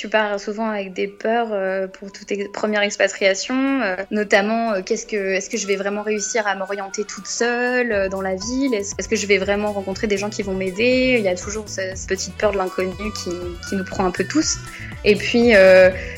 Tu 0.00 0.08
pars 0.08 0.40
souvent 0.40 0.70
avec 0.70 0.94
des 0.94 1.08
peurs 1.08 1.48
euh, 1.52 1.86
pour 1.86 2.10
toute 2.10 2.32
première 2.54 2.80
expatriation, 2.80 3.82
euh, 3.82 3.96
notamment 4.10 4.72
euh, 4.72 4.80
qu'est-ce 4.82 5.04
que, 5.04 5.34
est-ce 5.34 5.50
que 5.50 5.58
je 5.58 5.66
vais 5.66 5.76
vraiment 5.76 6.02
réussir 6.02 6.46
à 6.46 6.54
m'orienter 6.54 7.04
toute 7.04 7.26
seule 7.26 8.08
dans 8.08 8.22
la 8.22 8.34
ville? 8.34 8.72
Est-ce 8.72 9.06
que 9.06 9.14
je 9.14 9.26
vais 9.26 9.36
vraiment 9.36 9.74
rencontrer 9.74 10.06
des 10.06 10.16
gens 10.16 10.30
qui 10.30 10.42
vont 10.42 10.54
m'aider? 10.54 11.16
Il 11.18 11.22
y 11.22 11.28
a 11.28 11.36
toujours 11.36 11.68
cette, 11.68 12.06
petite 12.06 12.32
peur 12.38 12.52
de 12.52 12.56
l'inconnu 12.56 13.12
qui, 13.12 13.76
nous 13.76 13.84
prend 13.84 14.06
un 14.06 14.10
peu 14.10 14.24
tous. 14.24 14.56
Et 15.04 15.16
puis 15.16 15.52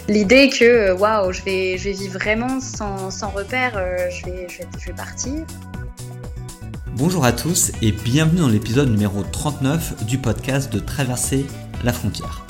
l'idée 0.06 0.48
que 0.48 0.92
waouh, 0.92 1.32
je 1.32 1.42
vais, 1.42 1.76
je 1.76 1.82
vais 1.82 1.92
vivre 1.92 2.20
vraiment 2.20 2.60
sans, 2.60 3.10
sans 3.10 3.30
repère, 3.30 3.72
je, 4.12 4.24
vais, 4.26 4.46
je 4.48 4.86
vais 4.86 4.92
partir. 4.96 5.44
Bonjour 6.94 7.24
à 7.24 7.32
tous 7.32 7.72
et 7.82 7.90
bienvenue 7.90 8.42
dans 8.42 8.48
l'épisode 8.48 8.90
numéro 8.90 9.24
39 9.24 10.04
du 10.04 10.18
podcast 10.18 10.72
de 10.72 10.78
Traverser 10.78 11.46
la 11.82 11.92
frontière. 11.92 12.46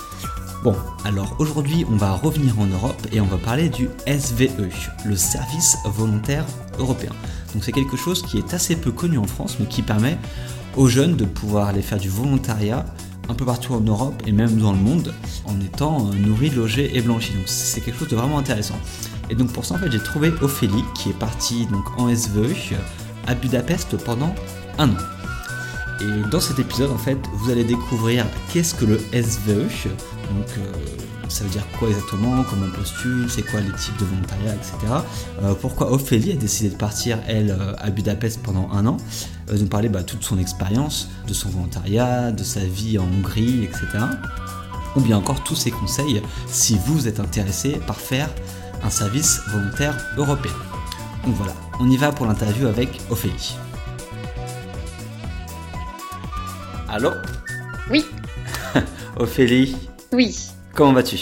Bon, 0.63 0.77
alors 1.05 1.35
aujourd'hui 1.41 1.85
on 1.91 1.97
va 1.97 2.13
revenir 2.13 2.61
en 2.61 2.67
Europe 2.67 3.09
et 3.11 3.21
on 3.21 3.27
va 3.27 3.37
parler 3.37 3.69
du 3.69 3.89
SVE, 4.07 4.71
le 5.05 5.17
service 5.17 5.77
volontaire 5.87 6.47
européen. 6.79 7.11
Donc 7.53 7.65
c'est 7.65 7.73
quelque 7.73 7.97
chose 7.97 8.23
qui 8.23 8.39
est 8.39 8.55
assez 8.55 8.77
peu 8.77 8.93
connu 8.93 9.19
en 9.19 9.25
France 9.25 9.57
mais 9.59 9.67
qui 9.67 9.83
permet 9.83 10.17
aux 10.77 10.87
jeunes 10.87 11.17
de 11.17 11.25
pouvoir 11.25 11.67
aller 11.67 11.83
faire 11.83 11.99
du 11.99 12.09
volontariat 12.09 12.85
un 13.29 13.35
peu 13.35 13.45
partout 13.45 13.75
en 13.75 13.81
Europe 13.81 14.23
et 14.25 14.31
même 14.31 14.57
dans 14.59 14.71
le 14.71 14.79
monde 14.79 15.13
en 15.47 15.61
étant 15.61 16.05
nourris, 16.05 16.51
logés 16.51 16.97
et 16.97 17.01
blanchis. 17.01 17.33
Donc 17.33 17.49
c'est 17.49 17.81
quelque 17.81 17.99
chose 17.99 18.09
de 18.09 18.17
vraiment 18.17 18.39
intéressant. 18.39 18.79
Et 19.31 19.35
donc 19.35 19.53
pour 19.53 19.65
ça 19.65 19.75
en 19.75 19.79
fait 19.79 19.91
j'ai 19.91 20.03
trouvé 20.03 20.33
Ophélie 20.43 20.85
qui 20.95 21.09
est 21.09 21.19
partie 21.19 21.67
donc 21.67 21.99
en 21.99 22.15
SVE 22.15 22.55
à 23.27 23.35
Budapest 23.35 23.97
pendant 23.97 24.33
un 24.79 24.91
an. 24.91 24.97
Et 26.01 26.31
dans 26.31 26.41
cet 26.41 26.59
épisode, 26.59 26.91
en 26.91 26.99
fait, 26.99 27.19
vous 27.35 27.51
allez 27.51 27.63
découvrir 27.63 28.27
qu'est-ce 28.53 28.75
que 28.75 28.85
le 28.85 28.99
SVE, 29.13 29.69
donc 30.31 30.47
euh, 30.59 30.73
ça 31.29 31.45
veut 31.45 31.51
dire 31.51 31.65
quoi 31.79 31.89
exactement, 31.89 32.45
comment 32.45 32.67
on 32.67 32.77
postule, 32.77 33.31
c'est 33.31 33.43
quoi 33.43 33.61
les 33.61 33.73
types 33.73 33.97
de 33.99 34.05
volontariat, 34.05 34.55
etc. 34.55 34.77
Euh, 35.43 35.55
pourquoi 35.55 35.91
Ophélie 35.91 36.33
a 36.33 36.37
décidé 36.37 36.71
de 36.71 36.77
partir, 36.77 37.19
elle, 37.27 37.51
euh, 37.51 37.75
à 37.79 37.91
Budapest 37.91 38.43
pendant 38.43 38.71
un 38.71 38.87
an, 38.87 38.97
de 39.49 39.57
nous 39.57 39.67
parler 39.67 39.89
bah, 39.89 40.03
toute 40.03 40.23
son 40.23 40.39
expérience, 40.39 41.09
de 41.27 41.33
son 41.33 41.49
volontariat, 41.49 42.33
de 42.33 42.45
sa 42.45 42.61
vie 42.61 42.99
en 42.99 43.05
Hongrie, 43.05 43.65
etc. 43.65 43.87
Ou 44.97 45.01
bien 45.01 45.17
encore 45.17 45.43
tous 45.43 45.57
ses 45.57 45.71
conseils 45.71 46.23
si 46.49 46.79
vous 46.87 47.09
êtes 47.09 47.19
intéressé 47.19 47.81
par 47.87 47.97
faire 47.97 48.29
un 48.83 48.91
service 48.91 49.41
volontaire 49.49 49.97
européen. 50.19 50.53
Donc 51.25 51.35
voilà, 51.37 51.55
on 51.81 51.89
y 51.89 51.97
va 51.97 52.13
pour 52.13 52.27
l'interview 52.27 52.67
avec 52.67 53.01
Ophélie. 53.11 53.57
Allô? 56.89 57.11
Oui. 57.91 58.05
Ophélie? 59.17 59.77
Oui. 60.13 60.37
Comment 60.75 60.93
vas-tu? 60.93 61.17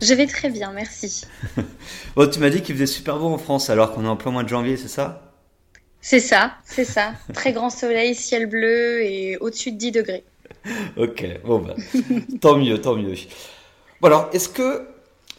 Je 0.00 0.14
vais 0.14 0.26
très 0.26 0.50
bien, 0.50 0.72
merci. 0.72 1.22
bon, 2.16 2.28
tu 2.28 2.38
m'as 2.38 2.50
dit 2.50 2.62
qu'il 2.62 2.74
faisait 2.74 2.86
super 2.86 3.18
beau 3.18 3.26
en 3.26 3.38
France 3.38 3.70
alors 3.70 3.92
qu'on 3.92 4.04
est 4.04 4.08
en 4.08 4.16
plein 4.16 4.30
mois 4.30 4.42
de 4.42 4.48
janvier, 4.48 4.76
c'est 4.76 4.88
ça? 4.88 5.32
C'est 6.00 6.20
ça, 6.20 6.52
c'est 6.64 6.84
ça. 6.84 7.14
très 7.32 7.52
grand 7.52 7.70
soleil, 7.70 8.14
ciel 8.14 8.46
bleu 8.46 9.02
et 9.02 9.38
au-dessus 9.38 9.72
de 9.72 9.78
10 9.78 9.92
degrés. 9.92 10.24
ok, 10.96 11.26
bon 11.44 11.58
bah, 11.60 11.74
tant 12.40 12.56
mieux, 12.56 12.80
tant 12.80 12.94
mieux. 12.94 13.14
Bon 14.00 14.08
alors, 14.08 14.28
est-ce 14.32 14.48
que 14.48 14.86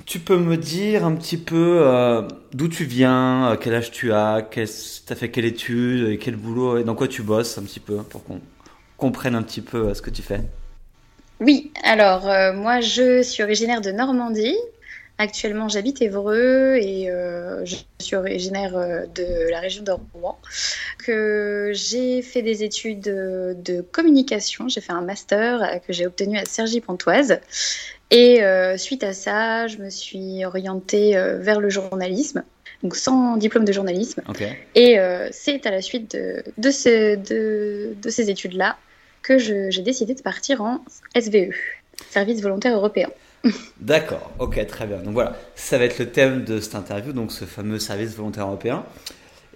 tu 0.06 0.20
peux 0.20 0.38
me 0.38 0.58
dire 0.58 1.06
un 1.06 1.16
petit 1.16 1.38
peu 1.38 1.82
euh, 1.82 2.24
d'où 2.54 2.68
tu 2.68 2.84
viens, 2.84 3.52
euh, 3.52 3.58
quel 3.58 3.76
âge 3.76 3.92
tu 3.92 4.12
as, 4.12 4.42
tu 4.52 4.62
as 4.62 5.16
fait 5.16 5.30
quelle 5.30 5.46
étude, 5.46 6.10
et 6.10 6.18
quel 6.18 6.36
boulot, 6.36 6.80
et 6.80 6.84
dans 6.84 6.96
quoi 6.96 7.08
tu 7.08 7.22
bosses 7.22 7.58
un 7.58 7.64
petit 7.64 7.80
peu 7.80 7.98
pour 7.98 8.24
qu'on 8.24 8.42
comprenne 8.98 9.36
un 9.36 9.44
petit 9.44 9.62
peu 9.62 9.90
euh, 9.90 9.94
ce 9.94 10.02
que 10.02 10.10
tu 10.10 10.22
fais? 10.22 10.42
Oui, 11.40 11.72
alors 11.84 12.30
euh, 12.30 12.54
moi 12.54 12.80
je 12.80 13.22
suis 13.22 13.44
originaire 13.44 13.82
de 13.82 13.92
Normandie. 13.92 14.56
Actuellement 15.18 15.70
j'habite 15.70 16.02
Évreux 16.02 16.78
et 16.82 17.10
euh, 17.10 17.66
je 17.66 17.76
suis 18.00 18.16
originaire 18.16 18.74
de 18.74 19.50
la 19.50 19.60
région 19.60 19.84
de 19.84 19.92
Rouen. 20.14 20.38
Que 20.98 21.72
j'ai 21.74 22.22
fait 22.22 22.42
des 22.42 22.64
études 22.64 23.02
de, 23.02 23.82
communication, 23.92 24.68
j'ai 24.68 24.82
fait 24.82 24.92
un 24.92 25.02
master 25.02 25.80
que 25.88 25.94
j'ai 25.94 26.06
obtenu 26.06 26.38
à 26.38 26.46
Cergy-Pontoise. 26.46 27.40
Et 28.12 28.42
suite 28.78 29.04
à 29.04 29.14
ça, 29.14 29.68
je 29.68 29.78
me 29.78 29.90
suis 29.90 30.44
orientée 30.46 31.14
vers 31.40 31.60
le 31.60 31.70
journalisme 31.70 32.44
donc 32.84 32.96
sans 32.98 33.38
diplôme 33.38 33.66
de 33.66 33.72
journalisme. 33.72 34.22
Et 34.76 34.98
c'est 35.32 35.66
à 35.66 35.72
la 35.72 35.82
suite 35.82 36.12
de, 36.12 36.44
de, 36.58 37.94
de 38.02 38.10
ces 38.10 38.30
études-là 38.30 38.78
que 39.26 39.40
j'ai 39.40 39.82
décidé 39.82 40.14
de 40.14 40.22
partir 40.22 40.62
en 40.62 40.84
SVE, 41.20 41.52
Service 42.10 42.42
volontaire 42.42 42.76
européen. 42.76 43.10
D'accord, 43.80 44.32
ok, 44.40 44.66
très 44.68 44.86
bien. 44.86 44.98
Donc 44.98 45.14
voilà, 45.14 45.36
ça 45.56 45.78
va 45.78 45.86
être 45.86 46.00
le 46.00 46.10
thème 46.10 46.44
de 46.44 46.60
cette 46.60 46.76
interview, 46.76 47.14
donc 47.14 47.32
ce 47.32 47.46
fameux 47.46 47.80
service 47.80 48.16
volontaire 48.16 48.46
européen. 48.46 48.84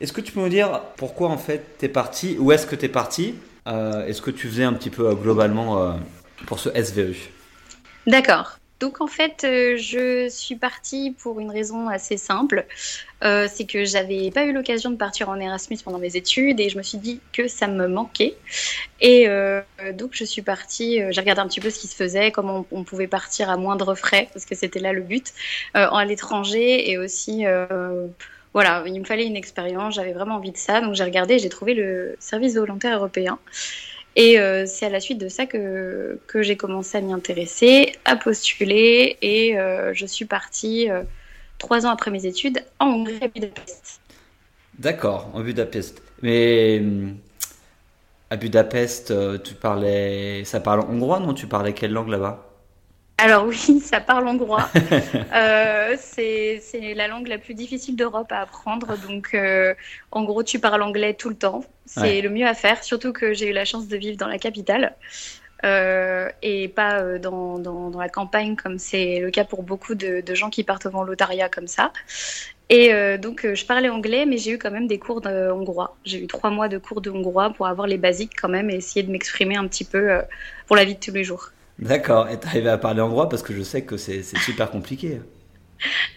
Est-ce 0.02 0.14
que 0.14 0.22
tu 0.22 0.32
peux 0.32 0.42
me 0.42 0.50
dire 0.50 0.82
pourquoi 0.96 1.30
en 1.30 1.38
fait 1.38 1.78
tu 1.80 1.86
es 1.86 1.90
parti, 1.90 2.38
où 2.40 2.52
est-ce 2.52 2.66
que 2.66 2.76
tu 2.76 2.86
es 2.86 2.90
parti 2.90 3.36
euh, 3.68 4.06
Est-ce 4.06 4.22
que 4.22 4.32
tu 4.32 4.48
faisais 4.48 4.64
un 4.64 4.74
petit 4.74 4.90
peu 4.90 5.08
euh, 5.08 5.16
globalement 5.16 5.82
euh, 5.82 5.92
pour 6.46 6.60
ce 6.60 6.70
SVE 6.70 7.16
D'accord. 8.08 8.59
Donc 8.80 9.02
en 9.02 9.08
fait, 9.08 9.44
euh, 9.44 9.76
je 9.78 10.30
suis 10.30 10.56
partie 10.56 11.12
pour 11.12 11.40
une 11.40 11.52
raison 11.52 11.90
assez 11.90 12.16
simple. 12.16 12.66
Euh, 13.24 13.48
c'est 13.52 13.66
que 13.66 13.84
j'avais 13.84 14.32
pas 14.32 14.46
eu 14.46 14.54
l'occasion 14.54 14.90
de 14.90 14.96
partir 14.96 15.28
en 15.28 15.38
Erasmus 15.38 15.78
pendant 15.84 16.00
mes 16.00 16.16
études 16.16 16.62
et 16.62 16.70
je 16.70 16.78
me 16.78 16.84
suis 16.84 16.98
dit 16.98 17.20
que 17.34 17.50
ça 17.50 17.68
me 17.68 17.88
manquait. 17.88 18.36
Et 19.02 19.28
euh, 19.28 19.62
donc 19.94 20.12
je 20.14 20.24
suis 20.24 20.42
partie, 20.42 21.02
j'ai 21.10 21.22
regardé 21.22 21.42
un 21.42 21.48
petit 21.48 21.60
peu 21.60 21.70
ce 21.70 21.80
qui 21.80 21.88
se 21.88 21.96
faisait, 21.96 22.32
comment 22.32 22.66
on, 22.72 22.86
pouvait 22.86 23.08
partir 23.08 23.50
à 23.50 23.58
moindre 23.58 23.94
frais, 23.96 24.30
parce 24.34 24.46
que 24.46 24.56
c'était 24.56 24.80
là 24.80 24.94
le 24.94 25.02
but, 25.02 25.34
à 25.74 26.06
l'étranger 26.06 26.90
et 26.90 26.98
aussi 26.98 27.44
voilà, 28.54 28.84
il 28.88 29.00
me 29.00 29.06
fallait 29.06 29.28
une 29.28 29.36
expérience, 29.36 29.96
j'avais 29.96 30.14
vraiment 30.14 30.36
envie 30.36 30.52
de 30.52 30.58
ça, 30.58 30.82
donc 30.82 30.96
j'ai 30.96 31.04
regardé, 31.04 31.38
j'ai 31.38 31.50
trouvé 31.50 31.76
le 31.76 32.16
service 32.20 32.56
volontaire 32.56 32.98
européen. 32.98 33.38
Et 34.20 34.38
euh, 34.38 34.66
c'est 34.66 34.86
à 34.86 34.90
la 34.90 35.00
suite 35.00 35.18
de 35.18 35.30
ça 35.30 35.46
que, 35.46 36.20
j'ai 36.36 36.58
commencé 36.58 36.98
à 36.98 37.02
m'y 37.02 37.14
intéresser, 37.14 37.94
à 38.04 38.18
postuler, 38.18 39.18
et 39.22 39.58
euh, 39.58 39.94
je 39.94 40.06
suis 40.06 40.26
partie 40.26 40.92
euh, 40.92 41.04
trois 41.58 41.86
ans 41.86 41.90
après 41.90 42.12
mes 42.12 42.26
études 42.26 42.62
en 42.80 42.88
Hongrie 42.88 43.20
à 43.22 43.30
Budapest. 43.30 44.02
D'accord, 44.78 45.30
en 45.34 45.40
Budapest. 45.40 46.02
Mais 46.22 46.84
à 48.30 48.36
Budapest, 48.36 49.14
tu 49.42 49.54
parlais, 49.54 50.44
ça 50.44 50.60
parle 50.60 50.82
hongrois, 50.82 51.22
non? 51.22 51.34
Tu 51.34 51.48
parlais 51.48 51.72
quelle 51.72 51.94
langue 51.94 52.10
là-bas? 52.10 52.49
Alors 53.20 53.46
oui, 53.46 53.80
ça 53.84 54.00
parle 54.00 54.28
hongrois. 54.28 54.70
euh, 55.34 55.96
c'est 56.00 56.62
la 56.96 57.08
langue 57.08 57.28
la 57.28 57.38
plus 57.38 57.54
difficile 57.54 57.96
d'Europe 57.96 58.32
à 58.32 58.42
apprendre. 58.42 58.98
Donc 59.08 59.34
euh, 59.34 59.74
en 60.12 60.24
gros, 60.24 60.44
tu 60.44 60.60
parles 60.60 60.82
anglais 60.82 61.14
tout 61.14 61.30
le 61.30 61.36
temps. 61.36 61.64
C'est 61.86 62.22
le 62.22 62.30
mieux 62.30 62.46
à 62.46 62.54
faire, 62.54 62.84
surtout 62.84 63.14
que 63.14 63.34
j'ai 63.34 63.50
eu 63.50 63.54
la 63.54 63.66
chance 63.66 63.88
de 63.88 63.98
vivre 63.98 64.18
dans 64.18 64.28
la 64.28 64.38
capitale. 64.38 64.96
Euh, 65.66 66.30
et 66.42 66.70
pas 66.70 67.02
euh, 67.02 67.20
dans, 67.20 67.60
dans, 67.60 67.90
dans, 67.90 68.00
la 68.00 68.08
campagne 68.08 68.56
comme 68.56 68.80
c'est 68.80 69.20
le 69.20 69.30
cas 69.30 69.44
pour 69.44 69.62
beaucoup 69.62 69.94
de, 69.94 70.22
de, 70.22 70.34
gens 70.34 70.50
qui 70.50 70.64
partent 70.64 70.86
au 70.86 70.90
volontariat 70.90 71.50
comme 71.50 71.68
ça. 71.68 71.92
Et 72.70 72.94
euh, 72.94 73.18
donc 73.18 73.46
je 73.46 73.66
parlais 73.66 73.90
anglais, 73.90 74.26
mais 74.26 74.38
j'ai 74.38 74.52
eu 74.52 74.58
quand 74.58 74.72
même 74.72 74.88
des 74.88 75.00
cours 75.00 75.20
de 75.20 75.52
hongrois. 75.52 75.98
J'ai 76.06 76.24
eu 76.24 76.28
trois 76.28 76.50
mois 76.50 76.70
de 76.70 76.78
cours 76.78 77.02
de 77.02 77.10
hongrois 77.10 77.50
pour 77.50 77.68
avoir 77.68 77.88
les 77.88 77.98
basiques 77.98 78.40
quand 78.40 78.48
même 78.48 78.70
et 78.70 78.76
essayer 78.76 79.04
de 79.04 79.12
m'exprimer 79.12 79.58
un 79.58 79.68
petit 79.68 79.84
peu 79.84 80.22
pour 80.66 80.78
la 80.78 80.86
vie 80.86 80.96
de 80.96 81.00
tous 81.00 81.12
les 81.12 81.26
jours. 81.26 81.52
D'accord. 81.80 82.30
Et 82.30 82.38
t'arrives 82.38 82.68
à 82.68 82.78
parler 82.78 83.02
hongrois 83.02 83.30
parce 83.30 83.42
que 83.42 83.54
je 83.54 83.62
sais 83.62 83.84
que 83.84 83.98
c'est 83.98 84.24
super 84.24 84.70
compliqué. 84.70 85.20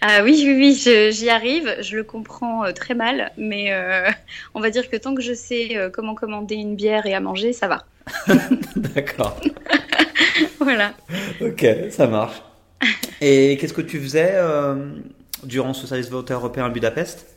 Ah 0.01 0.21
oui, 0.23 0.43
oui, 0.45 0.55
oui, 0.85 1.11
j'y 1.11 1.29
arrive. 1.29 1.77
Je 1.79 1.95
le 1.95 2.03
comprends 2.03 2.65
euh, 2.65 2.71
très 2.73 2.93
mal, 2.93 3.31
mais 3.37 3.71
euh, 3.71 4.09
on 4.53 4.59
va 4.59 4.69
dire 4.69 4.89
que 4.89 4.97
tant 4.97 5.15
que 5.15 5.21
je 5.21 5.33
sais 5.33 5.77
euh, 5.77 5.89
comment 5.89 6.15
commander 6.15 6.55
une 6.55 6.75
bière 6.75 7.05
et 7.05 7.13
à 7.13 7.21
manger, 7.21 7.53
ça 7.53 7.67
va. 7.67 7.85
D'accord. 8.75 9.39
voilà. 10.59 10.93
Ok, 11.39 11.65
ça 11.89 12.07
marche. 12.07 12.41
Et 13.21 13.57
qu'est-ce 13.57 13.73
que 13.73 13.81
tu 13.81 14.01
faisais 14.01 14.33
durant 15.43 15.73
ce 15.73 15.87
service 15.87 16.09
volontaire 16.09 16.37
européen 16.37 16.65
à 16.65 16.69
Budapest? 16.69 17.32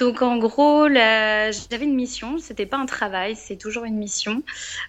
Donc 0.00 0.22
en 0.22 0.38
gros, 0.38 0.88
j'avais 0.88 1.84
une 1.84 1.94
mission, 1.94 2.38
c'était 2.38 2.64
pas 2.64 2.78
un 2.78 2.86
travail, 2.86 3.36
c'est 3.36 3.56
toujours 3.56 3.84
une 3.84 3.98
mission. 3.98 4.42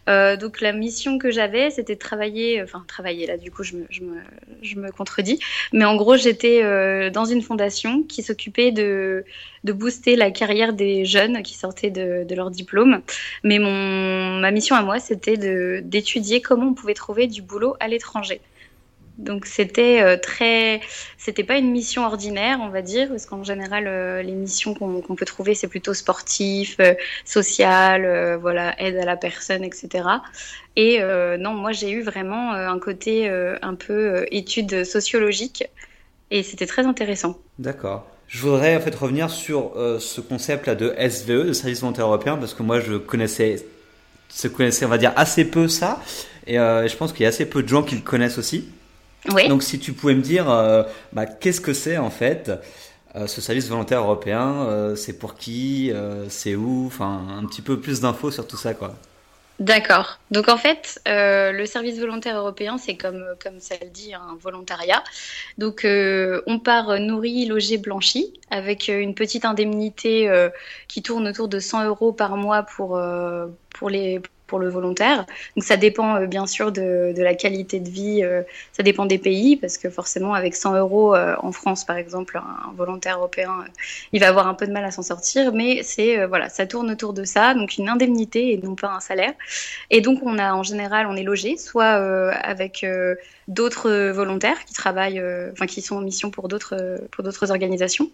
Euh, 0.10 0.38
donc 0.38 0.62
la 0.62 0.72
mission 0.72 1.18
que 1.20 1.30
j'avais, 1.32 1.70
c'était 1.70 1.96
de 1.96 2.00
travailler, 2.00 2.64
enfin 2.64 2.84
travailler 2.88 3.28
là, 3.28 3.38
du 3.38 3.52
coup 3.52 3.64
je 3.64 3.76
me, 3.76 3.86
je 3.90 4.02
me, 4.04 4.16
je 4.62 4.78
me 4.78 4.90
contredis, 4.90 5.40
mais 5.74 5.84
en 5.84 5.98
gros 5.98 6.16
j'étais 6.16 6.64
euh, 6.64 7.10
dans 7.10 7.26
une 7.26 7.42
fondation 7.42 8.04
qui 8.04 8.24
s'occupait 8.24 8.72
de, 8.72 9.26
de 9.66 9.74
booster 9.74 10.16
la 10.16 10.32
carrière 10.32 10.72
des 10.72 11.04
jeunes 11.04 11.44
qui 11.44 11.56
sortaient 11.58 11.92
de, 11.92 12.24
de 12.24 12.36
leur 12.36 12.50
diplôme. 12.50 13.02
Mais 13.44 13.60
mon, 13.60 14.40
ma 14.40 14.52
mission 14.52 14.78
à 14.78 14.82
moi, 14.82 15.00
c'était 15.00 15.82
d'étudier 15.82 16.42
comment 16.42 16.68
on 16.68 16.74
pouvait 16.74 16.94
trouver 16.94 17.28
du 17.28 17.42
boulot 17.42 17.76
à 17.82 17.90
l'étranger. 17.90 18.40
Donc 19.22 19.46
c'était 19.46 20.02
euh, 20.02 20.18
très, 20.18 20.82
c'était 21.18 21.44
pas 21.44 21.58
une 21.58 21.72
mission 21.72 22.04
ordinaire, 22.04 22.58
on 22.60 22.70
va 22.70 22.82
dire, 22.82 23.08
parce 23.08 23.28
qu'en 23.28 23.44
général 23.44 23.86
euh, 23.88 24.24
les 24.24 24.32
missions 24.32 24.74
qu'on 24.74 25.16
peut 25.16 25.26
trouver 25.26 25.54
c'est 25.54 25.68
plutôt 25.68 25.94
sportif, 25.94 26.78
euh, 26.80 26.96
social, 27.24 28.38
voilà, 28.42 28.74
aide 28.82 28.98
à 28.98 29.06
la 29.06 29.16
personne, 29.16 29.64
etc. 29.64 30.04
Et 30.76 31.00
non, 31.38 31.54
moi 31.54 31.72
j'ai 31.72 31.92
eu 31.92 32.02
vraiment 32.02 32.54
un 32.54 32.80
côté 32.80 33.30
un 33.30 33.76
peu 33.76 34.26
étude 34.32 34.84
sociologique 34.86 35.66
et 36.32 36.44
c'était 36.44 36.66
très 36.66 36.86
intéressant. 36.86 37.38
D'accord. 37.60 38.08
Je 38.28 38.40
voudrais 38.40 38.78
en 38.78 38.80
fait 38.80 38.96
revenir 38.96 39.30
sur 39.30 39.74
ce 40.00 40.22
concept 40.22 40.68
là 40.68 40.76
de 40.76 40.96
SVE, 40.98 41.48
de 41.48 41.54
service 41.54 41.82
volontaire 41.82 42.06
européen, 42.06 42.38
parce 42.38 42.54
que 42.54 42.64
moi 42.64 42.80
je 42.80 42.96
connaissais, 42.96 43.66
se 44.30 44.48
connaissais 44.48 44.86
on 44.86 44.90
va 44.90 44.98
dire 44.98 45.14
assez 45.18 45.44
peu 45.46 45.68
ça, 45.68 46.02
et 46.48 46.56
je 46.56 46.96
pense 46.96 47.12
qu'il 47.12 47.24
y 47.24 47.26
a 47.26 47.30
assez 47.30 47.46
peu 47.46 47.62
de 47.62 47.68
gens 47.68 47.84
qui 47.84 47.96
le 47.96 48.02
connaissent 48.02 48.38
aussi. 48.38 48.70
Donc 49.26 49.64
si 49.64 49.80
tu 49.80 49.94
pouvais 49.94 50.16
me 50.16 50.22
dire, 50.22 50.50
euh, 50.50 50.84
bah, 51.14 51.26
qu'est-ce 51.26 51.62
que 51.62 51.74
c'est 51.74 51.98
en 51.98 52.10
fait 52.10 52.52
euh, 53.16 53.28
ce 53.28 53.42
service 53.42 53.68
volontaire 53.68 54.02
européen 54.02 54.66
euh, 54.68 54.96
C'est 54.96 55.18
pour 55.18 55.36
qui 55.36 55.92
C'est 56.30 56.56
où 56.56 56.86
Enfin, 56.88 57.28
un 57.38 57.46
petit 57.46 57.62
peu 57.62 57.80
plus 57.80 58.02
d'infos 58.02 58.32
sur 58.32 58.48
tout 58.48 58.58
ça, 58.58 58.74
quoi. 58.74 58.96
D'accord. 59.60 60.18
Donc 60.32 60.50
en 60.50 60.58
fait, 60.58 61.00
le 61.06 61.66
service 61.66 62.00
volontaire 62.00 62.36
européen, 62.36 62.80
c'est 62.80 62.96
comme, 62.96 63.24
comme 63.44 63.60
ça 63.60 63.76
le 63.80 63.90
dit, 63.90 64.12
un 64.16 64.36
volontariat. 64.42 65.04
Donc 65.60 65.86
on 65.86 66.60
part 66.60 67.00
nourri, 67.00 67.46
logé, 67.46 67.78
blanchi, 67.78 68.34
avec 68.50 68.88
une 68.88 69.14
petite 69.14 69.46
indemnité 69.46 70.50
qui 70.88 71.04
tourne 71.04 71.28
autour 71.28 71.48
de 71.48 71.60
100 71.60 71.86
euros 71.86 72.12
par 72.12 72.38
mois 72.38 72.64
pour, 72.64 73.00
pour 73.70 73.90
les 73.92 74.20
le 74.60 74.70
volontaire. 74.70 75.26
Donc 75.56 75.64
ça 75.64 75.78
dépend 75.78 76.16
euh, 76.16 76.26
bien 76.26 76.48
sûr 76.48 76.72
de, 76.72 77.14
la 77.18 77.34
qualité 77.34 77.80
de 77.80 77.90
vie, 77.90 78.22
euh, 78.24 78.42
ça 78.72 78.84
dépend 78.84 79.06
des 79.06 79.18
pays, 79.18 79.58
parce 79.58 79.78
que 79.78 79.90
forcément 79.90 80.34
avec 80.34 80.56
100 80.56 80.76
euros 80.76 81.16
euh, 81.16 81.36
en 81.42 81.52
France 81.52 81.86
par 81.86 81.98
exemple, 81.98 82.38
un, 82.38 82.72
volontaire 82.76 83.18
européen, 83.18 83.66
il 84.12 84.20
va 84.20 84.30
avoir 84.30 84.48
un 84.48 84.54
peu 84.54 84.66
de 84.68 84.72
mal 84.72 84.86
à 84.86 84.92
s'en 84.92 85.02
sortir, 85.02 85.54
mais 85.54 85.84
c'est 85.84 86.26
voilà, 86.26 86.50
ça 86.50 86.66
tourne 86.66 86.92
autour 86.92 87.14
de 87.14 87.24
ça, 87.24 87.54
donc 87.54 87.78
une 87.78 87.90
indemnité 87.90 88.54
et 88.54 88.58
non 88.58 88.76
pas 88.76 88.90
un 88.90 89.00
salaire. 89.00 89.34
Et 89.90 90.02
donc 90.02 90.20
on 90.24 90.38
a 90.38 90.54
en 90.54 90.64
général, 90.64 91.08
on 91.08 91.16
est 91.16 91.24
logé, 91.24 91.58
soit 91.58 91.86
avec 91.86 92.86
d'autres 93.52 94.12
volontaires 94.12 94.66
qui 94.66 94.74
travaillent, 94.74 95.22
enfin 95.52 95.66
qui 95.68 95.82
sont 95.82 95.98
en 95.98 96.02
mission 96.02 96.32
pour 96.32 96.48
d'autres 96.48 97.00
pour 97.12 97.24
d'autres 97.24 97.52
organisations. 97.52 98.10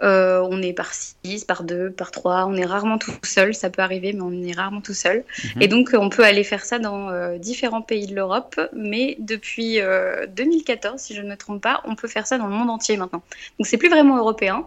on 0.00 0.62
est 0.62 0.72
par 0.72 0.92
6, 0.92 1.44
par 1.44 1.64
2, 1.64 1.90
par 1.90 2.10
3, 2.10 2.46
on 2.46 2.54
est 2.56 2.64
rarement 2.64 2.98
tout 2.98 3.12
seul, 3.22 3.54
ça 3.54 3.70
peut 3.70 3.82
arriver, 3.82 4.12
mais 4.12 4.22
on 4.22 4.42
est 4.42 4.52
rarement 4.52 4.80
tout 4.80 4.94
seul. 4.94 5.24
Mhm. 5.56 5.62
Et 5.62 5.68
donc, 5.68 5.90
on 5.94 6.08
peut 6.08 6.24
aller 6.24 6.44
faire 6.44 6.64
ça 6.64 6.78
dans 6.78 7.10
euh, 7.10 7.38
différents 7.38 7.82
pays 7.82 8.06
de 8.06 8.14
l'Europe, 8.14 8.60
mais 8.74 9.16
depuis 9.18 9.78
2014, 10.36 10.94
euh, 10.94 10.98
si 10.98 11.14
je 11.14 11.22
ne 11.22 11.30
me 11.30 11.36
trompe 11.36 11.62
pas, 11.62 11.82
on 11.84 11.94
peut 11.94 12.08
faire 12.08 12.26
ça 12.26 12.38
dans 12.38 12.46
le 12.46 12.54
monde 12.54 12.70
entier 12.70 12.96
maintenant. 12.96 13.22
Donc, 13.58 13.66
c'est 13.66 13.78
plus 13.78 13.88
vraiment 13.88 14.16
européen. 14.16 14.66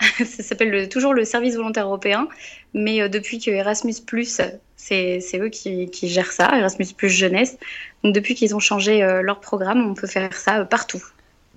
ça 0.18 0.42
s'appelle 0.44 0.88
toujours 0.88 1.12
le 1.12 1.24
service 1.24 1.56
volontaire 1.56 1.86
européen, 1.86 2.28
mais 2.72 3.02
euh, 3.02 3.08
depuis 3.08 3.40
que 3.40 3.50
Erasmus 3.50 3.94
c'est 4.76 5.20
eux 5.34 5.48
qui, 5.48 5.88
gèrent 6.04 6.32
ça, 6.32 6.56
Erasmus 6.56 6.86
jeunesse. 7.02 7.58
Donc, 8.04 8.14
depuis 8.14 8.34
qu'ils 8.34 8.54
ont 8.54 8.60
changé 8.60 9.00
leur 9.22 9.40
programme, 9.40 9.88
on 9.88 9.94
peut 9.94 10.06
faire 10.06 10.32
ça 10.32 10.64
partout. 10.64 11.02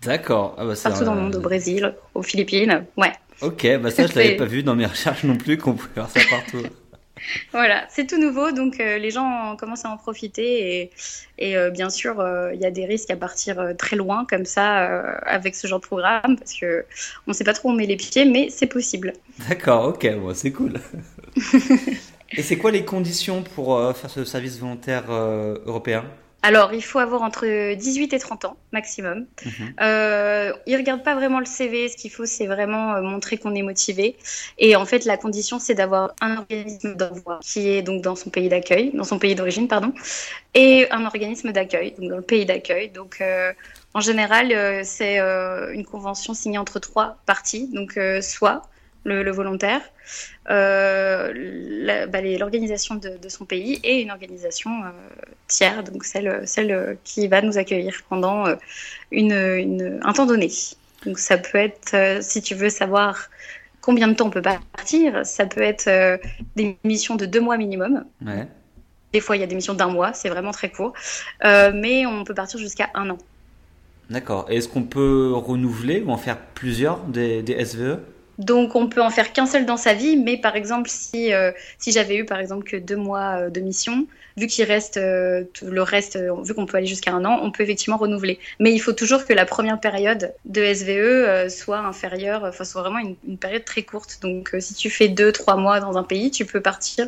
D'accord. 0.02 0.56
Ah 0.58 0.66
bah, 0.66 0.74
partout 0.82 1.06
dans 1.06 1.14
le 1.14 1.22
monde, 1.22 1.36
au 1.36 1.42
Brésil, 1.42 1.94
aux 2.16 2.24
Philippines, 2.24 2.86
ouais. 2.98 3.12
Ok, 3.42 3.68
bah 3.80 3.92
ça 3.92 4.08
je 4.08 4.16
l'avais 4.16 4.36
pas 4.36 4.46
vu 4.46 4.64
dans 4.64 4.76
mes 4.76 4.86
recherches 4.86 5.24
non 5.24 5.36
plus 5.36 5.58
qu'on 5.58 5.74
pouvait 5.74 5.94
faire 5.94 6.10
ça 6.10 6.20
partout. 6.30 6.64
voilà, 7.52 7.86
c'est 7.90 8.08
tout 8.08 8.20
nouveau, 8.20 8.52
donc 8.52 8.80
euh, 8.80 8.98
les 8.98 9.12
gens 9.12 9.56
commencent 9.58 9.86
à 9.86 9.90
en 9.90 9.98
profiter 9.98 10.92
et, 11.38 11.58
euh, 11.58 11.70
bien 11.70 11.90
sûr, 11.90 12.20
euh, 12.20 12.54
il 12.54 12.62
y 12.62 12.66
a 12.66 12.72
des 12.72 12.86
risques 12.86 13.12
à 13.12 13.16
partir 13.16 13.74
très 13.78 13.96
loin 13.96 14.26
comme 14.30 14.46
ça 14.46 14.78
avec 15.26 15.56
ce 15.56 15.68
genre 15.68 15.80
de 15.80 15.86
programme 15.86 16.38
parce 16.38 16.54
que 16.54 16.86
on 17.28 17.32
ne 17.32 17.34
sait 17.34 17.44
pas 17.44 17.54
trop 17.54 17.70
où 17.70 17.72
on 17.72 17.76
met 17.76 17.86
les 17.86 17.98
pieds, 17.98 18.26
mais 18.26 18.50
c'est 18.50 18.68
possible. 18.68 19.14
D'accord, 19.50 19.88
ok, 19.88 20.08
c'est 20.34 20.52
cool. 20.52 20.74
et 22.32 22.42
c'est 22.42 22.58
quoi 22.58 22.72
les 22.72 22.86
conditions 22.86 23.44
pour 23.44 23.96
faire 23.96 24.10
ce 24.10 24.26
service 24.26 24.60
volontaire 24.60 25.12
européen? 25.12 26.06
Alors, 26.44 26.74
il 26.74 26.84
faut 26.84 26.98
avoir 26.98 27.22
entre 27.22 27.76
18 27.76 28.14
et 28.14 28.20
30 28.20 28.46
ans 28.46 28.58
maximum. 28.72 29.28
Mhm. 29.46 29.74
Euh, 29.82 30.54
ils 30.66 30.76
regardent 30.76 31.04
pas 31.04 31.14
vraiment 31.14 31.40
le 31.40 31.46
CV. 31.46 31.88
Ce 31.88 31.96
qu'il 31.96 32.10
faut, 32.10 32.26
c'est 32.26 32.48
vraiment 32.48 32.96
euh, 32.96 33.02
montrer 33.02 33.38
qu'on 33.38 33.54
est 33.54 33.62
motivé. 33.62 34.18
Et 34.58 34.76
en 34.76 34.86
fait, 34.86 35.06
la 35.06 35.18
condition, 35.18 35.60
c'est 35.60 35.76
d'avoir 35.76 36.16
un 36.20 36.38
organisme 36.38 36.96
d'envoi 36.96 37.40
qui 37.44 37.70
est 37.70 37.84
donc 37.84 38.02
dans 38.02 38.16
son 38.16 38.32
pays 38.32 38.50
d'accueil, 38.50 38.92
dans 38.94 39.04
son 39.04 39.20
pays 39.20 39.36
d'origine, 39.36 39.68
pardon, 39.68 39.94
et 40.56 40.90
un 40.92 41.06
organisme 41.06 41.52
d'accueil, 41.52 41.94
donc 42.00 42.10
dans 42.10 42.18
le 42.18 42.24
pays 42.24 42.46
d'accueil. 42.46 42.90
Donc, 42.90 43.22
euh, 43.22 43.54
en 43.94 44.00
général, 44.00 44.52
euh, 44.52 44.82
c'est 44.84 45.20
une 45.20 45.86
convention 45.86 46.34
signée 46.34 46.58
entre 46.58 46.80
trois 46.80 47.18
parties. 47.28 47.70
Donc, 47.72 48.00
soit 48.22 48.64
le, 49.04 49.32
volontaire, 49.32 49.82
euh, 50.50 52.08
bah, 52.08 52.22
l'organisation 52.22 52.96
de, 52.96 53.30
son 53.30 53.46
pays 53.46 53.80
et 53.84 54.02
une 54.02 54.12
organisation 54.12 54.72
euh, 54.84 54.90
tiers, 55.48 55.84
donc 55.84 56.04
celle, 56.04 56.48
celle 56.48 56.98
qui 57.04 57.28
va 57.28 57.42
nous 57.42 57.58
accueillir 57.58 58.02
pendant 58.10 58.48
euh, 58.48 58.56
une, 59.12 60.00
un 60.04 60.14
temps 60.14 60.26
donné. 60.26 60.52
Donc 61.06 61.18
ça 61.18 61.38
peut 61.38 61.58
être, 61.58 62.22
si 62.22 62.42
tu 62.42 62.54
veux 62.54 62.70
savoir 62.70 63.30
combien 63.82 64.08
de 64.08 64.14
temps 64.14 64.28
on 64.28 64.32
peut 64.32 64.42
partir, 64.42 65.26
ça 65.26 65.48
peut 65.48 65.62
être 65.62 66.20
des 66.56 66.78
missions 66.84 67.16
de 67.16 67.26
deux 67.26 67.42
mois 67.42 67.58
minimum. 67.58 68.06
Des 69.12 69.20
fois, 69.20 69.36
il 69.36 69.40
y 69.40 69.44
a 69.44 69.48
des 69.48 69.56
missions 69.56 69.74
d'un 69.74 69.88
mois, 69.88 70.14
c'est 70.14 70.30
vraiment 70.30 70.52
très 70.52 70.70
court. 70.70 70.94
mais 71.44 72.06
on 72.06 72.24
peut 72.24 72.36
partir 72.36 72.60
jusqu'à 72.60 72.92
un 72.94 73.10
an. 73.10 73.18
D'accord. 74.12 74.46
Est-ce 74.50 74.68
qu'on 74.68 74.84
peut 74.84 75.32
renouveler 75.34 76.02
ou 76.02 76.12
en 76.12 76.18
faire 76.18 76.38
plusieurs 76.38 77.00
des, 77.06 77.42
des 77.42 77.66
SVE 77.66 77.98
donc 78.42 78.76
on 78.76 78.88
peut 78.88 79.02
en 79.02 79.12
faire 79.12 79.34
qu'un 79.34 79.46
seul 79.46 79.66
dans 79.66 79.78
sa 79.78 79.94
vie, 79.94 80.18
mais 80.18 80.36
par 80.36 80.56
exemple 80.56 80.90
si, 80.90 81.32
euh, 81.32 81.52
si 81.78 81.92
j'avais 81.92 82.16
eu 82.16 82.26
par 82.26 82.40
exemple 82.40 82.64
que 82.64 82.76
deux 82.76 82.96
mois 82.96 83.38
euh, 83.38 83.50
de 83.50 83.60
mission, 83.62 84.08
vu 84.36 84.48
qu'il 84.48 84.66
reste 84.66 84.98
euh, 84.98 85.44
le 85.62 85.84
reste, 85.84 86.18
vu 86.44 86.54
qu'on 86.56 86.66
peut 86.66 86.78
aller 86.78 86.88
jusqu'à 86.88 87.14
un 87.14 87.24
an, 87.24 87.40
on 87.44 87.52
peut 87.52 87.62
effectivement 87.62 87.98
renouveler. 87.98 88.40
Mais 88.60 88.74
il 88.74 88.80
faut 88.80 88.94
toujours 88.94 89.26
que 89.26 89.34
la 89.34 89.46
première 89.46 89.80
période 89.80 90.34
de 90.46 90.74
SVE 90.74 91.50
soit 91.50 91.80
inférieure, 91.80 92.52
soit 92.54 92.82
vraiment 92.82 93.00
une, 93.00 93.38
période 93.38 93.64
très 93.64 93.84
courte. 93.84 94.20
Donc 94.24 94.56
si 94.60 94.74
tu 94.74 94.90
fais 94.90 95.08
deux, 95.08 95.32
trois 95.32 95.56
mois 95.56 95.80
dans 95.80 95.98
un 95.98 96.04
pays, 96.04 96.32
tu 96.32 96.46
peux 96.46 96.62
partir 96.62 97.08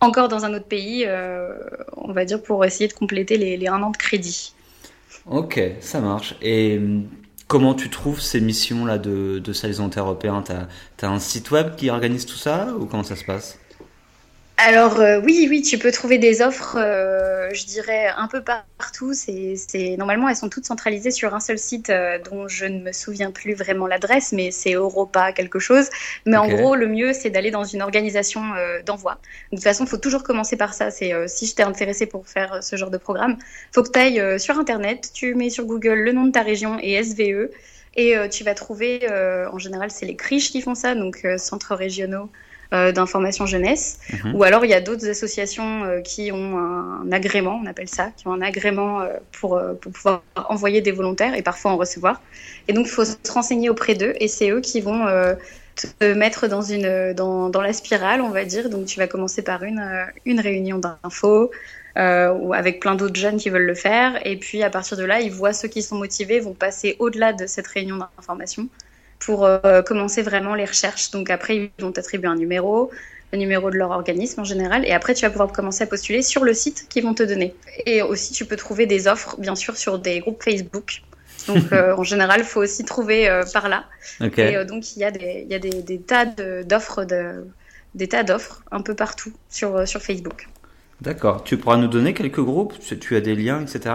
encore 0.00 0.28
dans 0.28 0.46
un 0.46 0.54
autre 0.54 0.64
pays, 0.64 1.06
on 1.96 2.12
va 2.12 2.24
dire 2.24 2.42
pour 2.42 2.64
essayer 2.64 2.88
de 2.88 2.94
compléter 2.94 3.36
les, 3.36 3.58
les 3.58 3.68
un 3.68 3.82
an 3.82 3.90
de 3.90 3.98
crédit. 3.98 4.54
Ok, 5.26 5.60
ça 5.80 6.00
marche. 6.00 6.36
Et 6.40 6.80
Comment 7.50 7.74
tu 7.74 7.90
trouves 7.90 8.20
ces 8.20 8.40
missions-là 8.40 8.98
de, 8.98 9.40
de 9.40 9.52
service 9.52 9.78
volontaire 9.78 10.04
européen 10.04 10.44
Tu 10.44 11.04
as, 11.04 11.10
un 11.10 11.18
site 11.18 11.50
web 11.50 11.74
qui 11.74 11.90
organise 11.90 12.24
tout 12.24 12.36
ça 12.36 12.68
ou 12.78 12.86
comment 12.86 13.02
ça 13.02 13.16
se 13.16 13.24
passe? 13.24 13.58
Alors 14.62 15.00
euh, 15.00 15.22
oui, 15.24 15.46
oui, 15.48 15.62
tu 15.62 15.78
peux 15.78 15.90
trouver 15.90 16.18
des 16.18 16.42
offres, 16.42 16.76
euh, 16.78 17.48
je 17.54 17.64
dirais 17.64 18.08
un 18.14 18.28
peu 18.28 18.42
partout. 18.42 19.14
C'est, 19.14 19.56
normalement 19.96 20.28
elles 20.28 20.36
sont 20.36 20.50
toutes 20.50 20.66
centralisées 20.66 21.10
sur 21.10 21.34
un 21.34 21.40
seul 21.40 21.58
site 21.58 21.88
euh, 21.88 22.18
dont 22.18 22.46
je 22.46 22.66
ne 22.66 22.80
me 22.80 22.92
souviens 22.92 23.30
plus 23.30 23.54
vraiment 23.54 23.86
l'adresse, 23.86 24.32
mais 24.32 24.50
c'est 24.50 24.74
Europa 24.74 25.32
quelque 25.32 25.58
chose. 25.58 25.88
Mais 26.26 26.36
en 26.36 26.46
gros, 26.46 26.76
le 26.76 26.88
mieux 26.88 27.14
c'est 27.14 27.30
d'aller 27.30 27.50
dans 27.50 27.64
une 27.64 27.80
organisation 27.80 28.42
d'envoi. 28.84 29.18
De 29.50 29.56
toute 29.56 29.64
façon, 29.64 29.84
il 29.84 29.88
faut 29.88 29.96
toujours 29.96 30.24
commencer 30.24 30.58
par 30.58 30.74
ça. 30.74 30.90
C'est 30.90 31.14
si 31.26 31.46
je 31.46 31.54
t'ai 31.54 31.62
intéressé 31.62 32.04
pour 32.04 32.28
faire 32.28 32.62
ce 32.62 32.76
genre 32.76 32.90
de 32.90 32.98
programme, 32.98 33.38
faut 33.72 33.82
que 33.82 33.90
tu 33.90 33.98
ailles 33.98 34.38
sur 34.38 34.58
internet, 34.58 35.10
tu 35.14 35.34
mets 35.34 35.50
sur 35.50 35.64
Google 35.64 36.00
le 36.00 36.12
nom 36.12 36.26
de 36.26 36.32
ta 36.32 36.42
région 36.42 36.78
et 36.82 37.02
SVE, 37.02 37.48
et 37.96 38.14
tu 38.30 38.44
vas 38.44 38.54
trouver, 38.54 39.08
en 39.50 39.58
général, 39.58 39.90
c'est 39.90 40.04
les 40.04 40.16
criches 40.16 40.50
qui 40.52 40.60
font 40.60 40.74
ça, 40.74 40.94
donc 40.94 41.26
centres 41.38 41.74
régionaux 41.74 42.28
d'information 42.72 43.46
jeunesse. 43.46 43.98
Mhm. 44.12 44.34
Ou 44.34 44.42
alors 44.44 44.64
il 44.64 44.70
y 44.70 44.74
a 44.74 44.80
d'autres 44.80 45.08
associations 45.08 45.84
euh, 45.84 46.00
qui 46.00 46.32
ont 46.32 46.58
un, 46.58 47.10
agrément, 47.12 47.60
on 47.62 47.66
appelle 47.66 47.88
ça, 47.88 48.10
qui 48.16 48.26
ont 48.28 48.32
un 48.32 48.42
agrément 48.42 49.00
euh, 49.00 49.08
pour, 49.32 49.60
pour 49.80 49.92
pouvoir 49.92 50.22
envoyer 50.48 50.80
des 50.80 50.92
volontaires 50.92 51.34
et 51.34 51.42
parfois 51.42 51.72
en 51.72 51.76
recevoir. 51.76 52.20
Et 52.68 52.72
donc 52.72 52.86
il 52.86 52.90
faut 52.90 53.04
se 53.04 53.16
renseigner 53.32 53.70
auprès 53.70 53.94
d'eux 53.94 54.14
et 54.20 54.28
c'est 54.28 54.50
eux 54.50 54.60
qui 54.60 54.80
vont 54.80 55.06
te 55.76 56.14
mettre 56.14 56.46
dans, 56.46 56.62
une, 56.62 57.14
dans, 57.14 57.48
dans, 57.48 57.62
la 57.62 57.72
spirale, 57.72 58.20
on 58.20 58.30
va 58.30 58.44
dire. 58.44 58.70
Donc 58.70 58.86
tu 58.86 58.98
vas 58.98 59.06
commencer 59.06 59.42
par 59.42 59.62
une, 59.62 59.82
une 60.24 60.40
réunion 60.40 60.78
d'infos. 60.78 61.50
Euh, 61.98 62.32
ou 62.32 62.54
avec 62.54 62.78
plein 62.78 62.94
d'autres 62.94 63.18
jeunes 63.18 63.36
qui 63.36 63.50
veulent 63.50 63.66
le 63.66 63.74
faire. 63.74 64.24
Et 64.24 64.36
puis 64.36 64.62
à 64.62 64.70
partir 64.70 64.96
de 64.96 65.04
là, 65.04 65.20
ils 65.20 65.32
voient 65.32 65.52
ceux 65.52 65.68
qui 65.68 65.82
sont 65.82 65.96
motivés, 65.96 66.38
vont 66.38 66.54
passer 66.54 66.96
au-delà 67.00 67.32
de 67.32 67.46
cette 67.46 67.66
réunion 67.66 67.96
d'information 67.96 68.68
pour 69.20 69.44
euh, 69.44 69.82
commencer 69.82 70.22
vraiment 70.22 70.54
les 70.54 70.64
recherches. 70.64 71.10
Donc 71.12 71.30
après, 71.30 71.56
ils 71.56 71.70
vont 71.78 71.92
t'attribuer 71.92 72.28
un 72.28 72.34
numéro, 72.34 72.90
le 73.32 73.38
numéro 73.38 73.70
de 73.70 73.76
leur 73.76 73.90
organisme 73.90 74.40
en 74.40 74.44
général, 74.44 74.84
et 74.84 74.92
après 74.92 75.14
tu 75.14 75.24
vas 75.24 75.30
pouvoir 75.30 75.52
commencer 75.52 75.84
à 75.84 75.86
postuler 75.86 76.22
sur 76.22 76.42
le 76.42 76.52
site 76.52 76.86
qu'ils 76.88 77.04
vont 77.04 77.14
te 77.14 77.22
donner. 77.22 77.54
Et 77.86 78.02
aussi, 78.02 78.32
tu 78.32 78.44
peux 78.44 78.56
trouver 78.56 78.86
des 78.86 79.06
offres, 79.06 79.36
bien 79.38 79.54
sûr, 79.54 79.76
sur 79.76 79.98
des 79.98 80.18
groupes 80.20 80.42
Facebook. 80.42 81.02
Donc 81.46 81.64
euh, 81.72 81.94
en 81.96 82.02
général, 82.02 82.40
il 82.40 82.46
faut 82.46 82.60
aussi 82.60 82.84
trouver 82.84 83.28
euh, 83.28 83.44
par 83.52 83.68
là. 83.68 83.84
Et 84.20 84.64
donc 84.64 84.96
il 84.96 85.00
y 85.00 85.04
a 85.04 85.10
des, 85.10 85.44
il 85.46 85.52
y 85.52 85.54
a 85.54 85.60
des, 85.60 85.82
des 85.82 86.00
tas 86.00 86.24
d'offres, 86.24 87.04
de, 87.04 87.46
des 87.94 88.08
tas 88.08 88.24
d'offres 88.24 88.62
un 88.72 88.80
peu 88.80 88.94
partout 88.94 89.32
sur, 89.48 89.86
sur 89.86 90.00
Facebook. 90.02 90.48
D'accord. 91.00 91.44
Tu 91.44 91.56
pourras 91.56 91.76
nous 91.76 91.88
donner 91.88 92.12
quelques 92.14 92.40
groupes 92.40 92.74
Tu 92.78 93.16
as 93.16 93.20
des 93.20 93.34
liens, 93.34 93.62
etc. 93.62 93.94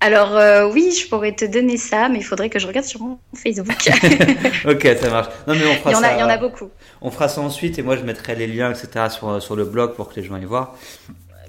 Alors 0.00 0.36
euh, 0.36 0.70
oui, 0.70 0.92
je 0.92 1.08
pourrais 1.08 1.34
te 1.34 1.44
donner 1.44 1.76
ça, 1.76 2.08
mais 2.08 2.18
il 2.18 2.24
faudrait 2.24 2.50
que 2.50 2.58
je 2.58 2.66
regarde 2.66 2.86
sur 2.86 3.00
mon 3.00 3.18
Facebook. 3.34 3.90
ok, 4.64 4.88
ça 5.00 5.10
marche. 5.10 5.28
Non 5.46 5.54
mais 5.54 5.66
on 5.66 5.74
fera 5.74 5.90
il 5.90 5.94
y 5.94 5.96
en 5.96 6.00
ça. 6.00 6.14
Il 6.14 6.20
y 6.20 6.22
en 6.22 6.28
a 6.28 6.38
beaucoup. 6.38 6.70
On 7.00 7.10
fera 7.10 7.28
ça 7.28 7.40
ensuite 7.40 7.78
et 7.78 7.82
moi 7.82 7.96
je 7.96 8.02
mettrai 8.02 8.36
les 8.36 8.46
liens, 8.46 8.70
etc. 8.70 9.06
sur, 9.10 9.42
sur 9.42 9.56
le 9.56 9.64
blog 9.64 9.94
pour 9.94 10.08
que 10.08 10.20
les 10.20 10.22
gens 10.24 10.34
aillent 10.34 10.44
voir. 10.44 10.76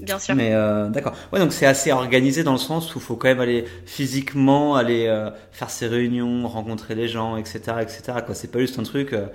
Bien 0.02 0.20
sûr. 0.20 0.36
Mais 0.36 0.54
euh, 0.54 0.88
d'accord. 0.88 1.14
Ouais, 1.32 1.40
donc 1.40 1.52
c'est 1.52 1.66
assez 1.66 1.92
organisé 1.92 2.44
dans 2.44 2.54
le 2.54 2.58
sens 2.58 2.94
où 2.96 3.00
il 3.00 3.02
faut 3.02 3.16
quand 3.16 3.28
même 3.28 3.40
aller 3.40 3.66
physiquement, 3.86 4.76
aller 4.76 5.08
euh, 5.08 5.30
faire 5.52 5.70
ses 5.70 5.88
réunions, 5.88 6.48
rencontrer 6.48 6.96
les 6.96 7.08
gens, 7.08 7.38
etc., 7.38 7.60
etc. 7.82 8.02
Quoi, 8.26 8.36
c'est 8.36 8.50
pas 8.50 8.60
juste 8.60 8.80
un 8.80 8.84
truc 8.84 9.14
euh, 9.14 9.26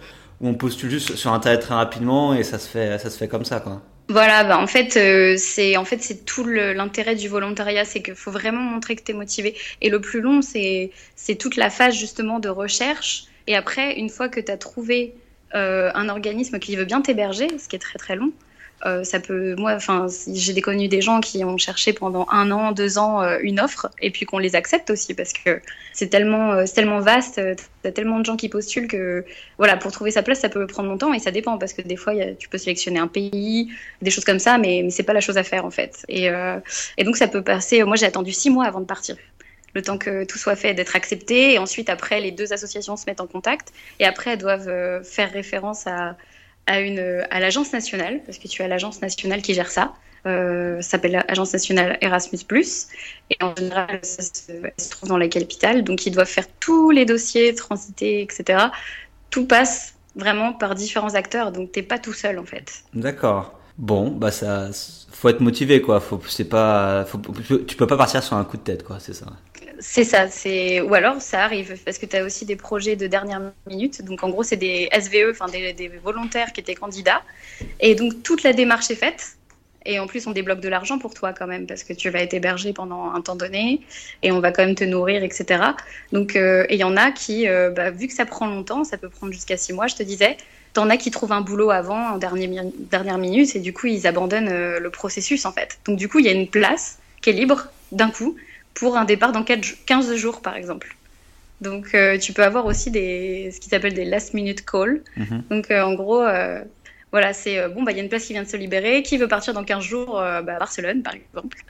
où 0.40 0.49
on 0.49 0.54
postule 0.54 0.90
juste 0.90 1.16
sur 1.16 1.33
internet 1.33 1.61
très 1.61 1.75
rapidement 1.75 2.35
et 2.35 2.42
ça 2.42 2.59
se 2.59 2.68
fait, 2.68 2.99
ça 2.99 3.11
se 3.11 3.18
fait 3.18 3.28
comme 3.28 3.44
ça, 3.44 3.61
quoi. 3.61 3.83
Voilà, 4.08 4.44
bah 4.44 4.58
en 4.58 4.66
fait, 4.66 4.96
euh, 4.99 5.37
c'est 5.38 5.78
en 5.78 5.84
fait 5.87 6.02
c'est 6.02 6.26
tout 6.26 6.44
l'intérêt 6.44 7.14
du 7.14 7.28
volontariat, 7.28 7.87
c'est 7.87 8.02
qu'il 8.02 8.14
faut 8.14 8.30
vraiment 8.30 8.61
montrer 8.61 8.96
que 8.96 9.02
tu 9.02 9.12
es 9.12 9.14
motivé. 9.14 9.56
Et 9.80 9.88
le 9.88 10.00
plus 10.00 10.20
long, 10.20 10.42
c'est 10.42 10.92
c'est 11.16 11.37
toute 11.37 11.56
la 11.56 11.70
phase 11.70 11.94
justement 11.94 12.38
de 12.38 12.50
recherche. 12.50 13.25
Et 13.46 13.56
après, 13.56 13.94
une 13.96 14.11
fois 14.11 14.28
que 14.28 14.40
tu 14.40 14.52
as 14.52 14.58
trouvé 14.58 15.14
euh, 15.54 15.90
un 15.94 16.11
organisme 16.11 16.58
qui 16.58 16.76
veut 16.76 16.84
bien 16.84 17.00
t'héberger, 17.00 17.58
ce 17.58 17.66
qui 17.68 17.76
est 17.76 17.78
très 17.78 17.99
très 17.99 18.14
long, 18.16 18.32
euh, 18.86 19.02
ça 19.02 19.18
peut, 19.18 19.54
moi, 19.56 19.72
enfin, 19.72 20.06
j'ai 20.32 20.60
connu 20.60 20.88
des 20.88 21.00
gens 21.00 21.20
qui 21.20 21.42
ont 21.44 21.56
cherché 21.56 21.94
pendant 21.94 22.26
un 22.30 22.50
an, 22.50 22.72
deux 22.72 22.98
ans 22.98 23.22
euh, 23.22 23.38
une 23.42 23.58
offre, 23.58 23.88
et 24.02 24.10
puis 24.10 24.26
qu'on 24.26 24.38
les 24.38 24.54
accepte 24.54 24.90
aussi 24.90 25.14
parce 25.14 25.32
que 25.32 25.62
c'est 25.94 26.08
tellement, 26.08 26.52
euh, 26.52 26.64
tellement 26.66 27.00
vaste, 27.00 27.38
euh, 27.38 27.54
t'as 27.82 27.92
tellement 27.92 28.20
de 28.20 28.26
gens 28.26 28.36
qui 28.36 28.50
postulent 28.50 28.86
que, 28.86 29.24
voilà, 29.56 29.78
pour 29.78 29.90
trouver 29.90 30.10
sa 30.10 30.22
place, 30.22 30.40
ça 30.40 30.50
peut 30.50 30.66
prendre 30.66 30.90
longtemps 30.90 31.14
et 31.14 31.18
ça 31.18 31.30
dépend 31.30 31.56
parce 31.56 31.72
que 31.72 31.80
des 31.80 31.96
fois, 31.96 32.12
tu 32.38 32.48
peux 32.48 32.58
sélectionner 32.58 32.98
un 32.98 33.06
pays, 33.06 33.70
des 34.02 34.10
choses 34.10 34.24
comme 34.24 34.38
ça, 34.38 34.58
mais, 34.58 34.82
mais 34.84 34.90
c'est 34.90 35.02
pas 35.02 35.14
la 35.14 35.20
chose 35.20 35.38
à 35.38 35.44
faire 35.44 35.64
en 35.64 35.70
fait. 35.70 36.04
Et, 36.08 36.28
et 36.98 37.04
donc 37.04 37.16
ça 37.16 37.28
peut 37.28 37.42
passer. 37.42 37.82
Moi, 37.84 37.96
j'ai 37.96 38.06
attendu 38.06 38.32
six 38.32 38.50
mois 38.50 38.64
avant 38.66 38.80
de 38.80 38.86
partir. 38.86 39.16
Le 39.74 39.82
temps 39.82 39.98
que 39.98 40.24
tout 40.24 40.38
soit 40.38 40.56
fait, 40.56 40.74
d'être 40.74 40.94
accepté, 40.94 41.54
et 41.54 41.58
ensuite 41.58 41.88
après 41.88 42.20
les 42.20 42.30
deux 42.30 42.52
associations 42.52 42.96
se 42.96 43.04
mettent 43.06 43.20
en 43.20 43.26
contact, 43.26 43.72
et 43.98 44.04
après 44.04 44.32
elles 44.32 44.38
doivent 44.38 45.02
faire 45.04 45.32
référence 45.32 45.86
à, 45.86 46.16
à 46.66 46.80
une 46.80 47.25
à 47.30 47.40
l'agence 47.40 47.73
nationale, 47.73 48.21
parce 48.25 48.38
que 48.38 48.49
tu 48.49 48.62
as 48.62 48.68
l'agence 48.68 49.00
nationale 49.00 49.42
qui 49.42 49.54
gère 49.54 49.71
ça. 49.71 49.94
Euh, 50.26 50.80
ça 50.80 50.90
s'appelle 50.90 51.23
l'agence 51.28 51.52
nationale 51.52 51.99
Erasmus+. 52.00 52.40
Et 53.30 53.37
en 53.42 53.54
général, 53.54 54.00
ça 54.02 54.23
se, 54.23 54.52
elle 54.52 54.73
se 54.78 54.90
trouve 54.90 55.09
dans 55.09 55.18
la 55.18 55.28
capitale, 55.28 55.85
donc 55.85 56.06
ils 56.06 56.11
doivent 56.11 56.28
faire 56.28 56.47
tous 56.61 56.90
les 56.90 57.04
dossiers, 57.04 57.54
transiter, 57.54 58.23
etc. 58.23 58.66
Tout 59.30 59.47
passe 59.47 59.94
vraiment 60.16 60.52
par 60.52 60.75
différents 60.75 61.14
acteurs, 61.14 61.52
donc 61.52 61.73
t'es 61.73 61.83
pas 61.83 61.99
tout 61.99 62.12
seul 62.12 62.38
en 62.38 62.44
fait. 62.44 62.85
D'accord. 62.94 63.59
Bon, 63.76 64.11
bah 64.11 64.30
ça, 64.30 64.71
faut 65.11 65.28
être 65.28 65.40
motivé, 65.40 65.83
quoi. 65.83 66.00
Faut, 66.00 66.21
c'est 66.28 66.49
pas, 66.49 67.04
tu 67.66 67.76
peux 67.76 67.87
pas 67.88 67.97
partir 67.97 68.23
sur 68.23 68.37
un 68.37 68.44
coup 68.44 68.56
de 68.56 68.62
tête, 68.62 68.85
quoi. 68.85 69.00
C'est 69.00 69.14
ça. 69.14 69.26
C'est 69.78 70.04
ça, 70.04 70.28
c'est 70.28 70.80
ou 70.80 70.94
alors 70.94 71.20
ça 71.20 71.42
arrive 71.42 71.76
parce 71.84 71.98
que 71.98 72.06
tu 72.06 72.16
as 72.16 72.24
aussi 72.24 72.44
des 72.44 72.56
projets 72.56 72.96
de 72.96 73.06
dernière 73.06 73.40
minute. 73.66 74.02
Donc 74.02 74.22
en 74.22 74.30
gros, 74.30 74.42
c'est 74.42 74.56
des 74.56 74.88
SVE, 74.92 75.30
enfin 75.30 75.46
des, 75.46 75.90
volontaires 76.02 76.52
qui 76.52 76.60
étaient 76.60 76.74
candidats. 76.74 77.22
Et 77.80 77.94
donc 77.94 78.22
toute 78.22 78.42
la 78.42 78.52
démarche 78.52 78.90
est 78.90 78.96
faite. 78.96 79.36
Et 79.86 79.98
en 79.98 80.06
plus, 80.06 80.26
on 80.26 80.30
débloque 80.30 80.60
de 80.60 80.68
l'argent 80.68 80.98
pour 80.98 81.12
toi 81.12 81.34
quand 81.34 81.46
même 81.46 81.66
parce 81.66 81.84
que 81.84 81.92
tu 81.92 82.08
vas 82.08 82.20
être 82.20 82.32
hébergé 82.32 82.72
pendant 82.72 83.12
un 83.12 83.20
temps 83.20 83.36
donné 83.36 83.82
et 84.22 84.32
on 84.32 84.40
va 84.40 84.50
quand 84.50 84.64
même 84.64 84.74
te 84.74 84.84
nourrir, 84.84 85.22
etc. 85.22 85.62
Donc 86.10 86.36
euh, 86.36 86.64
et 86.70 86.74
il 86.74 86.80
y 86.80 86.84
en 86.84 86.96
a 86.96 87.10
qui, 87.10 87.48
euh, 87.48 87.70
bah, 87.70 87.90
vu 87.90 88.06
que 88.06 88.14
ça 88.14 88.24
prend 88.24 88.46
longtemps, 88.46 88.84
ça 88.84 88.96
peut 88.96 89.10
prendre 89.10 89.32
jusqu'à 89.32 89.56
six 89.56 89.72
mois, 89.72 89.86
je 89.86 89.96
te 89.96 90.02
disais. 90.02 90.36
T'en 90.74 90.90
as 90.90 90.96
qui 90.96 91.12
trouvent 91.12 91.30
un 91.30 91.40
boulot 91.40 91.70
avant, 91.70 92.14
en 92.14 92.18
dernière 92.18 93.18
minute, 93.18 93.54
et 93.54 93.60
du 93.60 93.72
coup, 93.72 93.86
ils 93.86 94.08
abandonnent 94.08 94.48
euh, 94.48 94.80
le 94.80 94.90
processus, 94.90 95.46
en 95.46 95.52
fait. 95.52 95.78
Donc, 95.86 95.96
du 95.96 96.08
coup, 96.08 96.18
il 96.18 96.26
y 96.26 96.28
a 96.28 96.32
une 96.32 96.48
place 96.48 96.98
qui 97.22 97.30
est 97.30 97.32
libre 97.32 97.68
d'un 97.92 98.10
coup 98.10 98.34
pour 98.74 98.96
un 98.96 99.04
départ 99.04 99.32
dans 99.32 99.42
4 99.44 99.62
jo- 99.64 99.74
15 99.86 100.14
jours, 100.16 100.40
par 100.42 100.56
exemple. 100.56 100.96
Donc, 101.60 101.94
euh, 101.94 102.18
tu 102.18 102.32
peux 102.32 102.42
avoir 102.42 102.66
aussi 102.66 102.90
des, 102.90 103.50
ce 103.54 103.60
qui 103.60 103.68
s'appelle 103.68 103.94
des 103.94 104.04
last 104.04 104.34
minute 104.34 104.64
calls. 104.64 105.02
Mhm. 105.16 105.42
Donc, 105.50 105.70
euh, 105.70 105.82
en 105.82 105.94
gros, 105.94 106.20
euh, 106.22 106.60
voilà, 107.12 107.32
c'est 107.32 107.68
bon, 107.68 107.84
bah, 107.84 107.92
il 107.92 107.96
y 107.96 108.00
a 108.00 108.02
une 108.02 108.08
place 108.08 108.24
qui 108.24 108.32
vient 108.32 108.42
de 108.42 108.48
se 108.48 108.56
libérer. 108.56 109.02
Qui 109.04 109.16
veut 109.18 109.28
partir 109.28 109.54
dans 109.54 109.64
15 109.64 109.82
jours 109.84 110.14
bah, 110.14 110.36
à 110.36 110.42
Barcelone, 110.42 111.02
par 111.02 111.14
exemple. 111.14 111.56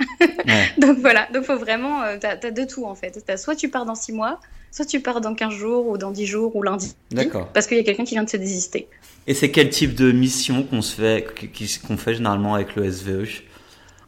Ouais. 0.46 0.68
Donc, 0.78 0.99
voilà. 0.99 1.28
Donc, 1.32 1.44
faut 1.44 1.56
vraiment, 1.58 2.02
euh, 2.02 2.16
t'as 2.20 2.37
as 2.42 2.50
de 2.50 2.64
tout, 2.64 2.84
en 2.87 2.94
fait. 2.94 3.23
T'as 3.26 3.37
soit 3.37 3.56
tu 3.56 3.68
pars 3.68 3.84
dans 3.87 3.94
6 3.94 4.12
mois, 4.12 4.40
soit 4.73 4.84
tu 4.84 5.00
pars 5.00 5.20
dans 5.20 5.34
15 5.34 5.52
jours, 5.54 5.87
ou 5.87 5.96
dans 5.99 6.11
10 6.11 6.26
jours, 6.26 6.54
ou 6.56 6.62
lundi. 6.62 6.94
D'accord. 7.11 7.49
Parce 7.52 7.66
qu'il 7.66 7.76
y 7.76 7.80
a 7.80 7.84
quelqu'un 7.84 8.04
qui 8.04 8.14
vient 8.14 8.25
de 8.25 8.28
se 8.30 8.37
désister. 8.37 8.88
Et 9.26 9.32
c'est 9.34 9.50
quel 9.50 9.70
type 9.70 9.94
de 9.94 10.12
mission 10.12 10.62
qu'on 10.64 10.82
se 10.82 11.00
fait, 11.00 11.26
qu'on 11.87 11.96
fait 11.96 12.14
généralement 12.14 12.54
avec 12.54 12.75
le 12.76 12.90
SVE 12.90 13.25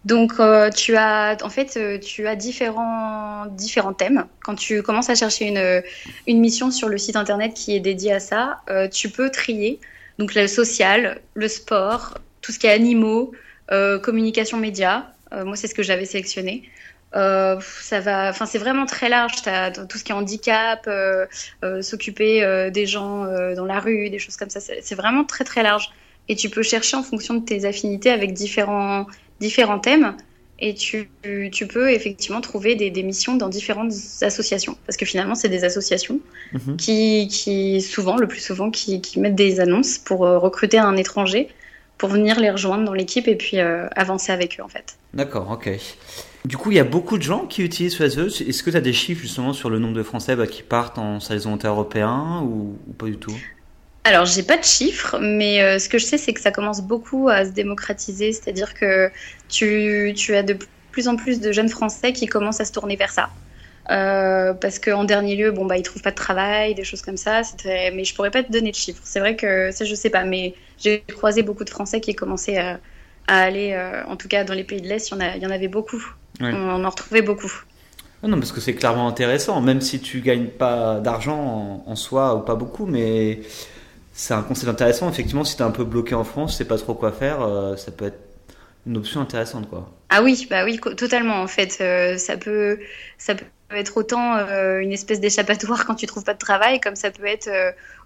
Donc, 0.06 0.34
euh, 0.38 0.70
tu 0.70 0.94
as, 0.96 1.36
en 1.42 1.50
fait, 1.50 1.76
euh, 1.76 1.98
tu 1.98 2.28
as 2.28 2.36
différents, 2.36 3.46
différents 3.46 3.92
thèmes. 3.92 4.24
Quand 4.44 4.54
tu 4.54 4.80
commences 4.80 5.10
à 5.10 5.16
chercher 5.16 5.46
une, 5.46 5.82
une 6.28 6.38
mission 6.38 6.70
sur 6.70 6.88
le 6.88 6.96
site 6.96 7.16
internet 7.16 7.54
qui 7.54 7.74
est 7.74 7.80
dédié 7.80 8.12
à 8.12 8.20
ça, 8.20 8.60
euh, 8.70 8.86
tu 8.86 9.10
peux 9.10 9.30
trier. 9.30 9.80
Donc, 10.20 10.36
le 10.36 10.46
social, 10.46 11.20
le 11.34 11.48
sport, 11.48 12.18
tout 12.40 12.52
ce 12.52 12.60
qui 12.60 12.68
est 12.68 12.70
animaux, 12.70 13.32
euh, 13.72 13.98
communication 13.98 14.58
média. 14.58 15.12
Euh, 15.32 15.44
moi, 15.44 15.56
c'est 15.56 15.66
ce 15.66 15.74
que 15.74 15.82
j'avais 15.82 16.04
sélectionné. 16.04 16.62
Euh, 17.16 17.58
ça 17.82 17.98
va, 17.98 18.30
enfin, 18.30 18.46
c'est 18.46 18.58
vraiment 18.58 18.86
très 18.86 19.08
large. 19.08 19.42
Tu 19.42 19.48
as 19.48 19.72
tout 19.72 19.98
ce 19.98 20.04
qui 20.04 20.12
est 20.12 20.14
handicap, 20.14 20.84
euh, 20.86 21.26
euh, 21.64 21.82
s'occuper 21.82 22.44
euh, 22.44 22.70
des 22.70 22.86
gens 22.86 23.24
euh, 23.24 23.56
dans 23.56 23.64
la 23.64 23.80
rue, 23.80 24.08
des 24.08 24.20
choses 24.20 24.36
comme 24.36 24.50
ça. 24.50 24.60
C'est 24.60 24.94
vraiment 24.94 25.24
très, 25.24 25.42
très 25.42 25.64
large. 25.64 25.90
Et 26.28 26.36
tu 26.36 26.48
peux 26.48 26.62
chercher 26.62 26.96
en 26.96 27.02
fonction 27.02 27.34
de 27.34 27.44
tes 27.44 27.64
affinités 27.64 28.10
avec 28.10 28.34
différents 28.34 29.06
différents 29.40 29.78
thèmes 29.78 30.16
et 30.58 30.74
tu, 30.74 31.10
tu 31.52 31.66
peux 31.66 31.90
effectivement 31.90 32.40
trouver 32.40 32.76
des, 32.76 32.90
des 32.90 33.02
missions 33.02 33.36
dans 33.36 33.48
différentes 33.50 33.92
associations 34.22 34.76
parce 34.86 34.96
que 34.96 35.04
finalement 35.04 35.34
c'est 35.34 35.50
des 35.50 35.64
associations 35.64 36.20
Mhm. 36.52 36.76
qui, 36.76 37.28
qui 37.28 37.80
souvent 37.82 38.16
le 38.16 38.28
plus 38.28 38.40
souvent 38.40 38.70
qui, 38.70 39.00
qui 39.00 39.20
mettent 39.20 39.34
des 39.34 39.60
annonces 39.60 39.98
pour 39.98 40.24
euh, 40.24 40.38
recruter 40.38 40.78
un 40.78 40.96
étranger 40.96 41.48
pour 41.98 42.08
venir 42.10 42.38
les 42.38 42.50
rejoindre 42.50 42.84
dans 42.84 42.92
l'équipe 42.92 43.26
et 43.26 43.36
puis 43.36 43.58
euh, 43.58 43.88
avancer 43.96 44.30
avec 44.30 44.60
eux 44.60 44.62
en 44.62 44.68
fait. 44.68 44.96
D'accord, 45.14 45.50
ok. 45.50 45.70
Du 46.44 46.56
coup, 46.56 46.70
il 46.70 46.76
y 46.76 46.80
a 46.80 46.84
beaucoup 46.84 47.16
de 47.18 47.22
gens 47.22 47.46
qui 47.46 47.62
utilisent 47.62 47.96
SVE. 47.96 48.26
Est-ce 48.46 48.62
que 48.62 48.70
tu 48.70 48.76
as 48.76 48.80
des 48.80 48.92
chiffres 48.92 49.22
justement 49.22 49.52
sur 49.52 49.70
le 49.70 49.78
nombre 49.78 49.94
de 49.94 50.02
Français 50.02 50.36
bah, 50.36 50.46
qui 50.46 50.62
partent 50.62 50.98
en 50.98 51.18
volontaire 51.18 51.72
européen 51.72 52.42
ou, 52.44 52.76
ou 52.86 52.92
pas 52.92 53.06
du 53.06 53.16
tout? 53.16 53.34
Alors, 54.06 54.24
j'ai 54.24 54.44
pas 54.44 54.56
de 54.56 54.62
chiffres, 54.62 55.18
mais 55.20 55.60
euh, 55.60 55.80
ce 55.80 55.88
que 55.88 55.98
je 55.98 56.04
sais, 56.04 56.16
c'est 56.16 56.32
que 56.32 56.40
ça 56.40 56.52
commence 56.52 56.80
beaucoup 56.80 57.28
à 57.28 57.44
se 57.44 57.50
démocratiser, 57.50 58.32
c'est-à-dire 58.32 58.72
que 58.74 59.10
tu, 59.48 60.14
tu 60.16 60.36
as 60.36 60.44
de 60.44 60.56
plus 60.92 61.08
en 61.08 61.16
plus 61.16 61.40
de 61.40 61.50
jeunes 61.50 61.68
Français 61.68 62.12
qui 62.12 62.26
commencent 62.26 62.60
à 62.60 62.64
se 62.64 62.70
tourner 62.70 62.94
vers 62.94 63.10
ça. 63.10 63.30
Euh, 63.90 64.54
parce 64.54 64.78
qu'en 64.78 65.02
dernier 65.02 65.34
lieu, 65.34 65.50
bon, 65.50 65.64
bah, 65.66 65.76
ils 65.76 65.82
trouvent 65.82 66.02
pas 66.02 66.12
de 66.12 66.16
travail, 66.16 66.76
des 66.76 66.84
choses 66.84 67.02
comme 67.02 67.16
ça. 67.16 67.42
Mais 67.64 68.04
je 68.04 68.14
pourrais 68.14 68.30
pas 68.30 68.44
te 68.44 68.52
donner 68.52 68.70
de 68.70 68.76
chiffres. 68.76 69.02
C'est 69.02 69.18
vrai 69.18 69.34
que 69.34 69.72
ça, 69.72 69.84
je 69.84 69.94
sais 69.96 70.10
pas, 70.10 70.22
mais 70.22 70.54
j'ai 70.78 71.02
croisé 71.12 71.42
beaucoup 71.42 71.64
de 71.64 71.70
Français 71.70 72.00
qui 72.00 72.14
commençaient 72.14 72.58
à, 72.58 72.78
à 73.26 73.40
aller, 73.40 73.72
euh, 73.72 74.04
en 74.06 74.14
tout 74.14 74.28
cas 74.28 74.44
dans 74.44 74.54
les 74.54 74.62
pays 74.62 74.80
de 74.80 74.86
l'Est, 74.86 75.10
il 75.10 75.42
y, 75.42 75.46
en 75.46 75.50
y 75.50 75.52
avait 75.52 75.66
beaucoup. 75.66 76.04
Ouais. 76.40 76.52
On 76.52 76.84
en 76.84 76.90
retrouvait 76.90 77.22
beaucoup. 77.22 77.52
Non, 78.22 78.38
parce 78.38 78.52
que 78.52 78.60
c'est 78.60 78.74
clairement 78.74 79.08
intéressant, 79.08 79.60
même 79.60 79.80
si 79.80 79.98
tu 80.00 80.20
gagnes 80.20 80.46
pas 80.46 81.00
d'argent 81.00 81.82
en, 81.86 81.90
en 81.90 81.96
soi 81.96 82.36
ou 82.36 82.40
pas 82.40 82.54
beaucoup, 82.54 82.86
mais 82.86 83.40
c'est 84.16 84.34
un 84.34 84.42
concept 84.42 84.68
intéressant. 84.70 85.08
Effectivement, 85.10 85.44
si 85.44 85.56
tu 85.56 85.62
es 85.62 85.64
un 85.64 85.70
peu 85.70 85.84
bloqué 85.84 86.14
en 86.14 86.24
France, 86.24 86.52
tu 86.52 86.56
sais 86.58 86.64
pas 86.64 86.78
trop 86.78 86.94
quoi 86.94 87.12
faire, 87.12 87.42
euh, 87.42 87.76
ça 87.76 87.92
peut 87.92 88.06
être 88.06 88.18
une 88.86 88.96
option 88.96 89.20
intéressante, 89.20 89.68
quoi. 89.68 89.90
Ah 90.08 90.22
oui, 90.22 90.46
bah 90.48 90.64
oui, 90.64 90.80
totalement 90.96 91.42
en 91.42 91.48
fait. 91.48 91.78
Euh, 91.80 92.16
ça 92.18 92.36
peut, 92.36 92.78
ça 93.18 93.34
peut 93.34 93.44
être 93.76 93.96
autant 93.96 94.36
euh, 94.36 94.78
une 94.78 94.92
espèce 94.92 95.20
d'échappatoire 95.20 95.84
quand 95.86 95.96
tu 95.96 96.06
trouves 96.06 96.24
pas 96.24 96.34
de 96.34 96.38
travail, 96.38 96.80
comme 96.80 96.96
ça 96.96 97.10
peut 97.10 97.26
être 97.26 97.50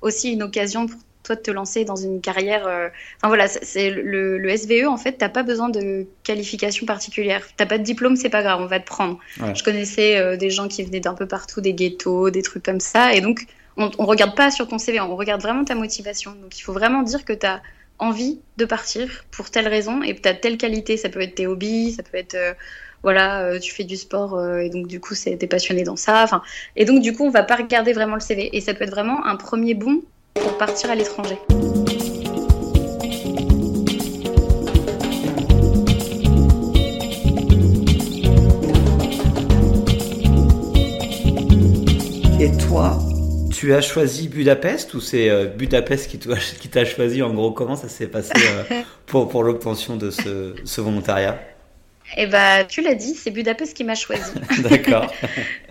aussi 0.03 0.33
une 0.33 0.43
occasion 0.43 0.87
pour 0.87 0.99
toi 1.23 1.37
de 1.37 1.43
te 1.43 1.51
lancer 1.51 1.85
dans 1.85 1.97
une 1.97 2.23
carrière. 2.23 2.63
Enfin 2.67 3.29
voilà, 3.29 3.47
c'est- 3.47 3.91
le, 3.91 4.39
le 4.39 4.57
SVE 4.57 4.89
en 4.89 4.97
fait, 4.97 5.13
t'as 5.19 5.29
pas 5.29 5.43
besoin 5.43 5.69
de 5.69 6.07
qualification 6.25 6.87
particulière. 6.87 7.47
T'as 7.59 7.67
pas 7.67 7.77
de 7.77 7.83
diplôme, 7.85 8.17
c'est 8.17 8.31
pas 8.31 8.43
grave, 8.43 8.61
on 8.63 8.67
va 8.67 8.81
te 8.81 8.87
prendre. 8.87 9.19
Ouais. 9.39 9.55
Je 9.55 9.63
connaissais 9.63 10.39
des 10.39 10.49
gens 10.51 10.67
qui 10.67 10.83
venaient 10.83 11.01
d'un 11.01 11.15
peu 11.15 11.27
partout, 11.27 11.61
des 11.61 11.75
ghettos, 11.75 12.31
des 12.31 12.41
trucs 12.43 12.63
comme 12.65 12.81
ça, 12.81 13.13
et 13.15 13.21
donc 13.21 13.47
on, 13.81 13.91
on 13.99 14.05
regarde 14.07 14.37
pas 14.37 14.51
sur 14.51 14.69
ton 14.69 14.79
CV, 14.79 15.01
on 15.01 15.17
regarde 15.17 15.41
vraiment 15.41 15.65
ta 15.65 15.75
motivation. 15.75 16.33
Donc 16.41 16.59
il 16.59 16.63
faut 16.63 16.73
vraiment 16.73 17.03
dire 17.03 17.25
que 17.25 17.33
t'as 17.33 17.61
envie 17.99 18.41
de 18.57 18.65
partir 18.65 19.25
pour 19.31 19.51
telle 19.51 19.69
raison 19.69 20.03
et 20.03 20.15
tu 20.15 20.29
as 20.29 20.35
telle 20.35 20.57
qualité. 20.59 20.97
Ça 20.97 21.09
peut 21.09 21.21
être 21.21 21.35
tes 21.35 21.47
hobbies, 21.47 21.93
ça 21.93 22.03
peut 22.03 22.17
être, 22.19 22.35
euh, 22.35 22.53
voilà, 23.03 23.41
euh, 23.41 23.59
tu 23.59 23.73
fais 23.73 23.85
du 23.85 23.97
sport 23.97 24.37
euh, 24.37 24.59
et 24.59 24.71
donc 24.71 24.87
du 24.87 25.01
coup, 25.01 25.15
c'est- 25.15 25.37
t'es 25.37 25.47
passionné 25.47 25.83
dans 25.83 25.97
ça. 25.97 26.27
Et 26.77 26.85
donc 26.85 27.01
du 27.03 27.15
coup, 27.15 27.25
on 27.25 27.31
va 27.31 27.43
pas 27.43 27.57
regarder 27.57 27.93
vraiment 27.93 28.15
le 28.15 28.21
CV. 28.21 28.55
Et 28.57 28.61
ça 28.61 28.75
peut 28.75 28.85
être 28.85 28.91
vraiment 28.91 29.25
un 29.27 29.37
premier 29.37 29.75
bond 29.75 30.03
pour 30.35 30.57
partir 30.59 30.91
à 30.91 30.95
l'étranger. 30.95 31.39
Et 42.43 42.57
toi, 42.57 42.99
tu 43.61 43.75
as 43.75 43.83
choisi 43.83 44.29
Budapest 44.29 44.95
ou 44.95 45.03
c'est 45.03 45.29
euh, 45.29 45.45
Budapest 45.45 46.11
qui 46.11 46.19
t'a 46.19 46.85
choisi 46.87 47.23
En 47.23 47.35
gros, 47.35 47.53
comment 47.53 47.77
ça 47.77 47.91
s'est 47.91 48.07
passé 48.07 48.33
euh, 48.35 48.63
pour, 49.07 49.29
pour 49.29 49.45
l'obtention 49.45 49.99
de 49.99 50.11
ce, 50.11 50.55
ce 50.65 50.81
volontariat? 50.81 51.39
Eh 52.17 52.27
bah, 52.27 52.65
tu 52.65 52.81
l'as 52.81 52.95
dit, 52.95 53.15
c'est 53.15 53.31
Budapest 53.31 53.77
qui 53.77 53.85
m'a 53.85 53.95
choisi. 53.95 54.33
D'accord. 54.63 55.13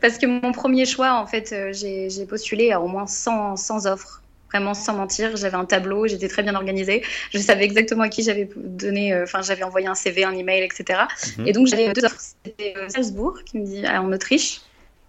Parce 0.04 0.20
que 0.20 0.28
mon 0.28 0.52
premier 0.52 0.86
choix, 0.86 1.16
en 1.16 1.26
fait, 1.26 1.52
euh, 1.52 1.74
j'ai 1.74 2.26
postulé 2.28 2.72
à 2.72 2.80
au 2.80 2.88
moins 2.88 3.08
100, 3.08 3.56
100 3.56 3.88
offres. 3.88 4.22
Vraiment 4.52 4.76
sans 4.76 4.94
mentir, 4.94 5.36
j'avais 5.36 5.58
un 5.58 5.66
tableau, 5.66 6.06
j'étais 6.06 6.28
très 6.28 6.44
bien 6.44 6.54
organisée. 6.54 7.02
Je 7.32 7.40
savais 7.40 7.66
exactement 7.66 8.04
à 8.04 8.10
qui 8.10 8.22
j'avais 8.22 8.48
donné, 8.56 9.14
euh, 9.14 9.24
enfin 9.24 9.42
j'avais 9.42 9.64
envoyé 9.64 9.88
un 9.88 9.96
CV, 9.96 10.24
un 10.24 10.36
email, 10.36 10.62
etc. 10.64 11.02
Mhm. 11.40 11.48
Et 11.48 11.54
donc 11.54 11.66
j'avais 11.66 11.92
deux 11.92 12.06
offres. 12.06 12.22
C'était 12.46 12.76
Salzbourg, 12.88 13.40
qui 13.46 13.58
me 13.58 13.66
dit 13.66 13.88
en 13.88 14.12
Autriche, 14.12 14.62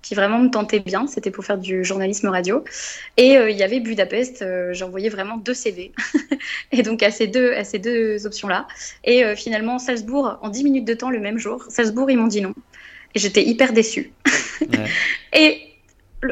qui 0.03 0.15
vraiment 0.15 0.39
me 0.39 0.49
tentait 0.49 0.81
bien. 0.81 1.07
C'était 1.07 1.31
pour 1.31 1.45
faire 1.45 1.59
du 1.59 1.85
journalisme 1.85 2.29
radio. 2.29 2.65
Et 3.17 3.37
euh, 3.37 3.51
il 3.51 3.57
y 3.57 3.63
avait 3.63 3.81
Budapest. 3.81 4.43
Euh, 4.43 4.75
envoyé 4.83 5.09
vraiment 5.09 5.37
deux 5.37 5.55
CV. 5.55 5.93
et 6.73 6.83
donc 6.83 7.03
à 7.03 7.11
ces 7.11 7.27
deux, 7.27 7.53
à 7.55 7.65
ces 7.65 7.79
deux 7.79 8.27
options-là. 8.27 8.67
Et 9.05 9.25
euh, 9.25 9.37
finalement, 9.37 9.79
Salzbourg, 9.79 10.39
en 10.43 10.49
10 10.49 10.65
minutes 10.65 10.85
de 10.87 10.95
temps, 10.95 11.11
le 11.11 11.21
même 11.21 11.39
jour, 11.39 11.65
Salzbourg, 11.69 12.11
ils 12.11 12.17
m'ont 12.17 12.29
dit 12.29 12.41
non. 12.41 12.55
Et 13.15 13.19
j'étais 13.19 13.45
hyper 13.45 13.73
déçue. 13.73 14.13
et 15.33 15.61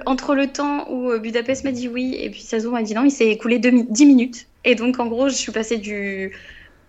entre 0.06 0.34
le 0.34 0.46
temps 0.46 0.90
où 0.90 1.18
Budapest 1.18 1.64
m'a 1.64 1.72
dit 1.72 1.88
oui 1.88 2.14
et 2.18 2.28
puis 2.30 2.42
Salzbourg 2.42 2.74
m'a 2.74 2.82
dit 2.82 2.94
non, 2.94 3.04
il 3.04 3.10
s'est 3.10 3.28
écoulé 3.28 3.58
10 3.58 4.06
minutes. 4.06 4.46
Et 4.64 4.74
donc, 4.74 4.98
en 4.98 5.06
gros, 5.06 5.28
je 5.28 5.34
suis 5.34 5.52
passée 5.52 5.78
du 5.78 6.32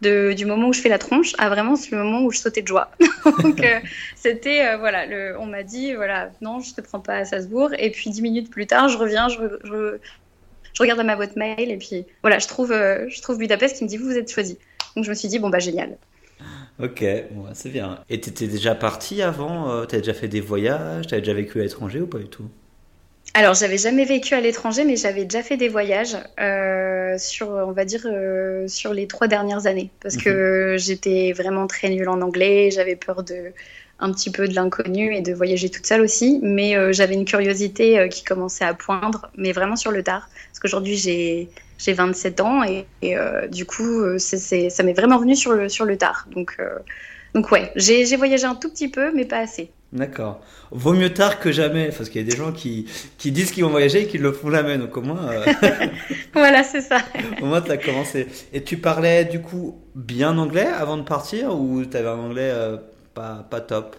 du 0.02 0.46
moment 0.46 0.70
où 0.70 0.74
je 0.74 0.82
fais 0.82 0.90
la 0.90 0.98
tronche 0.98 1.34
à 1.38 1.50
vraiment 1.50 1.76
le 1.92 1.98
moment 1.98 2.24
où 2.24 2.32
je 2.32 2.40
sautais 2.40 2.62
de 2.62 2.68
joie. 2.68 2.92
Donc 3.44 3.64
euh, 3.64 3.80
c'était 4.16 4.66
euh, 4.66 4.78
voilà, 4.78 5.06
le, 5.06 5.38
on 5.40 5.46
m'a 5.46 5.64
dit 5.64 5.94
voilà 5.94 6.32
non 6.42 6.60
je 6.62 6.74
te 6.74 6.82
prends 6.82 7.00
pas 7.00 7.16
à 7.16 7.26
Salzbourg 7.26 7.72
et 7.78 7.92
puis 7.92 8.10
dix 8.10 8.22
minutes 8.22 8.50
plus 8.50 8.68
tard 8.68 8.90
je 8.90 8.98
reviens, 8.98 9.28
je, 9.28 9.40
je, 9.64 9.98
je 10.74 10.82
regarde 10.82 11.02
ma 11.04 11.16
boîte 11.16 11.36
mail 11.36 11.70
et 11.70 11.78
puis 11.78 12.06
voilà 12.22 12.40
je 12.40 12.48
trouve 12.48 12.72
euh, 12.72 13.08
je 13.10 13.22
trouve 13.22 13.38
Budapest 13.38 13.78
qui 13.78 13.84
me 13.84 13.90
dit 13.90 13.98
vous 13.98 14.06
vous 14.06 14.18
êtes 14.18 14.32
choisi. 14.32 14.58
Donc 14.96 15.06
je 15.06 15.10
me 15.10 15.16
suis 15.16 15.28
dit 15.28 15.40
bon 15.40 15.50
bah 15.50 15.60
génial. 15.60 15.98
Ok, 16.82 17.04
bon, 17.32 17.48
c'est 17.54 17.70
bien. 17.70 18.00
Et 18.10 18.22
t'étais 18.22 18.48
déjà 18.48 18.74
parti 18.74 19.22
avant 19.22 19.86
T'as 19.86 19.98
déjà 19.98 20.14
fait 20.14 20.30
des 20.30 20.40
voyages 20.40 21.08
T'as 21.08 21.20
déjà 21.20 21.34
vécu 21.34 21.60
à 21.60 21.64
l'étranger 21.64 22.00
ou 22.00 22.08
pas 22.08 22.20
du 22.20 22.30
tout? 22.30 22.50
Alors, 23.34 23.54
j'avais 23.54 23.78
jamais 23.78 24.06
vécu 24.06 24.34
à 24.34 24.42
l'étranger, 24.42 24.86
mais 24.86 24.96
j'avais 24.96 25.24
déjà 25.24 25.44
fait 25.44 25.56
des 25.56 25.68
voyages 25.68 26.18
euh, 26.40 27.18
sur, 27.18 27.50
on 27.50 27.72
va 27.72 27.86
dire, 27.86 28.02
euh, 28.06 28.68
sur 28.68 28.94
les 28.94 29.08
trois 29.08 29.28
dernières 29.28 29.68
années, 29.68 29.92
parce 30.02 30.18
que 30.18 30.74
mhm. 30.74 30.78
j'étais 30.80 31.32
vraiment 31.34 31.68
très 31.68 31.90
nulle 31.90 32.10
en 32.10 32.22
anglais, 32.22 32.72
j'avais 32.72 32.96
peur 32.96 33.24
de 33.24 33.52
un 34.02 34.14
petit 34.14 34.32
peu 34.32 34.48
de 34.48 34.56
l'inconnu 34.56 35.14
et 35.14 35.22
de 35.22 35.34
voyager 35.34 35.70
toute 35.70 35.86
seule 35.86 36.02
aussi, 36.02 36.40
mais 36.42 36.76
euh, 36.76 36.94
j'avais 36.94 37.16
une 37.16 37.26
curiosité 37.26 38.08
qui 38.10 38.24
commençait 38.24 38.64
à 38.64 38.74
poindre, 38.74 39.30
mais 39.36 39.52
vraiment 39.52 39.76
sur 39.76 39.92
le 39.92 40.04
tard, 40.04 40.30
parce 40.48 40.60
qu'aujourd'hui 40.60 40.96
j'ai 40.96 41.50
j'ai 41.78 41.94
27 41.94 42.42
ans 42.42 42.64
et, 42.64 42.86
du 43.50 43.66
coup 43.66 44.18
c'est, 44.18 44.70
ça 44.70 44.84
m'est 44.84 44.94
vraiment 44.94 45.18
venu 45.18 45.36
sur 45.36 45.52
le 45.52 45.68
sur 45.68 45.86
le 45.86 45.98
tard, 45.98 46.28
donc 46.32 46.58
donc 47.34 47.52
ouais, 47.52 47.72
j'ai 47.76 48.16
voyagé 48.16 48.46
un 48.46 48.56
tout 48.56 48.70
petit 48.70 48.90
peu, 48.90 49.12
mais 49.14 49.26
pas 49.26 49.40
assez. 49.40 49.72
D'accord. 49.92 50.42
Vaut 50.72 50.94
mieux 50.94 51.14
tard 51.14 51.40
que 51.40 51.52
jamais, 51.52 51.90
parce 51.90 52.10
qu'il 52.10 52.22
y 52.22 52.28
a 52.28 52.30
des 52.30 52.38
gens 52.38 52.52
qui, 52.52 52.88
qui 53.18 53.32
disent 53.32 53.52
qu'ils 53.52 53.64
vont 53.64 53.72
voyager 53.72 54.04
et 54.04 54.08
qui 54.08 54.20
le 54.20 54.32
font 54.32 54.52
jamais. 54.52 54.78
Donc 54.78 54.96
au 54.98 55.02
moins. 55.02 55.32
Euh, 55.32 55.46
voilà, 56.34 56.64
c'est 56.64 56.82
ça. 56.82 57.00
au 57.42 57.46
moins, 57.46 57.62
tu 57.62 57.72
as 57.72 57.78
commencé. 57.78 58.28
Et 58.54 58.64
tu 58.64 58.78
parlais 58.78 59.26
du 59.26 59.42
coup 59.42 59.82
bien 59.96 60.38
anglais 60.38 60.68
avant 60.68 60.98
de 60.98 61.04
partir 61.04 61.56
ou 61.56 61.84
tu 61.86 61.98
avais 61.98 62.08
un 62.08 62.20
anglais 62.20 62.52
euh, 62.54 62.78
pas, 63.16 63.48
pas 63.50 63.62
top? 63.62 63.96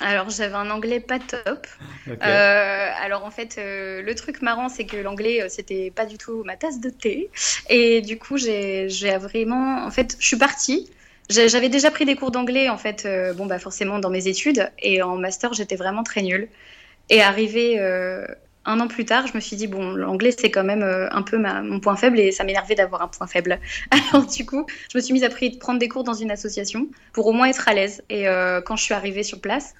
Alors 0.00 0.30
j'avais 0.30 0.54
un 0.54 0.70
anglais 0.70 0.98
pas 0.98 1.20
top. 1.20 1.66
Euh, 2.08 2.90
alors 3.00 3.24
en 3.24 3.30
fait, 3.30 3.56
le 3.58 4.12
truc 4.14 4.42
marrant, 4.42 4.68
c'est 4.68 4.84
que 4.84 4.96
l'anglais, 4.96 5.46
c'était 5.48 5.92
pas 5.94 6.06
du 6.06 6.18
tout 6.18 6.42
ma 6.44 6.56
tasse 6.56 6.80
de 6.80 6.90
thé. 6.90 7.30
Et 7.68 8.00
du 8.00 8.18
coup, 8.18 8.36
j'ai 8.38 8.88
vraiment, 9.20 9.84
en 9.84 9.90
fait, 9.90 10.16
je 10.18 10.26
suis 10.26 10.38
partie. 10.38 10.90
J'avais 11.30 11.68
déjà 11.68 11.90
pris 11.90 12.04
des 12.04 12.14
cours 12.14 12.30
d'anglais, 12.30 12.68
en 12.68 12.76
fait, 12.76 13.04
euh, 13.06 13.32
bon, 13.32 13.46
bah, 13.46 13.58
forcément 13.58 13.98
dans 13.98 14.10
mes 14.10 14.28
études. 14.28 14.70
Et 14.78 15.02
en 15.02 15.16
master, 15.16 15.52
j'étais 15.54 15.76
vraiment 15.76 16.02
très 16.02 16.22
nulle. 16.22 16.48
Et 17.10 17.22
arrivé 17.22 17.76
euh, 17.78 18.26
un 18.64 18.80
an 18.80 18.88
plus 18.88 19.04
tard, 19.04 19.26
je 19.26 19.34
me 19.34 19.40
suis 19.40 19.56
dit, 19.56 19.66
bon, 19.66 19.92
l'anglais, 19.92 20.34
c'est 20.36 20.50
quand 20.50 20.64
même 20.64 20.82
euh, 20.82 21.08
un 21.10 21.22
peu 21.22 21.38
mon 21.38 21.80
point 21.80 21.96
faible 21.96 22.18
et 22.18 22.32
ça 22.32 22.44
m'énervait 22.44 22.74
d'avoir 22.74 23.02
un 23.02 23.08
point 23.08 23.26
faible. 23.26 23.60
Alors, 24.12 24.26
du 24.26 24.44
coup, 24.44 24.66
je 24.92 24.98
me 24.98 25.02
suis 25.02 25.14
mise 25.14 25.24
à 25.24 25.30
prendre 25.30 25.78
des 25.78 25.88
cours 25.88 26.04
dans 26.04 26.14
une 26.14 26.30
association 26.30 26.88
pour 27.12 27.26
au 27.26 27.32
moins 27.32 27.46
être 27.46 27.66
à 27.68 27.74
l'aise. 27.74 28.02
Et 28.10 28.24
quand 28.66 28.76
je 28.76 28.82
suis 28.82 28.94
arrivée 28.94 29.22
sur 29.22 29.40
place, 29.40 29.74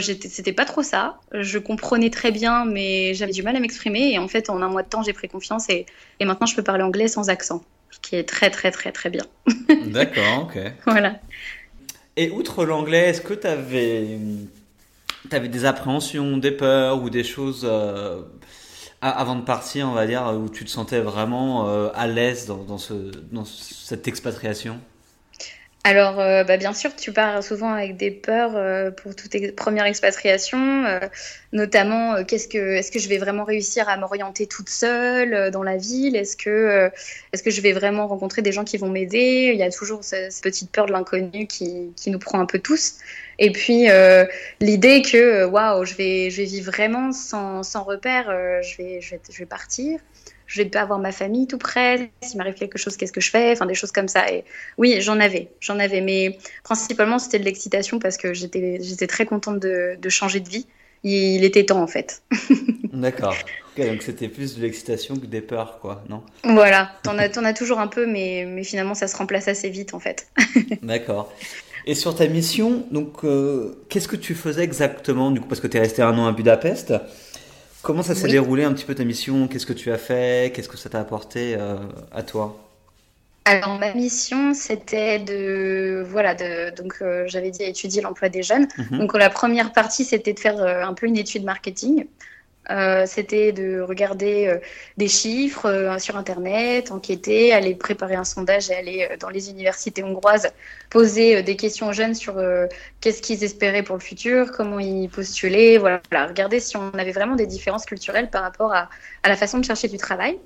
c'était 0.00 0.52
pas 0.52 0.64
trop 0.64 0.82
ça. 0.82 1.20
Je 1.32 1.58
comprenais 1.58 2.10
très 2.10 2.30
bien, 2.30 2.64
mais 2.64 3.14
j'avais 3.14 3.32
du 3.32 3.42
mal 3.42 3.56
à 3.56 3.60
m'exprimer. 3.60 4.12
Et 4.12 4.18
en 4.18 4.28
fait, 4.28 4.48
en 4.48 4.62
un 4.62 4.68
mois 4.68 4.82
de 4.82 4.88
temps, 4.88 5.02
j'ai 5.02 5.12
pris 5.12 5.28
confiance 5.28 5.68
et, 5.68 5.86
et 6.20 6.24
maintenant, 6.24 6.46
je 6.46 6.56
peux 6.56 6.64
parler 6.64 6.82
anglais 6.82 7.08
sans 7.08 7.28
accent 7.28 7.62
qui 8.02 8.16
est 8.16 8.24
très 8.24 8.50
très 8.50 8.70
très 8.70 8.92
très 8.92 9.10
bien. 9.10 9.24
D'accord, 9.86 10.44
ok. 10.44 10.58
Voilà. 10.86 11.18
Et 12.16 12.30
outre 12.30 12.64
l'anglais, 12.64 13.10
est-ce 13.10 13.20
que 13.20 13.34
tu 13.34 13.46
avais, 13.46 14.18
avais, 15.30 15.48
des 15.48 15.64
appréhensions, 15.64 16.36
des 16.36 16.50
peurs 16.50 17.02
ou 17.02 17.10
des 17.10 17.22
choses 17.22 17.64
euh, 17.64 18.22
avant 19.00 19.36
de 19.36 19.42
partir, 19.42 19.88
on 19.88 19.92
va 19.92 20.06
dire, 20.06 20.34
où 20.34 20.48
tu 20.48 20.64
te 20.64 20.70
sentais 20.70 21.00
vraiment 21.00 21.68
euh, 21.68 21.90
à 21.94 22.08
l'aise 22.08 22.46
dans, 22.46 22.64
dans, 22.64 22.78
ce, 22.78 22.94
dans 23.30 23.44
cette 23.44 24.08
expatriation? 24.08 24.80
Alors, 25.88 26.20
euh, 26.20 26.44
bah, 26.44 26.58
bien 26.58 26.74
sûr, 26.74 26.94
tu 26.94 27.12
pars 27.12 27.42
souvent 27.42 27.72
avec 27.72 27.96
des 27.96 28.10
peurs 28.10 28.56
euh, 28.56 28.90
pour 28.90 29.16
toute 29.16 29.34
première 29.56 29.86
expatriation, 29.86 30.84
euh, 30.84 31.00
notamment 31.52 32.22
qu'est-ce 32.24 32.46
que, 32.46 32.58
est-ce 32.58 32.92
que 32.92 32.98
je 32.98 33.08
vais 33.08 33.16
vraiment 33.16 33.44
réussir 33.44 33.88
à 33.88 33.96
m'orienter 33.96 34.46
toute 34.46 34.68
seule 34.68 35.50
dans 35.50 35.62
la 35.62 35.78
ville? 35.78 36.14
Est-ce 36.14 36.36
que, 36.36 36.90
est-ce 37.32 37.42
que 37.42 37.50
je 37.50 37.62
vais 37.62 37.72
vraiment 37.72 38.06
rencontrer 38.06 38.42
des 38.42 38.52
gens 38.52 38.64
qui 38.64 38.76
vont 38.76 38.90
m'aider? 38.90 39.50
Il 39.54 39.58
y 39.58 39.62
a 39.62 39.70
toujours 39.70 40.04
cette, 40.04 40.38
petite 40.42 40.70
peur 40.70 40.84
de 40.84 40.92
l'inconnu 40.92 41.46
qui, 41.46 41.90
nous 42.06 42.18
prend 42.18 42.38
un 42.38 42.46
peu 42.46 42.58
tous. 42.58 42.96
Et 43.38 43.50
puis 43.50 43.86
l'idée 44.60 45.00
que 45.00 45.46
waouh, 45.46 45.86
je 45.86 45.94
vais, 45.94 46.28
je 46.28 46.42
vais 46.42 46.44
vivre 46.44 46.70
vraiment 46.70 47.12
sans, 47.12 47.62
sans 47.62 47.82
repère, 47.82 48.26
je 48.62 48.76
vais, 48.76 49.00
je 49.00 49.38
vais 49.38 49.46
partir 49.46 50.00
je 50.48 50.62
vais 50.62 50.68
pas 50.68 50.80
avoir 50.80 50.98
ma 50.98 51.12
famille 51.12 51.46
tout 51.46 51.58
près, 51.58 52.10
s'il 52.22 52.38
m'arrive 52.38 52.54
quelque 52.54 52.78
chose, 52.78 52.96
qu'est-ce 52.96 53.12
que 53.12 53.20
je 53.20 53.30
fais, 53.30 53.52
enfin 53.52 53.66
des 53.66 53.74
choses 53.74 53.92
comme 53.92 54.08
ça. 54.08 54.32
Et 54.32 54.44
oui, 54.78 54.96
j'en 55.00 55.20
avais, 55.20 55.48
j'en 55.60 55.78
avais, 55.78 56.00
mais 56.00 56.38
principalement 56.64 57.18
c'était 57.18 57.38
de 57.38 57.44
l'excitation 57.44 57.98
parce 57.98 58.16
que 58.16 58.32
j'étais, 58.32 58.78
j'étais 58.82 59.06
très 59.06 59.26
contente 59.26 59.60
de, 59.60 59.96
de, 60.00 60.08
changer 60.08 60.40
de 60.40 60.48
vie. 60.48 60.66
Il, 61.04 61.44
était 61.44 61.64
temps 61.64 61.80
en 61.80 61.86
fait. 61.86 62.22
D'accord. 62.92 63.36
donc 63.76 64.02
c'était 64.02 64.26
plus 64.26 64.56
de 64.56 64.62
l'excitation 64.62 65.16
que 65.16 65.26
des 65.26 65.42
peurs, 65.42 65.78
quoi, 65.80 66.02
non? 66.08 66.24
Voilà, 66.42 66.90
t'en 67.04 67.16
as, 67.18 67.38
en 67.38 67.44
as 67.44 67.52
toujours 67.52 67.78
un 67.78 67.86
peu, 67.86 68.06
mais, 68.06 68.44
mais 68.48 68.64
finalement 68.64 68.94
ça 68.94 69.06
se 69.06 69.16
remplace 69.16 69.46
assez 69.46 69.68
vite 69.68 69.94
en 69.94 70.00
fait. 70.00 70.28
D'accord. 70.82 71.32
Et 71.86 71.94
sur 71.94 72.14
ta 72.14 72.26
mission, 72.26 72.84
donc, 72.90 73.24
euh, 73.24 73.84
qu'est-ce 73.88 74.08
que 74.08 74.16
tu 74.16 74.34
faisais 74.34 74.62
exactement, 74.62 75.30
du 75.30 75.40
coup, 75.40 75.46
parce 75.46 75.60
que 75.60 75.66
tu 75.66 75.76
es 75.76 75.80
resté 75.80 76.02
un 76.02 76.18
an 76.18 76.26
à 76.26 76.32
Budapest 76.32 76.92
Comment 77.82 78.02
ça 78.02 78.14
s'est 78.14 78.28
déroulé 78.28 78.64
un 78.64 78.72
petit 78.72 78.84
peu 78.84 78.94
ta 78.94 79.04
mission? 79.04 79.48
Qu'est-ce 79.48 79.66
que 79.66 79.72
tu 79.72 79.90
as 79.92 79.98
fait? 79.98 80.52
Qu'est-ce 80.52 80.68
que 80.68 80.76
ça 80.76 80.88
t'a 80.88 81.00
apporté 81.00 81.54
euh, 81.56 81.76
à 82.12 82.22
toi? 82.22 82.58
Alors 83.44 83.78
ma 83.78 83.94
mission 83.94 84.52
c'était 84.52 85.18
de 85.18 86.04
voilà 86.06 86.34
de 86.34 86.74
donc 86.76 86.96
euh, 87.00 87.24
j'avais 87.28 87.50
dit 87.50 87.62
étudier 87.62 88.02
l'emploi 88.02 88.28
des 88.28 88.42
jeunes. 88.42 88.68
Mhm. 88.76 88.98
Donc 88.98 89.16
la 89.16 89.30
première 89.30 89.72
partie 89.72 90.04
c'était 90.04 90.34
de 90.34 90.38
faire 90.38 90.58
euh, 90.58 90.82
un 90.82 90.92
peu 90.92 91.06
une 91.06 91.16
étude 91.16 91.44
marketing. 91.44 92.04
C'était 93.06 93.52
de 93.52 93.80
regarder 93.80 94.58
des 94.96 95.08
chiffres 95.08 95.96
sur 95.98 96.16
Internet, 96.16 96.90
enquêter, 96.90 97.52
aller 97.52 97.74
préparer 97.74 98.14
un 98.14 98.24
sondage 98.24 98.70
et 98.70 98.74
aller 98.74 99.08
dans 99.20 99.30
les 99.30 99.50
universités 99.50 100.02
hongroises 100.02 100.48
poser 100.90 101.36
euh, 101.36 101.42
des 101.42 101.56
questions 101.56 101.88
aux 101.88 101.92
jeunes 101.92 102.14
sur 102.14 102.38
euh, 102.38 102.66
qu'est-ce 103.00 103.22
qu'ils 103.22 103.44
espéraient 103.44 103.82
pour 103.82 103.96
le 103.96 104.00
futur, 104.00 104.52
comment 104.52 104.78
ils 104.78 105.08
postulaient, 105.08 105.78
voilà, 105.78 106.00
regarder 106.10 106.60
si 106.60 106.76
on 106.76 106.90
avait 106.94 107.12
vraiment 107.12 107.36
des 107.36 107.46
différences 107.46 107.84
culturelles 107.84 108.30
par 108.30 108.42
rapport 108.42 108.72
à, 108.72 108.88
à 109.22 109.28
la 109.28 109.36
façon 109.36 109.58
de 109.58 109.64
chercher 109.64 109.88
du 109.88 109.96
travail. 109.96 110.38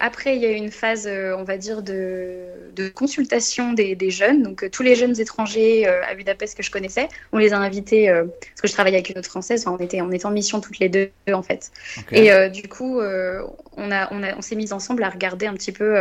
Après, 0.00 0.34
il 0.34 0.42
y 0.42 0.46
a 0.46 0.50
eu 0.50 0.54
une 0.54 0.70
phase, 0.70 1.06
euh, 1.06 1.36
on 1.36 1.44
va 1.44 1.56
dire, 1.56 1.82
de, 1.82 2.46
de 2.74 2.88
consultation 2.88 3.72
des, 3.72 3.94
des, 3.94 4.10
jeunes. 4.10 4.42
Donc, 4.42 4.68
tous 4.70 4.82
les 4.82 4.94
jeunes 4.96 5.18
étrangers 5.20 5.86
à 5.86 6.14
Budapest 6.14 6.56
que 6.56 6.62
je 6.62 6.70
connaissais, 6.70 7.08
on 7.32 7.38
les 7.38 7.52
a 7.52 7.58
invités, 7.58 8.08
parce 8.08 8.60
que 8.62 8.68
je 8.68 8.72
travaillais 8.72 8.96
avec 8.96 9.10
une 9.10 9.18
autre 9.18 9.28
française, 9.28 9.66
on, 9.66 9.78
était, 9.78 10.00
on 10.00 10.10
était 10.10 10.26
en 10.26 10.30
mission 10.30 10.60
toutes 10.60 10.78
les 10.78 10.88
deux, 10.88 11.10
en 11.32 11.42
fait. 11.42 11.70
Et 12.12 12.30
du 12.50 12.68
coup, 12.68 13.00
on, 13.00 13.90
a, 13.92 14.08
on, 14.12 14.22
a, 14.22 14.36
on 14.36 14.42
s'est 14.42 14.56
mis 14.56 14.72
ensemble 14.72 15.04
à 15.04 15.10
regarder 15.10 15.46
un 15.46 15.54
petit 15.54 15.72
peu 15.72 15.96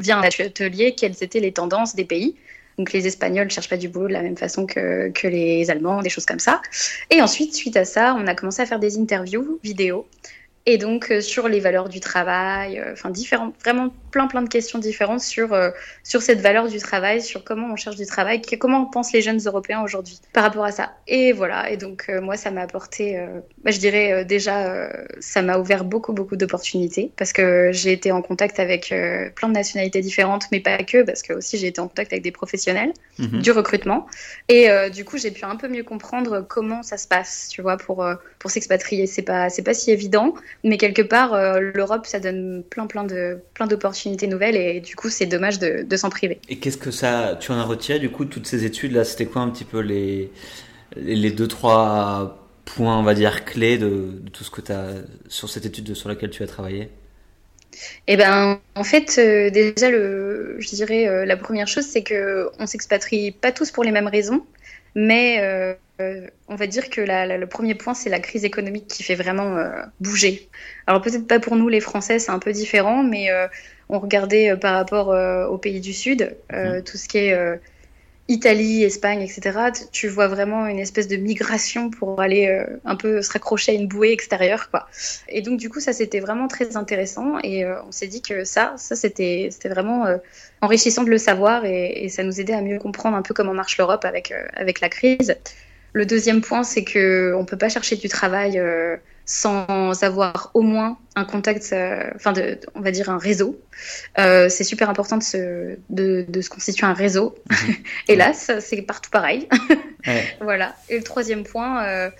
via 0.00 0.18
un 0.18 0.22
atelier 0.22 0.94
quelles 0.94 1.22
étaient 1.22 1.40
les 1.40 1.52
tendances 1.52 1.94
des 1.94 2.04
pays. 2.04 2.36
Donc 2.78 2.92
les 2.92 3.06
Espagnols 3.06 3.46
ne 3.46 3.50
cherchent 3.50 3.68
pas 3.68 3.76
du 3.76 3.88
boulot 3.88 4.08
de 4.08 4.12
la 4.12 4.22
même 4.22 4.36
façon 4.36 4.66
que, 4.66 5.10
que, 5.10 5.28
les 5.28 5.70
Allemands, 5.70 6.02
des 6.02 6.10
choses 6.10 6.26
comme 6.26 6.40
ça. 6.40 6.60
Et 7.10 7.22
ensuite, 7.22 7.54
suite 7.54 7.76
à 7.76 7.84
ça, 7.84 8.16
on 8.18 8.26
a 8.26 8.34
commencé 8.34 8.62
à 8.62 8.66
faire 8.66 8.80
des 8.80 8.98
interviews 8.98 9.60
vidéo. 9.62 10.06
Et 10.66 10.78
donc 10.78 11.10
euh, 11.10 11.20
sur 11.20 11.48
les 11.48 11.60
valeurs 11.60 11.88
du 11.88 12.00
travail, 12.00 12.78
euh, 12.78 12.92
enfin 12.92 13.10
différentes, 13.10 13.54
vraiment 13.60 13.94
plein 14.14 14.28
plein 14.28 14.42
de 14.42 14.48
questions 14.48 14.78
différentes 14.78 15.22
sur, 15.22 15.52
euh, 15.52 15.70
sur 16.04 16.22
cette 16.22 16.40
valeur 16.40 16.68
du 16.68 16.78
travail, 16.78 17.20
sur 17.20 17.42
comment 17.42 17.72
on 17.72 17.74
cherche 17.74 17.96
du 17.96 18.06
travail, 18.06 18.40
comment 18.60 18.84
pensent 18.86 19.12
les 19.12 19.22
jeunes 19.22 19.40
Européens 19.44 19.82
aujourd'hui 19.82 20.20
par 20.32 20.44
rapport 20.44 20.64
à 20.64 20.70
ça. 20.70 20.92
Et 21.08 21.32
voilà, 21.32 21.68
et 21.68 21.76
donc 21.76 22.06
euh, 22.08 22.20
moi 22.20 22.36
ça 22.36 22.52
m'a 22.52 22.62
apporté, 22.62 23.18
bah, 23.64 23.72
je 23.72 23.80
dirais 23.80 24.24
déjà, 24.24 24.88
ça 25.18 25.42
m'a 25.42 25.58
ouvert 25.58 25.82
beaucoup 25.82 26.12
beaucoup 26.12 26.36
d'opportunités 26.36 27.10
parce 27.16 27.32
que 27.32 27.70
j'ai 27.72 27.90
été 27.90 28.12
en 28.12 28.22
contact 28.22 28.60
avec 28.60 28.94
plein 29.34 29.48
de 29.48 29.54
nationalités 29.54 30.00
différentes, 30.00 30.44
mais 30.52 30.60
pas 30.60 30.78
que, 30.78 31.02
parce 31.02 31.22
que 31.22 31.32
aussi 31.32 31.58
j'ai 31.58 31.66
été 31.66 31.80
en 31.80 31.88
contact 31.88 32.12
avec 32.12 32.22
des 32.22 32.30
professionnels 32.30 32.92
mhm. 33.18 33.42
du 33.42 33.50
recrutement. 33.50 34.06
Et 34.48 34.68
du 34.90 35.04
coup 35.04 35.18
j'ai 35.18 35.32
pu 35.32 35.44
un 35.44 35.56
peu 35.56 35.66
mieux 35.66 35.82
comprendre 35.82 36.46
comment 36.48 36.84
ça 36.84 36.98
se 36.98 37.08
passe, 37.08 37.48
tu 37.50 37.62
vois, 37.62 37.78
pour, 37.78 38.06
pour 38.38 38.50
s'expatrier. 38.52 39.08
C'est 39.08 39.22
pas, 39.22 39.50
c'est 39.50 39.64
pas 39.64 39.74
si 39.74 39.90
évident, 39.90 40.34
mais 40.62 40.76
quelque 40.76 41.02
part, 41.02 41.36
l'Europe 41.60 42.06
ça 42.06 42.20
donne 42.20 42.62
plein 42.70 42.86
plein 42.86 43.02
de 43.02 43.38
plein 43.54 43.66
d'opportunités 43.66 44.03
nouvelles 44.26 44.56
et 44.56 44.80
du 44.80 44.96
coup 44.96 45.10
c'est 45.10 45.26
dommage 45.26 45.58
de, 45.58 45.96
s'en 45.96 46.10
priver. 46.10 46.40
Et 46.48 46.56
qu'est-ce 46.56 46.76
que 46.76 46.90
ça 46.90 47.36
tu 47.40 47.52
en 47.52 47.58
as 47.58 47.64
retiré 47.64 47.98
du 47.98 48.10
coup 48.10 48.24
toutes 48.24 48.46
ces 48.46 48.64
études 48.64 48.92
là 48.92 49.04
c'était 49.04 49.26
quoi 49.26 49.42
un 49.42 49.50
petit 49.50 49.64
peu 49.64 49.80
les 49.80 50.30
les 50.96 51.30
deux 51.30 51.48
trois 51.48 52.44
points 52.64 52.98
on 52.98 53.02
va 53.02 53.14
dire 53.14 53.44
clés 53.44 53.78
de, 53.78 54.22
tout 54.32 54.44
ce 54.44 54.50
que 54.50 54.60
tu 54.60 54.72
as 54.72 54.86
sur 55.28 55.48
cette 55.48 55.66
étude 55.66 55.94
sur 55.94 56.08
laquelle 56.08 56.30
tu 56.30 56.42
as 56.42 56.46
travaillé? 56.46 56.88
Eh 58.06 58.16
ben, 58.16 58.60
en 58.74 58.84
fait, 58.84 59.16
euh, 59.18 59.50
déjà, 59.50 59.90
le, 59.90 60.56
je 60.58 60.68
dirais 60.74 61.08
euh, 61.08 61.24
la 61.24 61.36
première 61.36 61.66
chose, 61.66 61.84
c'est 61.84 62.02
que 62.02 62.50
on 62.58 62.66
s'expatrie 62.66 63.32
pas 63.32 63.52
tous 63.52 63.70
pour 63.70 63.84
les 63.84 63.90
mêmes 63.90 64.06
raisons, 64.06 64.46
mais 64.94 65.40
euh, 65.40 65.74
on 66.48 66.54
va 66.54 66.66
dire 66.66 66.90
que 66.90 67.00
le 67.00 67.46
premier 67.46 67.74
point, 67.74 67.94
c'est 67.94 68.10
la 68.10 68.20
crise 68.20 68.44
économique 68.44 68.86
qui 68.88 69.02
fait 69.02 69.14
vraiment 69.14 69.56
bouger. 70.00 70.48
Alors 70.86 71.00
peut-être 71.02 71.26
pas 71.26 71.40
pour 71.40 71.56
nous 71.56 71.68
les 71.68 71.80
Français, 71.80 72.18
c'est 72.18 72.32
un 72.32 72.38
peu 72.38 72.52
différent, 72.52 73.02
mais 73.02 73.28
on 73.88 73.98
regardait 73.98 74.56
par 74.56 74.74
rapport 74.74 75.08
aux 75.50 75.58
pays 75.58 75.80
du 75.80 75.92
Sud, 75.92 76.36
mmh. 76.52 76.82
tout 76.82 76.96
ce 76.96 77.08
qui 77.08 77.18
est 77.18 77.58
Italie, 78.28 78.82
Espagne, 78.82 79.20
etc., 79.20 79.70
tu 79.92 80.08
vois 80.08 80.28
vraiment 80.28 80.66
une 80.66 80.78
espèce 80.78 81.08
de 81.08 81.16
migration 81.16 81.90
pour 81.90 82.22
aller 82.22 82.46
euh, 82.46 82.64
un 82.86 82.96
peu 82.96 83.20
se 83.20 83.30
raccrocher 83.30 83.72
à 83.72 83.74
une 83.74 83.86
bouée 83.86 84.12
extérieure, 84.12 84.70
quoi. 84.70 84.88
Et 85.28 85.42
donc 85.42 85.58
du 85.58 85.68
coup, 85.68 85.78
ça 85.78 85.92
c'était 85.92 86.20
vraiment 86.20 86.48
très 86.48 86.78
intéressant 86.78 87.38
et 87.42 87.64
euh, 87.64 87.82
on 87.86 87.92
s'est 87.92 88.06
dit 88.06 88.22
que 88.22 88.44
ça, 88.44 88.74
ça 88.78 88.96
c'était 88.96 89.48
c'était 89.50 89.68
vraiment 89.68 90.06
euh, 90.06 90.16
enrichissant 90.62 91.04
de 91.04 91.10
le 91.10 91.18
savoir 91.18 91.66
et, 91.66 92.04
et, 92.04 92.08
ça 92.08 92.22
nous 92.22 92.40
aidait 92.40 92.54
à 92.54 92.62
mieux 92.62 92.78
comprendre 92.78 93.14
un 93.14 93.22
peu 93.22 93.34
comment 93.34 93.52
marche 93.52 93.76
l'Europe 93.76 94.06
avec 94.06 94.32
avec 94.54 94.80
la 94.80 94.88
crise. 94.88 95.36
Le 95.92 96.06
deuxième 96.06 96.40
point, 96.40 96.64
c'est 96.64 96.82
que 96.82 97.34
on 97.36 97.44
peut 97.44 97.58
pas 97.58 97.68
chercher 97.68 97.96
du 97.96 98.08
travail 98.08 98.58
sans 99.26 100.02
avoir 100.02 100.50
au 100.54 100.62
moins 100.62 100.98
un 101.16 101.24
contact, 101.24 101.70
euh, 101.72 102.10
enfin, 102.14 102.32
de, 102.32 102.58
on 102.74 102.80
va 102.80 102.90
dire 102.90 103.08
un 103.08 103.18
réseau. 103.18 103.60
Euh, 104.18 104.48
c'est 104.48 104.64
super 104.64 104.90
important 104.90 105.16
de 105.16 105.22
se, 105.22 105.76
de, 105.90 106.26
de 106.28 106.40
se 106.40 106.50
constituer 106.50 106.86
un 106.86 106.92
réseau. 106.92 107.34
Mhm. 107.50 107.74
Hélas, 108.08 108.50
c'est 108.60 108.82
partout 108.82 109.10
pareil. 109.10 109.48
voilà. 110.40 110.76
Et 110.88 110.98
le 110.98 111.04
troisième 111.04 111.44
point, 111.44 111.84
euh, 111.84 112.10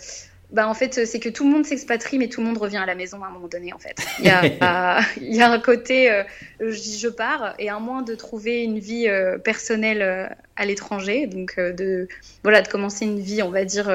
bah, 0.54 0.68
en 0.68 0.74
fait, 0.74 1.04
c'est 1.04 1.18
que 1.18 1.28
tout 1.28 1.44
le 1.44 1.50
monde 1.50 1.66
s'expatrie, 1.66 2.16
mais 2.16 2.28
tout 2.28 2.40
le 2.40 2.46
monde 2.46 2.58
revient 2.58 2.76
à 2.76 2.86
la 2.86 2.94
maison 2.94 3.24
à 3.24 3.26
un 3.26 3.30
moment 3.30 3.48
donné, 3.48 3.72
en 3.72 3.78
fait. 3.80 3.96
Il 4.20 4.26
y 4.26 4.30
a, 4.30 5.00
il 5.20 5.34
y 5.34 5.42
a 5.42 5.50
un 5.50 5.58
côté, 5.58 6.10
euh, 6.12 6.22
je, 6.60 6.70
je, 6.70 7.08
pars, 7.08 7.54
et 7.58 7.68
à 7.68 7.80
moins 7.80 8.02
de 8.02 8.14
trouver 8.14 8.62
une 8.62 8.78
vie 8.78 9.08
euh, 9.08 9.36
personnelle 9.36 10.00
euh, 10.00 10.28
à 10.54 10.64
l'étranger, 10.64 11.26
donc 11.26 11.58
de, 11.58 12.06
voilà, 12.44 12.62
de 12.62 12.68
commencer 12.68 13.04
une 13.04 13.18
vie, 13.18 13.42
on 13.42 13.50
va 13.50 13.64
dire, 13.64 13.92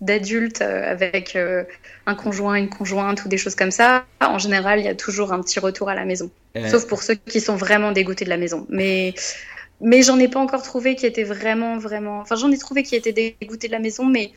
d'adulte 0.00 0.62
avec 0.62 1.36
un 2.06 2.14
conjoint, 2.14 2.54
une 2.54 2.70
conjointe 2.70 3.22
ou 3.26 3.28
des 3.28 3.36
choses 3.36 3.54
comme 3.54 3.70
ça, 3.70 4.06
en 4.22 4.38
général, 4.38 4.78
il 4.78 4.86
y 4.86 4.88
a 4.88 4.94
toujours 4.94 5.34
un 5.34 5.42
petit 5.42 5.60
retour 5.60 5.90
à 5.90 5.94
la 5.94 6.06
maison. 6.06 6.30
Sauf 6.70 6.86
pour 6.86 7.02
ceux 7.02 7.16
qui 7.16 7.42
sont 7.42 7.56
vraiment 7.56 7.92
dégoûtés 7.92 8.24
de 8.24 8.30
la 8.30 8.38
maison. 8.38 8.66
Mais 8.70 9.12
mais 9.80 10.02
j'en 10.02 10.18
ai 10.18 10.28
pas 10.28 10.40
encore 10.40 10.62
trouvé 10.62 10.94
qui 10.94 11.06
était 11.06 11.24
vraiment, 11.24 11.78
vraiment. 11.78 12.20
Enfin, 12.20 12.36
j'en 12.36 12.50
ai 12.50 12.58
trouvé 12.58 12.82
qui 12.82 12.96
étaient 12.96 13.12
dégoûtés 13.12 13.66
de 13.66 13.72
la 13.72 13.78
maison, 13.78 14.04
mais 14.04 14.32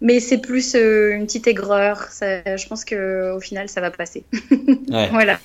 mais 0.00 0.20
c'est 0.20 0.38
plus 0.38 0.74
euh, 0.74 1.14
une 1.14 1.26
petite 1.26 1.46
aigreur. 1.46 2.04
Ça, 2.10 2.56
je 2.56 2.66
pense 2.66 2.84
que 2.84 3.32
au 3.34 3.40
final, 3.40 3.68
ça 3.68 3.80
va 3.80 3.90
passer. 3.90 4.24
voilà. 5.10 5.38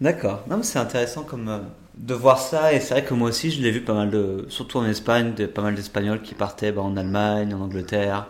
D'accord. 0.00 0.44
Non, 0.48 0.58
mais 0.58 0.62
c'est 0.62 0.78
intéressant 0.78 1.22
comme 1.22 1.48
euh, 1.48 1.58
de 1.96 2.14
voir 2.14 2.38
ça. 2.38 2.72
Et 2.72 2.80
c'est 2.80 2.94
vrai 2.94 3.04
que 3.04 3.14
moi 3.14 3.28
aussi, 3.28 3.50
je 3.50 3.62
l'ai 3.62 3.70
vu 3.70 3.80
pas 3.80 3.94
mal 3.94 4.10
de, 4.10 4.46
surtout 4.48 4.78
en 4.78 4.86
Espagne, 4.86 5.34
de, 5.34 5.46
pas 5.46 5.62
mal 5.62 5.74
d'Espagnols 5.74 6.22
qui 6.22 6.34
partaient 6.34 6.72
bah, 6.72 6.82
en 6.82 6.96
Allemagne, 6.96 7.54
en 7.54 7.60
Angleterre. 7.60 8.28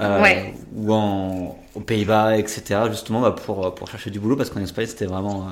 Euh, 0.00 0.34
ou 0.74 0.94
en, 0.94 1.58
aux 1.74 1.80
Pays-Bas, 1.80 2.38
etc. 2.38 2.80
Justement 2.88 3.20
bah, 3.20 3.32
pour 3.32 3.74
pour 3.74 3.90
chercher 3.90 4.08
du 4.08 4.18
boulot 4.18 4.34
parce 4.34 4.48
qu'en 4.48 4.62
Espagne 4.62 4.86
c'était 4.86 5.04
vraiment 5.04 5.48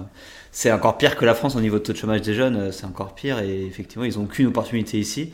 c'est 0.52 0.70
encore 0.70 0.98
pire 0.98 1.16
que 1.16 1.24
la 1.24 1.34
France 1.34 1.56
au 1.56 1.60
niveau 1.60 1.78
de 1.78 1.82
taux 1.82 1.92
de 1.92 1.98
chômage 1.98 2.22
des 2.22 2.34
jeunes, 2.34 2.70
c'est 2.70 2.84
encore 2.84 3.14
pire 3.14 3.40
et 3.40 3.64
effectivement 3.64 4.04
ils 4.04 4.18
ont 4.18 4.26
qu'une 4.26 4.46
opportunité 4.46 4.98
ici. 4.98 5.32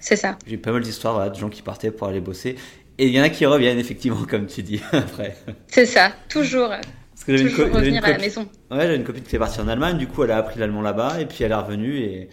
C'est 0.00 0.16
ça. 0.16 0.38
J'ai 0.46 0.56
pas 0.56 0.72
mal 0.72 0.82
d'histoires 0.82 1.14
voilà, 1.14 1.30
de 1.30 1.36
gens 1.36 1.48
qui 1.48 1.62
partaient 1.62 1.90
pour 1.90 2.08
aller 2.08 2.20
bosser. 2.20 2.56
Et 2.98 3.06
il 3.06 3.12
y 3.12 3.20
en 3.20 3.24
a 3.24 3.28
qui 3.28 3.44
reviennent, 3.44 3.78
effectivement, 3.78 4.24
comme 4.28 4.46
tu 4.46 4.62
dis, 4.62 4.80
après. 4.92 5.36
C'est 5.68 5.86
ça, 5.86 6.12
toujours. 6.28 6.68
Parce 6.68 7.24
que 7.26 7.48
toujours 7.48 7.66
une 7.66 7.74
revenir 7.74 8.04
à 8.04 8.10
la 8.10 8.18
maison. 8.18 8.42
Ouais, 8.70 8.82
j'avais 8.82 8.96
une 8.96 9.04
copine 9.04 9.22
qui 9.22 9.36
est 9.36 9.38
partie 9.38 9.60
en 9.60 9.68
Allemagne, 9.68 9.98
du 9.98 10.06
coup, 10.06 10.24
elle 10.24 10.30
a 10.30 10.36
appris 10.36 10.58
l'allemand 10.60 10.82
là-bas, 10.82 11.20
et 11.20 11.26
puis 11.26 11.44
elle 11.44 11.52
est 11.52 11.56
revenue, 11.56 11.98
et, 11.98 12.28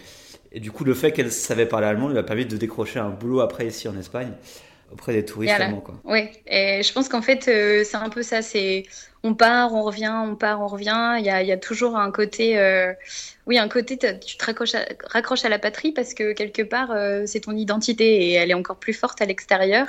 et 0.52 0.60
du 0.60 0.72
coup, 0.72 0.84
le 0.84 0.94
fait 0.94 1.12
qu'elle 1.12 1.32
savait 1.32 1.66
parler 1.66 1.88
allemand 1.88 2.10
lui 2.10 2.18
a 2.18 2.24
permis 2.24 2.46
de 2.46 2.58
décrocher 2.58 3.00
un 3.00 3.10
boulot 3.10 3.42
après 3.42 3.68
ici 3.68 3.88
en 3.88 3.98
Espagne 3.98 4.32
auprès 4.92 5.14
des 5.14 5.26
touristes 5.26 5.54
allemands. 5.54 5.82
Quoi. 5.82 6.00
Et 6.48 6.84
je 6.84 6.94
pense 6.94 7.10
qu'en 7.10 7.22
fait, 7.22 7.48
euh, 7.48 7.84
c'est 7.84 7.98
un 7.98 8.10
peu 8.10 8.24
ça. 8.24 8.42
C'est 8.42 8.84
on 9.24 9.34
part, 9.34 9.74
on 9.74 9.84
revient, 9.84 10.14
on 10.26 10.36
part, 10.36 10.62
on 10.62 10.68
revient. 10.68 11.16
Il 11.20 11.26
y 11.26 11.30
a, 11.30 11.44
y 11.44 11.52
a 11.52 11.58
toujours 11.58 11.98
un 11.98 12.12
côté, 12.12 12.58
euh, 12.58 12.94
oui, 13.48 13.58
un 13.58 13.68
côté, 13.68 13.98
tu 13.98 14.38
te 14.38 14.46
raccroches 14.46 14.76
à, 14.76 14.86
raccroches 15.06 15.46
à 15.46 15.50
la 15.50 15.60
patrie 15.60 15.92
parce 15.92 16.14
que 16.14 16.34
quelque 16.34 16.64
part, 16.64 16.92
euh, 16.92 17.24
c'est 17.26 17.42
ton 17.42 17.56
identité 17.56 18.28
et 18.28 18.34
elle 18.34 18.52
est 18.52 18.56
encore 18.56 18.78
plus 18.78 18.94
forte 18.94 19.22
à 19.22 19.26
l'extérieur 19.26 19.88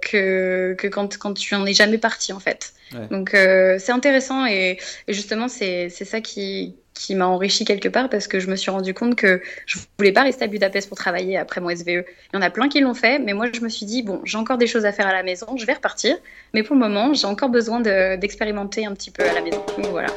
que, 0.00 0.74
que 0.78 0.88
quand, 0.88 1.16
quand 1.16 1.34
tu 1.34 1.54
en 1.54 1.64
es 1.64 1.74
jamais 1.74 1.98
parti 1.98 2.32
en 2.32 2.40
fait. 2.40 2.72
Donc 3.10 3.30
c'est 3.32 3.92
intéressant 3.92 4.44
et, 4.44 4.78
et 5.08 5.12
justement, 5.14 5.48
c'est 5.48 5.88
ça 5.88 6.20
qui, 6.20 6.74
qui 6.94 7.14
m'a 7.14 7.26
enrichi 7.26 7.64
quelque 7.64 7.88
part 7.88 8.08
parce 8.08 8.28
que 8.28 8.40
je 8.40 8.48
me 8.48 8.56
suis 8.56 8.70
rendu 8.70 8.94
compte 8.94 9.16
que 9.16 9.42
je 9.66 9.78
voulais 9.98 10.12
pas 10.12 10.22
rester 10.22 10.44
à 10.44 10.48
Budapest 10.48 10.88
pour 10.88 10.98
travailler 10.98 11.36
après 11.36 11.60
mon 11.60 11.74
SVE. 11.74 11.88
Il 11.88 12.04
y 12.34 12.36
en 12.36 12.42
a 12.42 12.50
plein 12.50 12.68
qui 12.68 12.80
l'ont 12.80 12.94
fait, 12.94 13.18
mais 13.18 13.32
moi 13.32 13.46
je 13.52 13.60
me 13.60 13.68
suis 13.68 13.86
dit 13.86 14.02
bon, 14.02 14.20
j'ai 14.24 14.38
encore 14.38 14.58
des 14.58 14.66
choses 14.66 14.84
à 14.84 14.92
faire 14.92 15.06
à 15.06 15.12
la 15.12 15.22
maison, 15.22 15.56
je 15.56 15.66
vais 15.66 15.74
repartir, 15.74 16.16
mais 16.54 16.62
pour 16.62 16.74
le 16.74 16.80
moment, 16.80 17.14
j'ai 17.14 17.26
encore 17.26 17.48
besoin 17.48 17.80
d'expérimenter 17.80 18.86
un 18.86 18.94
petit 18.94 19.10
peu 19.10 19.22
à 19.22 19.32
la 19.32 19.40
maison. 19.40 19.64
Donc 19.76 19.86
voilà. 19.86 20.08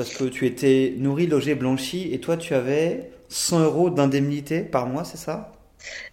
Parce 0.00 0.14
que 0.14 0.24
tu 0.24 0.46
étais 0.46 0.94
nourri, 0.96 1.26
logé, 1.26 1.54
blanchi 1.54 2.08
et 2.14 2.20
toi 2.20 2.38
tu 2.38 2.54
avais 2.54 3.10
100 3.28 3.64
euros 3.64 3.90
d'indemnité 3.90 4.60
par 4.60 4.86
mois, 4.86 5.04
c'est 5.04 5.18
ça? 5.18 5.52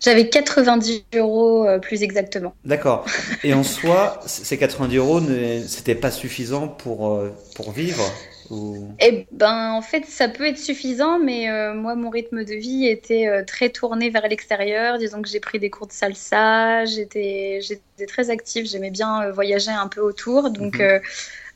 J'avais 0.01 0.27
90 0.27 1.05
euros 1.15 1.65
euh, 1.65 1.79
plus 1.79 2.03
exactement. 2.03 2.53
D'accord. 2.65 3.05
Et 3.45 3.53
en 3.53 3.63
soi, 3.63 4.19
ces 4.25 4.57
90 4.57 4.97
euros, 4.97 5.21
c'était 5.65 5.95
pas 5.95 6.11
suffisant 6.11 6.67
pour, 6.67 7.13
euh, 7.13 7.33
pour 7.55 7.71
vivre 7.71 8.03
ou... 8.49 8.89
Eh 8.99 9.25
ben, 9.31 9.71
en 9.71 9.81
fait, 9.81 10.05
ça 10.05 10.27
peut 10.27 10.45
être 10.45 10.57
suffisant, 10.57 11.17
mais 11.17 11.49
euh, 11.49 11.73
moi, 11.73 11.95
mon 11.95 12.09
rythme 12.09 12.43
de 12.43 12.55
vie 12.55 12.87
était 12.87 13.45
très 13.45 13.69
tourné 13.69 14.09
vers 14.09 14.27
l'extérieur. 14.27 14.97
Disons 14.97 15.21
que 15.21 15.29
j'ai 15.29 15.39
pris 15.39 15.59
des 15.59 15.69
cours 15.69 15.87
de 15.87 15.93
salsa, 15.93 16.83
j'étais 16.83 17.61
très 18.05 18.29
active, 18.29 18.65
j'aimais 18.65 18.91
bien 18.91 19.29
voyager 19.31 19.71
un 19.71 19.87
peu 19.87 20.01
autour. 20.01 20.49
Donc, 20.49 20.79
mhm 20.79 20.99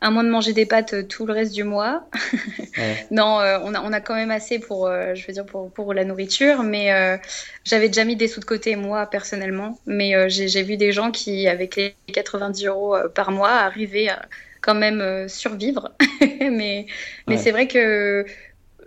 à 0.01 0.09
moins 0.09 0.23
de 0.23 0.29
manger 0.29 0.53
des 0.53 0.65
pâtes 0.65 0.93
euh, 0.93 1.03
tout 1.03 1.27
le 1.27 1.33
reste 1.33 1.53
du 1.53 1.63
mois. 1.63 2.09
non, 3.11 3.39
euh, 3.39 3.59
on, 3.63 3.73
a, 3.75 3.81
on 3.81 3.93
a 3.93 4.01
quand 4.01 4.15
même 4.15 4.31
assez 4.31 4.57
pour, 4.57 4.87
euh, 4.87 5.13
je 5.13 5.25
veux 5.27 5.33
dire, 5.33 5.45
pour, 5.45 5.71
pour 5.71 5.93
la 5.93 6.03
nourriture, 6.03 6.63
mais 6.63 7.19
j'avais 7.63 7.87
déjà 7.87 8.03
mis 8.03 8.15
des 8.15 8.27
sous 8.27 8.39
de 8.39 8.45
côté, 8.45 8.75
moi, 8.75 9.05
personnellement. 9.05 9.79
Mais 9.85 10.29
j'ai 10.29 10.63
vu 10.63 10.75
des 10.75 10.91
gens 10.91 11.11
qui, 11.11 11.47
avec 11.47 11.75
les 11.75 11.95
90 12.11 12.65
euros 12.65 12.97
par 13.13 13.31
mois, 13.31 13.51
arrivaient 13.51 14.09
à 14.09 14.27
quand 14.61 14.75
même 14.75 15.27
survivre. 15.29 15.91
mais 16.39 16.87
mais 17.27 17.37
c'est 17.37 17.51
vrai 17.51 17.67
que 17.67 18.25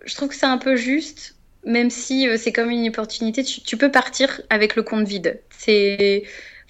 je 0.05 0.15
trouve 0.15 0.29
que 0.29 0.35
c'est 0.35 0.47
un 0.47 0.59
peu 0.59 0.77
juste, 0.77 1.37
même 1.65 1.91
si 1.91 2.27
c'est 2.37 2.53
comme 2.53 2.71
une 2.71 2.89
opportunité, 2.89 3.45
tu, 3.45 3.61
tu 3.61 3.77
peux 3.77 3.91
partir 3.91 4.41
avec 4.51 4.77
le 4.77 4.83
compte 4.83 5.07
vide. 5.07 5.41
C'est 5.51 6.25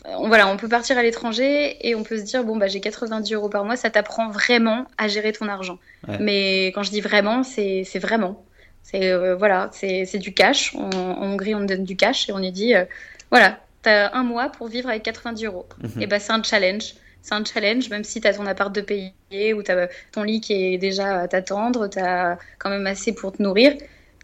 voilà, 0.04 0.48
on 0.48 0.56
peut 0.56 0.68
partir 0.68 0.98
à 0.98 1.02
l'étranger 1.02 1.76
et 1.86 1.94
on 1.94 2.02
peut 2.02 2.18
se 2.18 2.22
dire 2.22 2.44
bon 2.44 2.56
bah 2.56 2.66
j'ai 2.66 2.80
90 2.80 3.32
euros 3.32 3.48
par 3.48 3.64
mois, 3.64 3.76
ça 3.76 3.90
t'apprend 3.90 4.30
vraiment 4.30 4.86
à 4.98 5.08
gérer 5.08 5.32
ton 5.32 5.48
argent. 5.48 5.78
Mais 6.20 6.66
quand 6.68 6.82
je 6.82 6.90
dis 6.90 7.00
vraiment, 7.00 7.42
c'est 7.42 7.98
vraiment. 7.98 8.44
C'est 8.82 9.10
euh, 9.10 9.34
voilà, 9.34 9.70
c'est 9.72 10.18
du 10.18 10.34
cash. 10.34 10.74
en 10.74 10.90
Hongrie, 11.22 11.54
on 11.54 11.62
donne 11.62 11.84
du 11.84 11.96
cash 11.96 12.28
et 12.28 12.32
on 12.32 12.40
y 12.40 12.52
dit 12.52 12.74
euh, 12.74 12.84
voilà, 13.30 13.60
t'as 13.82 14.14
un 14.14 14.22
mois 14.22 14.50
pour 14.50 14.68
vivre 14.68 14.90
avec 14.90 15.02
90 15.02 15.44
euros. 15.46 15.66
Mhm. 15.82 16.02
Et 16.02 16.06
bah 16.06 16.18
c'est 16.18 16.32
un 16.32 16.42
challenge. 16.42 16.94
C'est 17.22 17.34
un 17.34 17.42
challenge, 17.42 17.88
même 17.88 18.04
si 18.04 18.20
tu 18.20 18.28
as 18.28 18.34
ton 18.34 18.44
appart 18.44 18.74
de 18.74 18.82
payer 18.82 19.54
ou 19.54 19.62
as 19.66 19.88
ton 20.12 20.22
lit 20.22 20.42
qui 20.42 20.52
est 20.52 20.76
déjà 20.76 21.20
à 21.20 21.28
t'attendre, 21.28 21.88
tu 21.88 21.98
as 21.98 22.36
quand 22.58 22.68
même 22.68 22.86
assez 22.86 23.14
pour 23.14 23.32
te 23.32 23.42
nourrir 23.42 23.72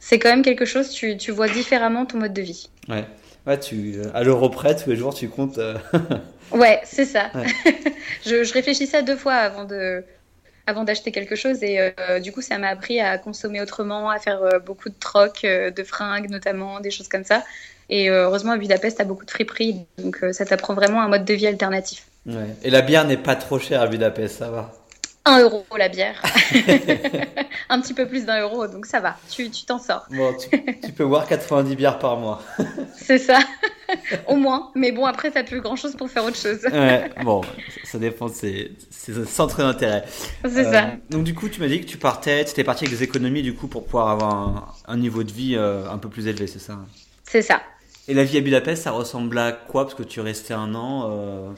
c'est 0.01 0.19
quand 0.19 0.31
même 0.31 0.43
quelque 0.43 0.65
chose, 0.65 0.91
tu, 0.91 1.17
tu, 1.19 1.31
vois 1.31 1.47
différemment 1.47 2.07
ton 2.07 2.19
mode 2.19 2.33
de 2.33 2.43
vie. 2.43 2.71
Ouais, 2.89 3.05
ouais 3.47 3.59
tu, 3.59 3.97
à 4.15 4.23
l'euro 4.23 4.49
près, 4.49 4.77
tous 4.77 4.91
les 4.91 4.97
jours, 4.97 5.15
tu 5.15 5.29
comptes. 5.29 5.61
ouais, 6.53 6.81
c'est 6.85 7.05
ça. 7.05 7.31
je, 8.25 8.45
je, 8.45 8.53
réfléchissais 8.53 9.03
deux 9.03 9.17
fois 9.17 9.35
avant 9.35 9.65
de, 9.65 10.05
avant 10.71 10.85
d'acheter 10.85 11.13
quelque 11.13 11.37
chose. 11.37 11.63
Et 11.63 11.79
euh, 11.81 12.21
du 12.21 12.33
coup, 12.33 12.41
ça 12.41 12.57
m'a 12.59 12.69
appris 12.69 13.01
à 13.01 13.19
consommer 13.19 13.61
autrement, 13.61 14.09
à 14.09 14.19
faire 14.19 14.43
euh, 14.43 14.59
beaucoup 14.59 14.89
de 14.89 14.95
trocs, 14.99 15.45
euh, 15.45 15.71
de 15.71 15.83
fringues 15.83 16.31
notamment, 16.31 16.81
des 16.81 16.91
choses 16.91 17.09
comme 17.09 17.25
ça. 17.25 17.45
Et 17.93 18.09
heureusement, 18.09 18.53
à 18.53 18.57
Budapest, 18.57 18.97
tu 18.97 19.03
as 19.03 19.05
beaucoup 19.05 19.25
de 19.25 19.31
friperies. 19.33 19.85
Donc, 19.99 20.25
ça 20.31 20.45
t'apprend 20.45 20.75
vraiment 20.75 21.03
un 21.03 21.09
mode 21.09 21.25
de 21.25 21.35
vie 21.35 21.49
alternatif. 21.49 22.07
Et 22.63 22.71
la 22.71 22.83
bière 22.83 23.05
n'est 23.05 23.17
pas 23.17 23.35
trop 23.35 23.59
chère 23.59 23.83
à 23.83 23.89
Budapest, 23.89 24.39
ça 24.39 24.49
va 24.49 24.73
1 25.27 25.43
euro 25.43 25.65
la 25.77 25.89
bière. 25.89 26.23
un 27.69 27.81
petit 27.81 27.95
peu 27.95 28.07
plus 28.07 28.25
d'un 28.25 28.41
euro, 28.41 28.67
donc 28.67 28.87
ça 28.87 29.01
va, 29.01 29.17
tu 29.29 29.51
t'en 29.67 29.79
sors. 29.79 30.07
Bon, 30.11 30.35
tu, 30.37 30.93
peux 30.93 31.05
boire 31.05 31.27
90 31.27 31.77
bières 31.77 31.99
par 31.99 32.17
mois. 32.17 32.43
c'est 32.97 33.19
ça, 33.19 33.39
au 34.27 34.37
moins. 34.37 34.71
Mais 34.75 34.93
bon, 34.93 35.05
après, 35.05 35.31
t'as 35.31 35.45
plus 35.45 35.61
grand 35.61 35.77
chose 35.77 35.95
pour 35.95 36.11
faire 36.11 36.25
autre 36.25 36.37
chose. 36.37 36.61
ouais, 36.73 37.11
bon, 37.25 37.43
ça 37.85 37.99
dépend 37.99 38.29
de 38.29 38.35
ses, 38.35 38.73
centres 39.27 39.59
d'intérêt. 39.59 40.05
C'est 40.45 40.65
ça. 40.65 40.85
Euh, 40.85 40.91
donc, 41.11 41.25
du 41.25 41.35
coup, 41.35 41.49
tu 41.49 41.61
m'as 41.61 41.69
dit 41.69 41.81
que 41.81 41.87
tu 41.87 41.99
partais, 41.99 42.45
tu 42.45 42.53
étais 42.53 42.65
parti 42.65 42.85
avec 42.85 42.97
des 42.97 43.05
économies, 43.05 43.43
du 43.43 43.55
coup, 43.55 43.69
pour 43.69 43.85
pouvoir 43.85 44.09
avoir 44.09 44.79
un, 44.87 44.97
niveau 44.97 45.23
de 45.23 45.33
vie 45.33 45.55
euh, 45.57 45.89
un 45.91 45.99
peu 45.99 46.09
plus 46.09 46.27
élevé, 46.27 46.47
c'est 46.47 46.59
ça? 46.59 46.79
C'est 47.25 47.43
ça. 47.43 47.61
Et 48.09 48.15
la 48.15 48.25
vie 48.25 48.39
à 48.39 48.41
Budapest, 48.41 48.85
ça 48.85 48.91
ressemble 48.91 49.39
à 49.39 49.53
quoi? 49.53 49.85
Parce 49.85 49.95
que 49.95 50.03
tu 50.03 50.21
restais 50.21 50.55
un 50.55 50.75
an. 50.75 51.11
Euh 51.11 51.51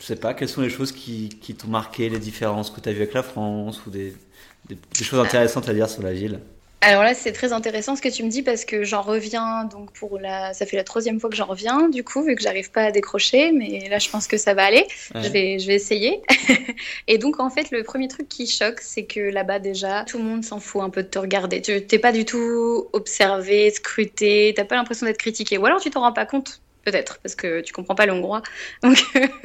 je 0.00 0.06
sais 0.06 0.16
pas, 0.16 0.34
quelles 0.34 0.48
sont 0.48 0.62
les 0.62 0.70
choses 0.70 0.92
qui, 0.92 1.28
qui 1.40 1.54
t'ont 1.54 1.68
marqué, 1.68 2.08
les 2.08 2.18
différences 2.18 2.70
que 2.70 2.80
tu 2.80 2.88
as 2.88 2.92
vues 2.92 3.02
avec 3.02 3.14
la 3.14 3.22
France 3.22 3.80
ou 3.86 3.90
des, 3.90 4.14
des, 4.68 4.76
choses 5.02 5.20
intéressantes 5.20 5.68
à 5.68 5.74
dire 5.74 5.88
sur 5.88 6.02
la 6.02 6.12
ville? 6.12 6.40
Alors 6.86 7.02
là, 7.02 7.14
c'est 7.14 7.32
très 7.32 7.54
intéressant 7.54 7.96
ce 7.96 8.02
que 8.02 8.10
tu 8.10 8.22
me 8.22 8.28
dis 8.28 8.42
parce 8.42 8.66
que 8.66 8.84
j'en 8.84 9.00
reviens 9.00 9.64
donc 9.64 9.90
pour 9.92 10.18
la, 10.18 10.52
ça 10.52 10.66
fait 10.66 10.76
la 10.76 10.84
troisième 10.84 11.18
fois 11.18 11.30
que 11.30 11.36
j'en 11.36 11.46
reviens 11.46 11.88
du 11.88 12.04
coup 12.04 12.22
vu 12.22 12.34
que 12.34 12.42
j'arrive 12.42 12.70
pas 12.70 12.82
à 12.82 12.90
décrocher, 12.90 13.52
mais 13.52 13.88
là 13.88 13.98
je 13.98 14.10
pense 14.10 14.26
que 14.26 14.36
ça 14.36 14.52
va 14.52 14.64
aller. 14.64 14.86
Je 15.14 15.28
vais, 15.30 15.58
je 15.58 15.66
vais 15.66 15.76
essayer. 15.76 16.20
et 17.08 17.16
donc 17.16 17.40
en 17.40 17.48
fait, 17.48 17.70
le 17.70 17.84
premier 17.84 18.08
truc 18.08 18.28
qui 18.28 18.46
choque, 18.46 18.80
c'est 18.82 19.06
que 19.06 19.20
là-bas 19.20 19.60
déjà, 19.60 20.04
tout 20.04 20.18
le 20.18 20.24
monde 20.24 20.44
s'en 20.44 20.60
fout 20.60 20.82
un 20.82 20.90
peu 20.90 21.02
de 21.02 21.08
te 21.08 21.18
regarder. 21.18 21.62
Tu 21.62 21.86
t'es 21.86 21.98
pas 21.98 22.12
du 22.12 22.26
tout 22.26 22.86
observé, 22.92 23.70
scruté, 23.70 24.52
t'as 24.54 24.64
pas 24.64 24.76
l'impression 24.76 25.06
d'être 25.06 25.16
critiqué, 25.16 25.56
ou 25.56 25.64
alors 25.64 25.80
tu 25.80 25.88
t'en 25.88 26.00
rends 26.00 26.12
pas 26.12 26.26
compte 26.26 26.60
peut-être, 26.84 27.18
parce 27.22 27.34
que 27.34 27.60
tu 27.60 27.72
comprends 27.72 27.94
pas 27.94 28.06
l'hongrois. 28.06 28.42
Donc, 28.82 28.98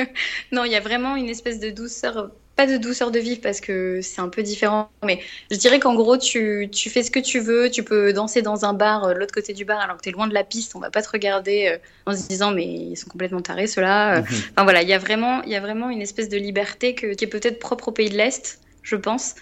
non, 0.52 0.66
il 0.66 0.72
y 0.72 0.76
a 0.76 0.80
vraiment 0.80 1.16
une 1.16 1.30
espèce 1.30 1.60
de 1.60 1.70
douceur, 1.70 2.32
pas 2.56 2.68
de 2.68 2.78
douceur 2.78 3.12
de 3.12 3.20
vivre 3.20 3.40
parce 3.42 3.62
que 3.62 4.02
c'est 4.02 4.22
un 4.22 4.30
peu 4.30 4.44
différent, 4.44 4.90
mais 5.04 5.22
je 5.50 5.58
dirais 5.58 5.80
qu'en 5.80 5.96
gros, 5.96 6.18
tu, 6.18 6.70
tu, 6.72 6.90
fais 6.90 7.04
ce 7.04 7.12
que 7.12 7.20
tu 7.20 7.40
veux, 7.40 7.70
tu 7.70 7.84
peux 7.84 8.12
danser 8.14 8.42
dans 8.42 8.66
un 8.66 8.74
bar, 8.74 9.06
euh, 9.06 9.14
l'autre 9.14 9.34
côté 9.34 9.54
du 9.54 9.66
bar, 9.66 9.80
alors 9.80 9.98
que 9.98 10.02
tu 10.02 10.10
es 10.10 10.12
loin 10.12 10.28
de 10.28 10.34
la 10.34 10.44
piste, 10.44 10.76
on 10.76 10.80
va 10.80 10.90
pas 10.90 11.02
te 11.02 11.10
regarder 11.10 11.68
euh, 11.68 11.78
en 12.06 12.16
se 12.16 12.28
disant, 12.28 12.52
mais 12.52 12.66
ils 12.66 12.98
sont 12.98 13.10
complètement 13.10 13.42
tarés, 13.42 13.68
ceux-là. 13.68 14.20
Mhm. 14.20 14.26
Enfin 14.52 14.64
voilà, 14.64 14.82
il 14.82 14.90
y, 14.90 14.94
a 14.94 15.00
vraiment, 15.00 15.42
il 15.44 15.52
y 15.52 15.56
a 15.56 15.62
vraiment 15.62 15.90
une 15.90 16.02
espèce 16.02 16.30
de 16.30 16.38
liberté 16.38 16.96
que, 16.96 17.14
qui 17.14 17.24
est 17.24 17.28
peut-être 17.28 17.60
propre 17.60 17.90
au 17.90 17.92
pays 17.92 18.10
de 18.10 18.18
l'Est 18.18 18.60
je 18.90 18.96
pense, 18.96 19.36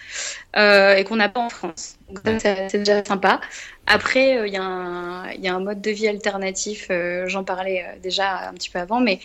euh, 0.56 0.96
et 0.96 1.04
qu'on 1.04 1.16
n'a 1.16 1.30
pas 1.30 1.40
en 1.40 1.50
France. 1.50 1.98
Donc 2.10 2.42
c'est 2.42 2.78
déjà 2.78 3.04
sympa. 3.04 3.40
Après, 3.86 4.38
euh, 4.38 4.48
il 4.48 4.52
y, 4.52 4.56
y, 4.56 5.48
a 5.48 5.56
un 5.56 5.60
mode 5.60 5.82
de 5.82 5.92
vie 5.92 6.08
alternatif, 6.08 6.88
euh, 6.90 7.28
j'en 7.28 7.44
parlais 7.44 7.86
déjà 8.04 8.50
un 8.50 8.54
petit 8.54 8.70
peu 8.70 8.80
avant, 8.80 9.00
mais 9.00 9.20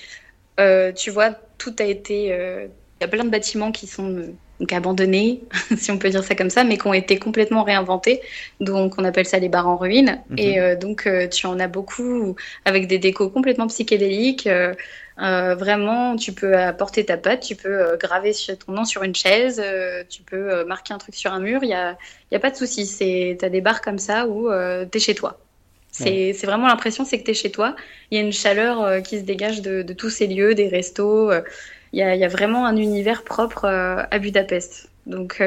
tu 0.94 1.10
vois, 1.10 1.30
tout 1.58 1.74
a 1.78 1.84
été... 1.84 2.26
Il 2.26 3.04
y 3.04 3.04
a 3.04 3.08
plein 3.08 3.24
de 3.24 3.30
bâtiments 3.30 3.72
qui 3.72 3.88
sont 3.88 4.32
donc 4.60 4.72
abandonnés, 4.72 5.40
si 5.76 5.90
on 5.90 5.98
peut 5.98 6.10
dire 6.10 6.22
ça 6.22 6.36
comme 6.36 6.50
ça, 6.50 6.62
mais 6.62 6.78
qui 6.78 6.86
ont 6.86 6.94
été 6.94 7.18
complètement 7.18 7.64
réinventés. 7.64 8.20
Donc 8.60 8.94
on 8.96 9.02
appelle 9.02 9.26
ça 9.26 9.40
les 9.40 9.48
bars 9.48 9.66
en 9.66 9.76
ruine. 9.76 10.20
Mhm. 10.30 10.38
Et 10.38 10.76
donc 10.76 11.08
tu 11.32 11.46
en 11.46 11.58
as 11.58 11.66
beaucoup 11.66 12.36
avec 12.64 12.86
des 12.86 12.98
décos 12.98 13.28
complètement 13.28 13.66
psychédéliques. 13.66 14.46
Euh, 14.46 14.74
vraiment, 15.54 16.16
tu 16.16 16.32
peux 16.32 16.56
apporter 16.56 17.04
ta 17.04 17.16
patte, 17.16 17.40
tu 17.40 17.54
peux 17.54 17.68
euh, 17.68 17.96
graver 17.96 18.32
ton 18.66 18.72
nom 18.72 18.84
sur 18.84 19.02
une 19.02 19.14
chaise, 19.14 19.62
euh, 19.64 20.02
tu 20.08 20.22
peux 20.22 20.64
marquer 20.64 20.94
un 20.94 20.98
truc 20.98 21.14
sur 21.14 21.32
un 21.32 21.40
mur, 21.40 21.60
il 21.62 21.68
n'y 21.68 21.74
a, 21.74 21.96
y 22.30 22.36
a 22.36 22.40
pas 22.40 22.50
de 22.50 22.56
souci. 22.56 22.86
Tu 22.98 23.44
as 23.44 23.48
des 23.48 23.60
bars 23.60 23.80
comme 23.80 23.98
ça 23.98 24.26
où 24.26 24.50
tu 24.50 24.98
es 24.98 25.00
chez 25.00 25.14
toi. 25.14 25.38
C'est 25.90 26.32
vraiment 26.44 26.66
l'impression, 26.66 27.04
c'est 27.04 27.18
que 27.18 27.24
tu 27.24 27.32
es 27.32 27.34
chez 27.34 27.50
toi. 27.50 27.76
Il 28.10 28.18
y 28.18 28.20
a 28.20 28.24
une 28.24 28.32
chaleur 28.32 29.02
qui 29.02 29.18
se 29.18 29.24
dégage 29.24 29.62
de, 29.62 29.92
tous 29.92 30.10
ces 30.10 30.26
lieux, 30.26 30.54
des 30.54 30.68
restos. 30.68 31.32
Il 31.92 31.98
y, 32.00 32.18
y, 32.18 32.24
a 32.24 32.28
vraiment 32.28 32.66
un 32.66 32.76
univers 32.76 33.22
propre 33.22 33.66
à 33.66 34.18
Budapest. 34.18 34.88
Donc, 35.06 35.40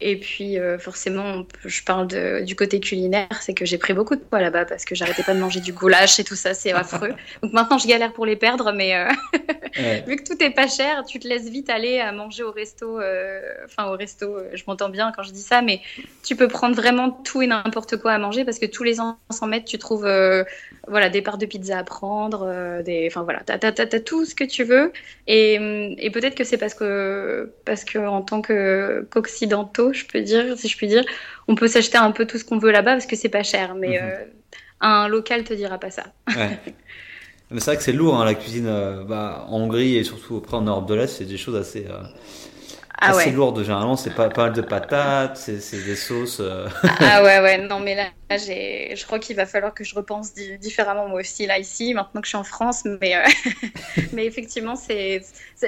et 0.00 0.16
puis 0.16 0.58
euh, 0.58 0.78
forcément, 0.78 1.44
je 1.64 1.82
parle 1.82 2.06
de, 2.06 2.44
du 2.44 2.54
côté 2.54 2.78
culinaire, 2.78 3.26
c'est 3.40 3.52
que 3.52 3.64
j'ai 3.64 3.78
pris 3.78 3.94
beaucoup 3.94 4.14
de 4.14 4.20
poids 4.20 4.40
là-bas 4.40 4.64
parce 4.64 4.84
que 4.84 4.94
j'arrêtais 4.94 5.24
pas 5.24 5.34
de 5.34 5.40
manger 5.40 5.58
du 5.58 5.72
goulash 5.72 6.20
et 6.20 6.24
tout 6.24 6.36
ça, 6.36 6.54
c'est 6.54 6.72
affreux. 6.72 7.14
Donc 7.42 7.52
maintenant, 7.52 7.78
je 7.78 7.88
galère 7.88 8.12
pour 8.12 8.24
les 8.24 8.36
perdre, 8.36 8.72
mais 8.72 8.94
euh, 8.94 9.08
vu 10.06 10.16
que 10.16 10.22
tout 10.22 10.40
est 10.40 10.50
pas 10.50 10.68
cher, 10.68 11.04
tu 11.04 11.18
te 11.18 11.26
laisses 11.26 11.48
vite 11.48 11.68
aller 11.68 11.98
à 11.98 12.12
manger 12.12 12.44
au 12.44 12.52
resto. 12.52 13.00
Euh, 13.00 13.40
enfin, 13.64 13.90
au 13.90 13.96
resto, 13.96 14.36
je 14.54 14.62
m'entends 14.68 14.88
bien 14.88 15.12
quand 15.14 15.24
je 15.24 15.32
dis 15.32 15.42
ça, 15.42 15.62
mais 15.62 15.80
tu 16.24 16.36
peux 16.36 16.48
prendre 16.48 16.76
vraiment 16.76 17.10
tout 17.10 17.42
et 17.42 17.48
n'importe 17.48 17.96
quoi 17.96 18.12
à 18.12 18.18
manger 18.18 18.44
parce 18.44 18.60
que 18.60 18.66
tous 18.66 18.84
les 18.84 18.94
100 18.94 19.18
mètres, 19.48 19.66
tu 19.66 19.78
trouves 19.78 20.08
voilà, 20.86 21.08
des 21.08 21.22
parts 21.22 21.38
de 21.38 21.46
pizza 21.46 21.76
à 21.76 21.82
prendre, 21.82 22.82
des, 22.84 23.08
enfin 23.10 23.22
voilà, 23.24 23.40
t'as 23.44 23.58
as, 23.58 24.00
tout 24.00 24.24
ce 24.24 24.36
que 24.36 24.44
tu 24.44 24.62
veux. 24.62 24.92
Et, 25.26 25.54
et 25.98 26.10
peut-être 26.10 26.36
que 26.36 26.44
c'est 26.44 26.56
parce 26.56 26.74
que 26.74 27.52
parce 27.64 27.84
que 27.84 27.98
en 27.98 28.22
tant 28.22 28.42
qu'occidentaux 28.42 29.87
je 29.92 30.06
peux 30.06 30.20
dire, 30.20 30.56
si 30.56 30.68
je 30.68 30.76
puis 30.76 30.88
dire. 30.88 31.04
On 31.46 31.54
peut 31.54 31.68
s'acheter 31.68 31.98
un 31.98 32.10
peu 32.10 32.26
tout 32.26 32.38
ce 32.38 32.44
qu'on 32.44 32.58
veut 32.58 32.70
là-bas 32.70 32.92
parce 32.92 33.06
que 33.06 33.16
c'est 33.16 33.28
pas 33.28 33.42
cher, 33.42 33.74
mais 33.74 34.00
mhm. 34.00 34.08
euh, 34.10 34.24
un 34.80 35.08
local 35.08 35.44
te 35.44 35.54
dira 35.54 35.78
pas 35.78 35.90
ça. 35.90 36.04
Mais 37.50 37.60
c'est 37.60 37.70
vrai 37.70 37.76
que 37.78 37.82
c'est 37.82 37.92
lourd, 37.92 38.20
hein, 38.20 38.26
la 38.26 38.34
cuisine 38.34 38.66
euh, 38.66 39.04
bah, 39.04 39.46
en 39.48 39.60
Hongrie 39.60 39.96
et 39.96 40.04
surtout 40.04 40.36
après 40.36 40.58
en 40.58 40.62
Europe 40.62 40.86
de 40.86 40.94
l'Est, 40.94 41.06
c'est 41.06 41.24
des 41.24 41.38
choses 41.38 41.56
assez, 41.56 41.86
euh, 41.88 42.02
ah 43.00 43.10
assez 43.10 43.30
lourdes. 43.30 43.62
Généralement, 43.62 43.96
c'est 43.96 44.14
pas, 44.14 44.28
pas 44.28 44.44
mal 44.44 44.52
de 44.52 44.60
patates, 44.60 45.36
c'est 45.36 45.84
des 45.84 45.96
sauces. 45.96 46.42
ah 47.00 47.22
ouais, 47.22 47.40
ouais, 47.40 47.58
non, 47.58 47.80
mais 47.80 47.94
là, 47.94 48.10
je 48.30 49.04
crois 49.06 49.18
qu'il 49.18 49.36
va 49.36 49.46
falloir 49.46 49.74
que 49.74 49.84
je 49.84 49.94
repense 49.94 50.34
différemment 50.34 51.08
moi 51.08 51.20
aussi, 51.20 51.46
là, 51.46 51.58
ici, 51.58 51.94
maintenant 51.94 52.20
que 52.20 52.26
je 52.26 52.30
suis 52.30 52.38
en 52.38 52.44
France. 52.44 52.84
Mais, 53.00 53.14
mais 54.12 54.26
effectivement, 54.26 54.76
c'est 54.76 55.22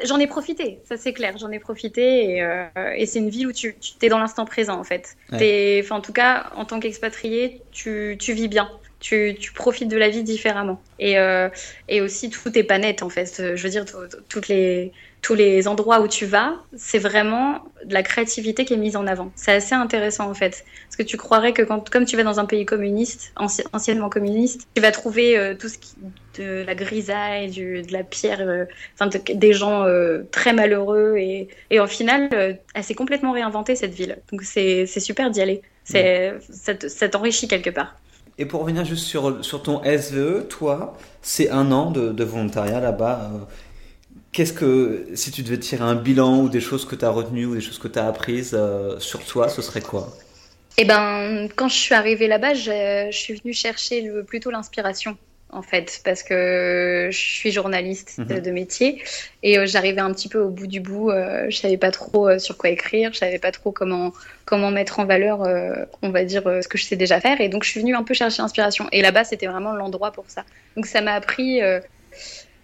j'en 0.04 0.18
ai 0.18 0.26
profité, 0.26 0.80
ça 0.84 0.96
c'est 0.96 1.12
clair, 1.12 1.36
j'en 1.38 1.50
ai 1.50 1.58
profité. 1.58 2.36
Et, 2.36 2.68
et 2.96 3.06
c'est 3.06 3.18
une 3.18 3.30
ville 3.30 3.48
où 3.48 3.52
tu, 3.52 3.76
tu 3.78 3.94
es 4.06 4.08
dans 4.08 4.18
l'instant 4.18 4.44
présent, 4.44 4.78
en 4.78 4.84
fait. 4.84 5.16
en 5.32 6.00
tout 6.00 6.12
cas, 6.12 6.50
en 6.56 6.64
tant 6.64 6.80
qu'expatrié, 6.80 7.62
tu, 7.72 8.16
tu 8.18 8.32
vis 8.32 8.48
bien 8.48 8.70
tu, 9.00 9.34
tu, 9.38 9.52
profites 9.52 9.88
de 9.88 9.96
la 9.96 10.08
vie 10.08 10.22
différemment. 10.22 10.80
Et, 10.98 11.18
euh, 11.18 11.48
et 11.88 12.00
aussi, 12.00 12.30
tout 12.30 12.50
n'est 12.50 12.62
pas 12.62 12.78
net, 12.78 13.02
en 13.02 13.08
fait. 13.08 13.56
Je 13.56 13.62
veux 13.62 13.70
dire, 13.70 13.84
toutes 14.28 14.48
les, 14.48 14.92
tous 15.22 15.34
les 15.34 15.68
endroits 15.68 16.00
où 16.00 16.08
tu 16.08 16.24
vas, 16.24 16.54
c'est 16.76 16.98
vraiment 16.98 17.62
de 17.84 17.92
la 17.92 18.02
créativité 18.02 18.64
qui 18.64 18.74
est 18.74 18.78
mise 18.78 18.96
en 18.96 19.06
avant. 19.06 19.30
C'est 19.34 19.52
assez 19.52 19.74
intéressant, 19.74 20.30
en 20.30 20.34
fait. 20.34 20.64
Parce 20.86 20.96
que 20.96 21.02
tu 21.02 21.16
croirais 21.16 21.52
que, 21.52 21.62
comme 21.62 22.04
tu 22.04 22.16
vas 22.16 22.22
dans 22.22 22.40
un 22.40 22.46
pays 22.46 22.64
communiste, 22.64 23.32
anciennement 23.36 24.08
communiste, 24.08 24.66
tu 24.74 24.80
vas 24.80 24.92
trouver 24.92 25.36
euh, 25.36 25.54
tout 25.54 25.68
ce 25.68 25.78
qui, 25.78 25.94
de 26.38 26.64
la 26.64 26.74
grisaille, 26.74 27.50
de 27.50 27.92
la 27.92 28.02
pierre, 28.02 28.40
euh, 28.40 28.64
des 29.34 29.52
gens 29.52 29.84
euh, 29.84 30.22
très 30.30 30.52
malheureux. 30.52 31.16
Et, 31.18 31.48
et 31.70 31.80
au 31.80 31.86
final, 31.86 32.58
elle 32.74 32.84
s'est 32.84 32.94
complètement 32.94 33.32
réinventée, 33.32 33.76
cette 33.76 33.94
ville. 33.94 34.18
Donc, 34.32 34.42
c'est 34.42 34.86
super 34.86 35.30
d'y 35.30 35.42
aller. 35.42 35.62
C'est 35.84 36.34
Ça 36.48 37.08
t'enrichit 37.08 37.48
quelque 37.48 37.70
part. 37.70 37.96
Et 38.38 38.46
pour 38.46 38.62
revenir 38.62 38.86
juste 38.86 39.04
sur, 39.04 39.62
ton 39.62 39.82
SVE, 39.84 40.46
toi, 40.48 40.96
c'est 41.20 41.50
un 41.50 41.72
an 41.72 41.90
de 41.90 42.24
volontariat 42.24 42.80
là-bas. 42.80 43.30
Qu'est-ce 44.32 44.52
que, 44.52 45.08
si 45.14 45.30
tu 45.32 45.42
devais 45.42 45.58
tirer 45.58 45.82
un 45.82 45.96
bilan 45.96 46.42
ou 46.42 46.48
des 46.48 46.60
choses 46.60 46.84
que 46.84 46.94
tu 46.94 47.04
as 47.04 47.10
retenues 47.10 47.46
ou 47.46 47.54
des 47.54 47.60
choses 47.60 47.78
que 47.78 47.88
tu 47.88 47.98
as 47.98 48.06
apprises 48.06 48.52
euh, 48.54 48.98
sur 49.00 49.24
toi, 49.24 49.48
ce 49.48 49.60
serait 49.60 49.80
quoi? 49.80 50.08
Eh 50.76 50.84
ben, 50.84 51.48
quand 51.56 51.68
je 51.68 51.76
suis 51.76 51.94
arrivée 51.94 52.28
là-bas, 52.28 52.54
je, 52.54 53.08
je 53.10 53.16
suis 53.16 53.34
venue 53.34 53.52
chercher 53.52 54.02
le, 54.02 54.22
plutôt 54.24 54.50
l'inspiration 54.50 55.16
en 55.52 55.62
fait, 55.62 56.00
parce 56.04 56.22
que 56.22 57.08
je 57.10 57.18
suis 57.18 57.50
journaliste 57.50 58.18
mhm. 58.18 58.40
de 58.40 58.50
métier 58.50 59.02
et 59.42 59.58
euh, 59.58 59.66
j'arrivais 59.66 60.00
un 60.00 60.12
petit 60.12 60.28
peu 60.28 60.40
au 60.40 60.48
bout 60.48 60.66
du 60.66 60.80
bout. 60.80 61.10
Euh, 61.10 61.46
je 61.48 61.56
savais 61.56 61.76
pas 61.76 61.90
trop 61.90 62.28
euh, 62.28 62.38
sur 62.38 62.56
quoi 62.56 62.70
écrire, 62.70 63.12
je 63.12 63.18
savais 63.18 63.38
pas 63.38 63.50
trop 63.50 63.72
comment 63.72 64.12
comment 64.44 64.70
mettre 64.70 64.98
en 64.98 65.04
valeur, 65.04 65.46
on 66.02 66.10
va 66.10 66.24
dire, 66.24 66.42
ce 66.42 66.66
que 66.66 66.76
je 66.76 66.84
sais 66.84 66.96
déjà 66.96 67.20
faire. 67.20 67.40
Et 67.40 67.48
donc, 67.48 67.62
je 67.62 67.70
suis 67.70 67.78
venue 67.78 67.94
un 67.94 68.02
peu 68.02 68.14
chercher 68.14 68.42
inspiration. 68.42 68.88
Et 68.90 69.00
là-bas, 69.00 69.22
c'était 69.22 69.46
vraiment 69.46 69.76
l'endroit 69.76 70.10
pour 70.10 70.24
ça. 70.26 70.44
Donc, 70.74 70.86
ça 70.86 71.02
m'a 71.02 71.12
appris. 71.12 71.60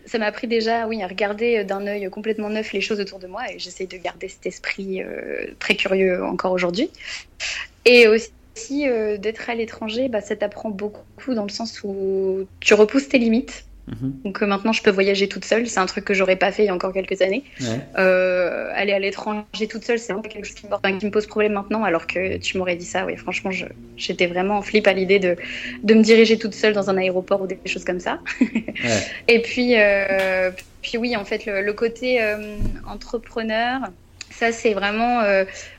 Ça 0.06 0.18
m'a 0.18 0.26
appris 0.26 0.46
déjà, 0.46 0.86
oui, 0.86 1.02
à 1.02 1.06
regarder 1.06 1.64
d'un 1.64 1.86
œil 1.86 2.08
complètement 2.10 2.48
neuf 2.48 2.72
les 2.72 2.80
choses 2.80 3.00
autour 3.00 3.18
de 3.18 3.26
moi 3.26 3.42
et 3.52 3.58
j'essaie 3.58 3.86
de 3.86 3.96
garder 3.96 4.28
cet 4.28 4.46
esprit 4.46 5.02
très 5.58 5.76
curieux 5.76 6.24
encore 6.24 6.52
aujourd'hui. 6.52 6.90
Et 7.84 8.08
aussi, 8.08 8.30
aussi 8.56 8.88
euh, 8.88 9.18
d'être 9.18 9.50
à 9.50 9.54
l'étranger, 9.54 10.08
bah, 10.08 10.20
ça 10.20 10.34
t'apprend 10.34 10.70
beaucoup 10.70 11.34
dans 11.34 11.44
le 11.44 11.50
sens 11.50 11.82
où 11.84 12.46
tu 12.60 12.74
repousses 12.74 13.08
tes 13.08 13.18
limites. 13.18 13.65
Mhm. 13.88 14.20
Donc 14.24 14.42
euh, 14.42 14.46
maintenant, 14.46 14.72
je 14.72 14.82
peux 14.82 14.90
voyager 14.90 15.28
toute 15.28 15.44
seule. 15.44 15.66
C'est 15.68 15.78
un 15.78 15.86
truc 15.86 16.04
que 16.04 16.14
j'aurais 16.14 16.36
pas 16.36 16.50
fait 16.52 16.64
il 16.64 16.66
y 16.66 16.68
a 16.68 16.74
encore 16.74 16.92
quelques 16.92 17.22
années. 17.22 17.44
Euh, 17.98 18.70
aller 18.74 18.92
à 18.92 18.98
l'étranger 18.98 19.68
toute 19.68 19.84
seule, 19.84 19.98
c'est 19.98 20.14
quelque 20.28 20.46
chose 20.46 20.54
qui 20.54 20.66
me, 20.66 20.98
qui 20.98 21.06
me, 21.06 21.10
pose 21.10 21.26
problème 21.26 21.52
maintenant, 21.52 21.84
alors 21.84 22.06
que 22.06 22.38
tu 22.38 22.58
m'aurais 22.58 22.76
dit 22.76 22.84
ça. 22.84 23.06
Oui, 23.06 23.16
franchement, 23.16 23.50
j'étais 23.96 24.26
vraiment 24.26 24.58
en 24.58 24.62
flip 24.62 24.86
à 24.86 24.92
l'idée 24.92 25.18
de, 25.18 25.36
de 25.82 25.94
me 25.94 26.02
diriger 26.02 26.38
toute 26.38 26.54
seule 26.54 26.72
dans 26.72 26.90
un 26.90 26.96
aéroport 26.96 27.40
ou 27.42 27.46
des 27.46 27.58
choses 27.66 27.84
comme 27.84 28.00
ça. 28.00 28.20
Et 29.28 29.40
puis, 29.42 29.74
euh, 29.78 30.50
puis 30.82 30.98
oui, 30.98 31.16
en 31.16 31.24
fait, 31.24 31.46
le, 31.46 31.72
côté 31.72 32.20
entrepreneur, 32.88 33.80
ça 34.30 34.50
c'est 34.52 34.72
vraiment, 34.72 35.22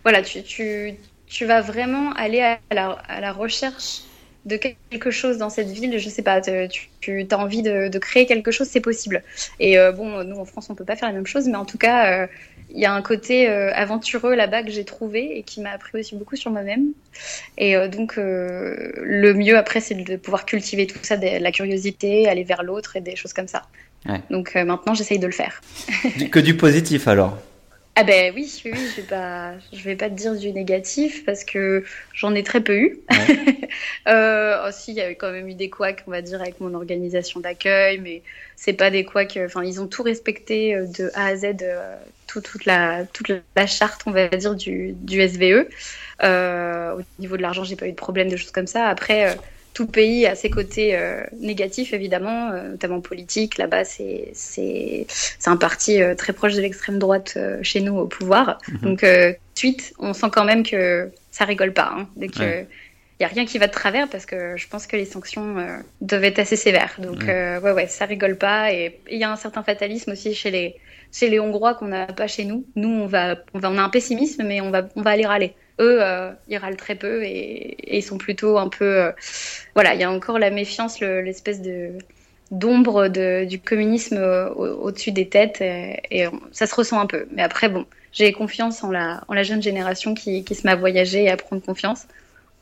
voilà, 0.03 0.21
tu, 0.21 0.43
tu, 0.43 0.93
tu 1.27 1.45
vas 1.45 1.61
vraiment 1.61 2.13
aller 2.13 2.41
à 2.41 2.59
la, 2.71 2.91
à 3.07 3.19
la 3.19 3.33
recherche 3.33 4.01
de 4.47 4.55
quelque 4.55 5.11
chose 5.11 5.37
dans 5.37 5.49
cette 5.49 5.67
ville, 5.67 5.99
je 5.99 6.09
sais 6.09 6.21
pas, 6.21 6.39
tu, 6.39 6.89
tu 7.01 7.27
as 7.29 7.37
envie 7.37 7.61
de, 7.61 7.97
créer 7.99 8.25
quelque 8.25 8.51
chose, 8.51 8.67
c'est 8.67 8.81
possible. 8.81 9.21
Et 9.59 9.77
euh, 9.77 9.91
bon, 9.91 10.23
nous 10.23 10.37
en 10.37 10.45
France, 10.45 10.69
on 10.69 10.75
peut 10.75 10.85
pas 10.85 10.95
faire 10.95 11.09
la 11.09 11.13
même 11.13 11.27
chose, 11.27 11.47
mais 11.47 11.57
en 11.57 11.65
tout 11.65 11.77
cas, 11.77 12.23
euh, 12.23 12.27
il 12.69 12.79
y 12.79 12.85
a 12.85 12.93
un 12.93 13.01
côté 13.01 13.49
euh, 13.49 13.73
aventureux 13.73 14.35
là-bas 14.35 14.63
que 14.63 14.71
j'ai 14.71 14.85
trouvé 14.85 15.37
et 15.37 15.43
qui 15.43 15.59
m'a 15.59 15.71
appris 15.71 15.99
aussi 15.99 16.15
beaucoup 16.15 16.37
sur 16.37 16.49
moi-même. 16.49 16.93
Et 17.57 17.75
donc, 17.89 18.15
le 18.17 19.33
mieux 19.33 19.57
après, 19.57 19.79
c'est 19.79 19.95
de 19.95 20.15
pouvoir 20.15 20.45
cultiver 20.45 20.87
tout 20.87 20.99
ça, 21.01 21.17
de 21.17 21.41
la 21.41 21.51
curiosité, 21.51 22.29
aller 22.29 22.43
vers 22.43 22.63
l'autre 22.63 22.95
et 22.95 23.01
des 23.01 23.15
choses 23.15 23.33
comme 23.33 23.47
ça. 23.47 23.63
Donc 24.29 24.55
maintenant, 24.55 24.93
j'essaye 24.93 25.19
de 25.19 25.25
le 25.25 25.33
faire. 25.33 25.61
que 26.31 26.39
du 26.39 26.55
positif 26.55 27.07
alors 27.07 27.37
ah 27.99 28.03
ben 28.03 28.31
oui, 28.35 28.61
oui, 28.63 28.71
je 28.75 29.01
vais 29.01 29.07
pas, 29.07 29.53
je 29.73 29.81
vais 29.81 29.95
pas 29.95 30.07
te 30.07 30.13
dire 30.13 30.35
du 30.35 30.51
négatif 30.51 31.25
parce 31.25 31.43
que 31.43 31.83
j'en 32.13 32.35
ai 32.35 32.43
très 32.43 32.61
peu 32.61 32.75
eu. 32.75 32.99
euh, 34.07 34.69
aussi, 34.69 34.91
il 34.91 34.97
y 34.97 35.01
a 35.01 35.15
quand 35.15 35.31
même 35.31 35.49
eu 35.49 35.55
des 35.55 35.71
couacs, 35.71 36.03
on 36.05 36.11
va 36.11 36.21
dire, 36.21 36.39
avec 36.39 36.61
mon 36.61 36.75
organisation 36.75 37.39
d'accueil, 37.39 37.97
mais 37.97 38.21
c'est 38.55 38.73
pas 38.73 38.91
des 38.91 39.03
couacs. 39.03 39.39
Enfin, 39.43 39.63
ils 39.63 39.81
ont 39.81 39.87
tout 39.87 40.03
respecté 40.03 40.75
euh, 40.75 40.85
de 40.85 41.09
A 41.15 41.25
à 41.25 41.35
Z, 41.37 41.55
euh, 41.63 41.97
toute 42.27 42.65
la, 42.65 43.03
toute 43.05 43.31
la 43.55 43.65
charte, 43.65 44.03
on 44.05 44.11
va 44.11 44.27
dire, 44.27 44.53
du, 44.53 44.93
du 44.93 45.27
SVE. 45.27 45.67
Euh, 46.21 46.99
au 46.99 47.01
niveau 47.19 47.35
de 47.35 47.41
l'argent, 47.41 47.63
j'ai 47.63 47.75
pas 47.75 47.87
eu 47.87 47.93
de 47.93 47.95
problème 47.95 48.29
de 48.29 48.37
choses 48.37 48.51
comme 48.51 48.67
ça. 48.67 48.89
Après 48.89 49.35
tout 49.77 49.85
pays 49.85 50.25
a 50.25 50.33
ses 50.33 50.49
côtés 50.49 50.97
euh, 50.97 51.21
négatifs, 51.39 51.93
évidemment, 51.93 52.49
euh, 52.49 52.69
notamment 52.69 52.99
politiques. 52.99 53.59
Là-bas, 53.59 53.85
c'est, 53.85 54.31
c'est, 54.33 55.05
c'est 55.07 55.49
un 55.51 55.55
parti 55.55 56.01
euh, 56.01 56.15
très 56.15 56.33
proche 56.33 56.55
de 56.55 56.61
l'extrême 56.61 56.97
droite 56.97 57.37
chez 57.61 57.81
nous 57.81 57.95
au 57.95 58.07
pouvoir. 58.07 58.57
Mhm. 58.69 58.79
Donc, 58.81 59.05
suite, 59.53 59.93
on 59.99 60.13
sent 60.13 60.29
quand 60.31 60.45
même 60.45 60.63
que 60.63 61.11
ça 61.29 61.45
rigole 61.45 61.73
pas. 61.73 61.93
Hein, 61.95 62.07
dès 62.15 62.27
que, 62.27 62.61
il 63.19 63.23
n'y 63.23 63.25
a 63.25 63.29
rien 63.29 63.45
qui 63.45 63.59
va 63.59 63.67
de 63.67 63.71
travers 63.71 64.07
parce 64.09 64.25
que 64.25 64.57
je 64.57 64.67
pense 64.67 64.87
que 64.87 64.95
les 64.95 65.05
sanctions 65.05 65.57
doivent 66.01 66.23
être 66.23 66.39
assez 66.39 66.55
sévères. 66.55 66.95
Donc, 66.97 67.21
ouais, 67.21 67.59
ouais, 67.59 67.71
ouais 67.71 67.87
ça 67.87 68.05
rigole 68.05 68.35
pas. 68.35 68.73
Et 68.73 68.99
il 69.11 69.19
y 69.19 69.23
a 69.23 69.31
un 69.31 69.35
certain 69.35 69.61
fatalisme 69.61 70.11
aussi 70.13 70.33
chez 70.33 70.49
les, 70.49 70.75
chez 71.11 71.29
les 71.29 71.39
Hongrois 71.39 71.75
qu'on 71.75 71.89
n'a 71.89 72.07
pas 72.07 72.27
chez 72.27 72.45
nous. 72.45 72.65
Nous, 72.75 72.89
on 72.89 73.05
va, 73.05 73.35
on 73.53 73.59
va, 73.59 73.69
on 73.69 73.77
a 73.77 73.83
un 73.83 73.89
pessimisme, 73.89 74.43
mais 74.43 74.59
on 74.59 74.71
va, 74.71 74.89
on 74.95 75.03
va 75.03 75.11
aller 75.11 75.27
râler 75.27 75.53
eux, 75.79 75.99
euh, 76.01 76.31
ils 76.47 76.57
râlent 76.57 76.77
très 76.77 76.95
peu 76.95 77.23
et, 77.23 77.97
ils 77.97 78.03
sont 78.03 78.17
plutôt 78.17 78.57
un 78.57 78.69
peu. 78.69 78.85
Euh, 78.85 79.11
voilà, 79.75 79.93
il 79.93 80.01
y 80.01 80.03
a 80.03 80.11
encore 80.11 80.39
la 80.39 80.49
méfiance, 80.49 80.99
l'espèce 80.99 81.61
d'ombre 82.51 83.07
du 83.45 83.59
communisme 83.59 84.17
au-dessus 84.55 85.11
des 85.11 85.27
têtes 85.27 85.61
et, 85.61 86.25
ça 86.51 86.67
se 86.67 86.75
ressent 86.75 86.99
un 86.99 87.05
peu. 87.05 87.27
Mais 87.31 87.43
après, 87.43 87.69
bon, 87.69 87.85
j'ai 88.11 88.31
confiance 88.33 88.83
en 88.83 88.91
la, 88.91 89.43
jeune 89.43 89.61
génération 89.61 90.13
qui, 90.13 90.43
qui 90.43 90.55
se 90.55 90.65
met 90.65 90.73
à 90.73 90.75
voyager 90.75 91.23
et 91.23 91.29
à 91.29 91.37
prendre 91.37 91.61
confiance. 91.61 92.05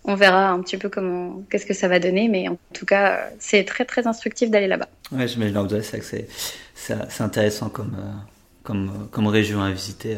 On 0.07 0.13
verra 0.13 0.49
un 0.49 0.61
petit 0.61 0.77
peu 0.77 0.87
comment, 0.87 1.41
qu'est-ce 1.49 1.65
que 1.65 1.73
ça 1.73 1.87
va 1.87 1.99
donner, 1.99 2.27
mais 2.27 2.47
en 2.47 2.57
tout 2.73 2.85
cas, 2.85 3.27
c'est 3.39 3.63
très 3.63 3.85
très 3.85 4.05
instructif 4.05 4.51
d'aller 4.51 4.67
là-bas. 4.67 4.87
Ouais, 5.11 5.27
c'est 5.27 6.01
c'est 6.03 6.27
c'est 6.75 7.23
intéressant 7.23 7.69
comme 7.69 7.95
euh, 7.97 8.11
comme 8.61 9.07
comme 9.11 9.25
région 9.25 9.63
à 9.63 9.71
visiter. 9.71 10.17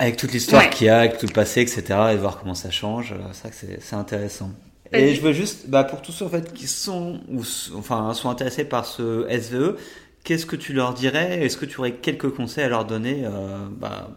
Avec 0.00 0.16
toute 0.16 0.32
l'histoire 0.32 0.70
qu'il 0.70 0.86
y 0.86 0.90
a, 0.90 1.00
avec 1.00 1.18
tout 1.18 1.26
le 1.26 1.32
passé, 1.32 1.60
etc., 1.60 1.82
et 2.12 2.16
voir 2.16 2.38
comment 2.38 2.54
ça 2.54 2.70
change, 2.70 3.12
euh, 3.12 3.16
c'est 3.32 3.48
vrai 3.48 3.50
que 3.50 3.82
c'est 3.82 3.96
intéressant. 3.96 4.52
Et 4.92 5.14
je 5.14 5.20
veux 5.20 5.32
juste, 5.32 5.68
bah, 5.68 5.84
pour 5.84 6.00
tous 6.00 6.12
ceux 6.12 6.24
en 6.24 6.28
fait 6.28 6.54
qui 6.54 6.66
sont 6.66 7.20
ou 7.28 7.42
enfin 7.76 8.14
sont 8.14 8.30
intéressés 8.30 8.64
par 8.64 8.86
ce 8.86 9.26
SVE, 9.28 9.76
qu'est-ce 10.24 10.46
que 10.46 10.56
tu 10.56 10.72
leur 10.72 10.94
dirais? 10.94 11.44
Est-ce 11.44 11.58
que 11.58 11.66
tu 11.66 11.80
aurais 11.80 11.92
quelques 11.92 12.30
conseils 12.30 12.64
à 12.64 12.68
leur 12.68 12.84
donner 12.84 13.24
euh, 13.24 13.58
bah, 13.70 14.08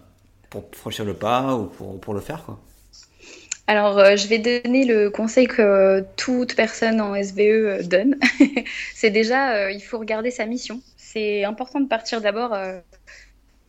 pour 0.49 0.63
franchir 0.71 1.03
le 1.03 1.13
pas 1.13 1.55
ou 1.55 1.65
pour, 1.65 1.99
pour 1.99 2.13
le 2.13 2.21
faire 2.21 2.43
quoi? 2.45 2.59
Alors, 3.67 3.97
euh, 3.97 4.15
je 4.15 4.27
vais 4.27 4.39
donner 4.39 4.85
le 4.85 5.09
conseil 5.09 5.47
que 5.47 6.05
toute 6.15 6.55
personne 6.55 7.01
en 7.01 7.21
SVE 7.21 7.87
donne. 7.87 8.17
c'est 8.95 9.09
déjà, 9.09 9.71
il 9.71 9.81
faut 9.81 9.97
regarder 9.97 10.31
sa 10.31 10.45
mission. 10.45 10.79
C'est 10.95 11.43
important 11.43 11.79
de 11.79 11.87
partir 11.87 12.21
d'abord 12.21 12.55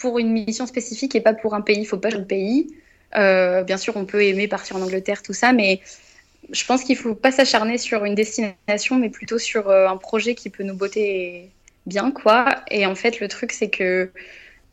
pour 0.03 0.19
une 0.19 0.33
mission 0.33 0.67
spécifique 0.67 1.15
et 1.15 1.21
pas 1.21 1.33
pour 1.33 1.55
un 1.55 1.61
pays. 1.61 1.79
Il 1.79 1.87
faut 1.87 1.97
pas 1.97 2.11
de 2.11 2.19
pays. 2.19 2.75
Euh, 3.17 3.62
bien 3.62 3.77
sûr, 3.77 3.97
on 3.97 4.05
peut 4.05 4.25
aimer 4.25 4.49
partir 4.49 4.75
en 4.75 4.83
Angleterre, 4.83 5.23
tout 5.23 5.33
ça, 5.33 5.53
mais 5.53 5.81
je 6.51 6.65
pense 6.65 6.83
qu'il 6.83 6.97
faut 6.97 7.15
pas 7.15 7.31
s'acharner 7.31 7.79
sur 7.79 8.05
une 8.05 8.17
destination, 8.17 8.97
mais 8.97 9.11
plutôt 9.11 9.38
sur 9.38 9.71
euh, 9.71 9.87
un 9.87 9.97
projet 9.97 10.35
qui 10.35 10.51
peut 10.51 10.65
nous 10.65 10.75
botter 10.75 11.51
bien, 11.87 12.11
quoi. 12.11 12.57
Et 12.69 12.85
en 12.85 12.97
fait, 12.97 13.21
le 13.21 13.29
truc, 13.29 13.53
c'est 13.53 13.71
que 13.71 14.11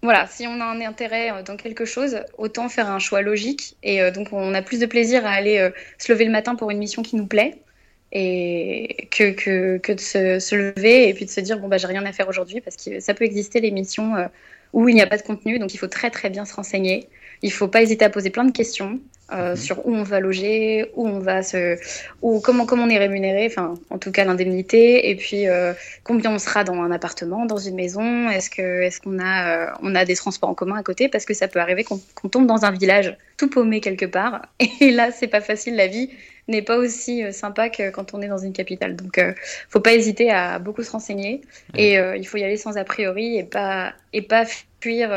voilà, 0.02 0.26
si 0.26 0.48
on 0.48 0.60
a 0.62 0.66
un 0.66 0.82
intérêt 0.82 1.32
euh, 1.32 1.44
dans 1.44 1.58
quelque 1.58 1.86
chose, 1.86 2.22
autant 2.40 2.68
faire 2.68 2.90
un 2.90 3.00
choix 3.00 3.22
logique. 3.22 3.78
Et 3.84 4.10
donc, 4.10 4.30
on 4.32 4.56
a 4.56 4.64
plus 4.64 4.80
de 4.80 4.88
plaisir 4.88 5.28
à 5.28 5.30
aller 5.30 5.70
se 6.00 6.12
lever 6.12 6.26
le 6.26 6.32
matin 6.32 6.56
pour 6.56 6.72
une 6.72 6.80
mission 6.80 7.04
qui 7.04 7.18
nous 7.18 7.28
plaît 7.28 7.60
et 8.12 9.08
que, 9.12 9.94
de 9.94 10.00
se, 10.00 10.40
se, 10.40 10.56
lever 10.56 11.08
et 11.10 11.14
puis 11.14 11.26
de 11.26 11.30
se 11.30 11.42
dire 11.42 11.60
bon 11.60 11.68
bah 11.68 11.78
j'ai 11.78 11.86
rien 11.86 12.04
à 12.08 12.12
faire 12.12 12.28
aujourd'hui 12.28 12.60
parce 12.60 12.76
que 12.76 13.00
ça 13.00 13.14
peut 13.14 13.24
exister 13.24 13.62
les 13.62 13.70
missions 13.70 14.16
où 14.74 14.88
il 14.90 14.96
n'y 14.96 15.02
a 15.02 15.08
pas 15.08 15.18
de 15.18 15.24
contenu. 15.24 15.60
Donc 15.60 15.74
il 15.74 15.78
faut 15.78 15.88
très 15.88 16.10
très 16.10 16.30
bien 16.30 16.46
se 16.46 16.54
renseigner. 16.54 17.08
Il 17.42 17.52
faut 17.52 17.68
pas 17.68 17.82
hésiter 17.82 18.06
à 18.06 18.10
poser 18.10 18.30
plein 18.30 18.44
de 18.44 18.52
questions 18.52 19.00
euh, 19.32 19.52
mhm. 19.52 19.56
sur 19.56 19.86
où 19.86 19.94
on 19.94 20.04
va 20.04 20.20
loger, 20.20 20.92
où 20.96 21.08
on 21.08 21.20
va 21.20 21.44
se, 21.44 21.78
ou 22.22 22.40
comment 22.40 22.66
comment 22.66 22.84
on 22.84 22.90
est 22.90 22.98
rémunéré, 22.98 23.46
enfin 23.46 23.76
en 23.90 23.98
tout 23.98 24.12
cas 24.12 24.26
l'indemnité, 24.26 25.10
et 25.10 25.16
puis 25.16 25.48
euh, 25.48 25.74
combien 26.04 26.32
on 26.32 26.40
sera 26.40 26.64
dans 26.64 26.74
un 26.74 26.92
appartement, 26.92 27.46
dans 27.46 27.58
une 27.58 27.76
maison. 27.76 28.30
Est-ce 28.30 28.50
que 28.50 28.82
est-ce 28.82 29.00
qu'on 29.00 29.20
a 29.20 29.70
euh, 29.70 29.72
on 29.84 29.94
a 29.96 30.04
des 30.04 30.16
transports 30.16 30.50
en 30.50 30.56
commun 30.56 30.78
à 30.78 30.84
côté 30.84 31.10
parce 31.10 31.26
que 31.26 31.34
ça 31.34 31.48
peut 31.48 31.60
arriver 31.60 31.84
qu'on 31.84 32.30
tombe 32.30 32.48
dans 32.48 32.66
un 32.66 32.72
village 32.72 33.16
tout 33.38 33.50
paumé 33.50 33.82
quelque 33.82 34.06
part. 34.06 34.42
Et 34.82 34.92
là 34.92 35.12
c'est 35.12 35.28
pas 35.28 35.42
facile 35.42 35.76
la 35.76 35.88
vie 35.88 36.10
n'est 36.50 36.62
pas 36.62 36.78
aussi 36.78 37.24
euh, 37.24 37.32
sympa 37.32 37.70
que 37.70 37.90
quand 37.92 38.14
on 38.14 38.22
est 38.22 38.28
dans 38.28 38.38
une 38.38 38.54
capitale. 38.54 38.96
Donc, 38.96 39.18
euh, 39.18 39.34
faut 39.70 39.80
pas 39.80 39.94
hésiter 39.94 40.32
à 40.32 40.60
beaucoup 40.60 40.84
se 40.84 40.92
renseigner 40.92 41.42
et 41.76 41.98
euh, 41.98 42.18
il 42.18 42.28
faut 42.28 42.38
y 42.38 42.44
aller 42.44 42.58
sans 42.58 42.78
a 42.78 42.84
priori 42.84 43.38
et 43.38 43.44
pas 43.44 43.94
et 44.14 44.22
pas 44.22 44.46
fuir 44.82 45.12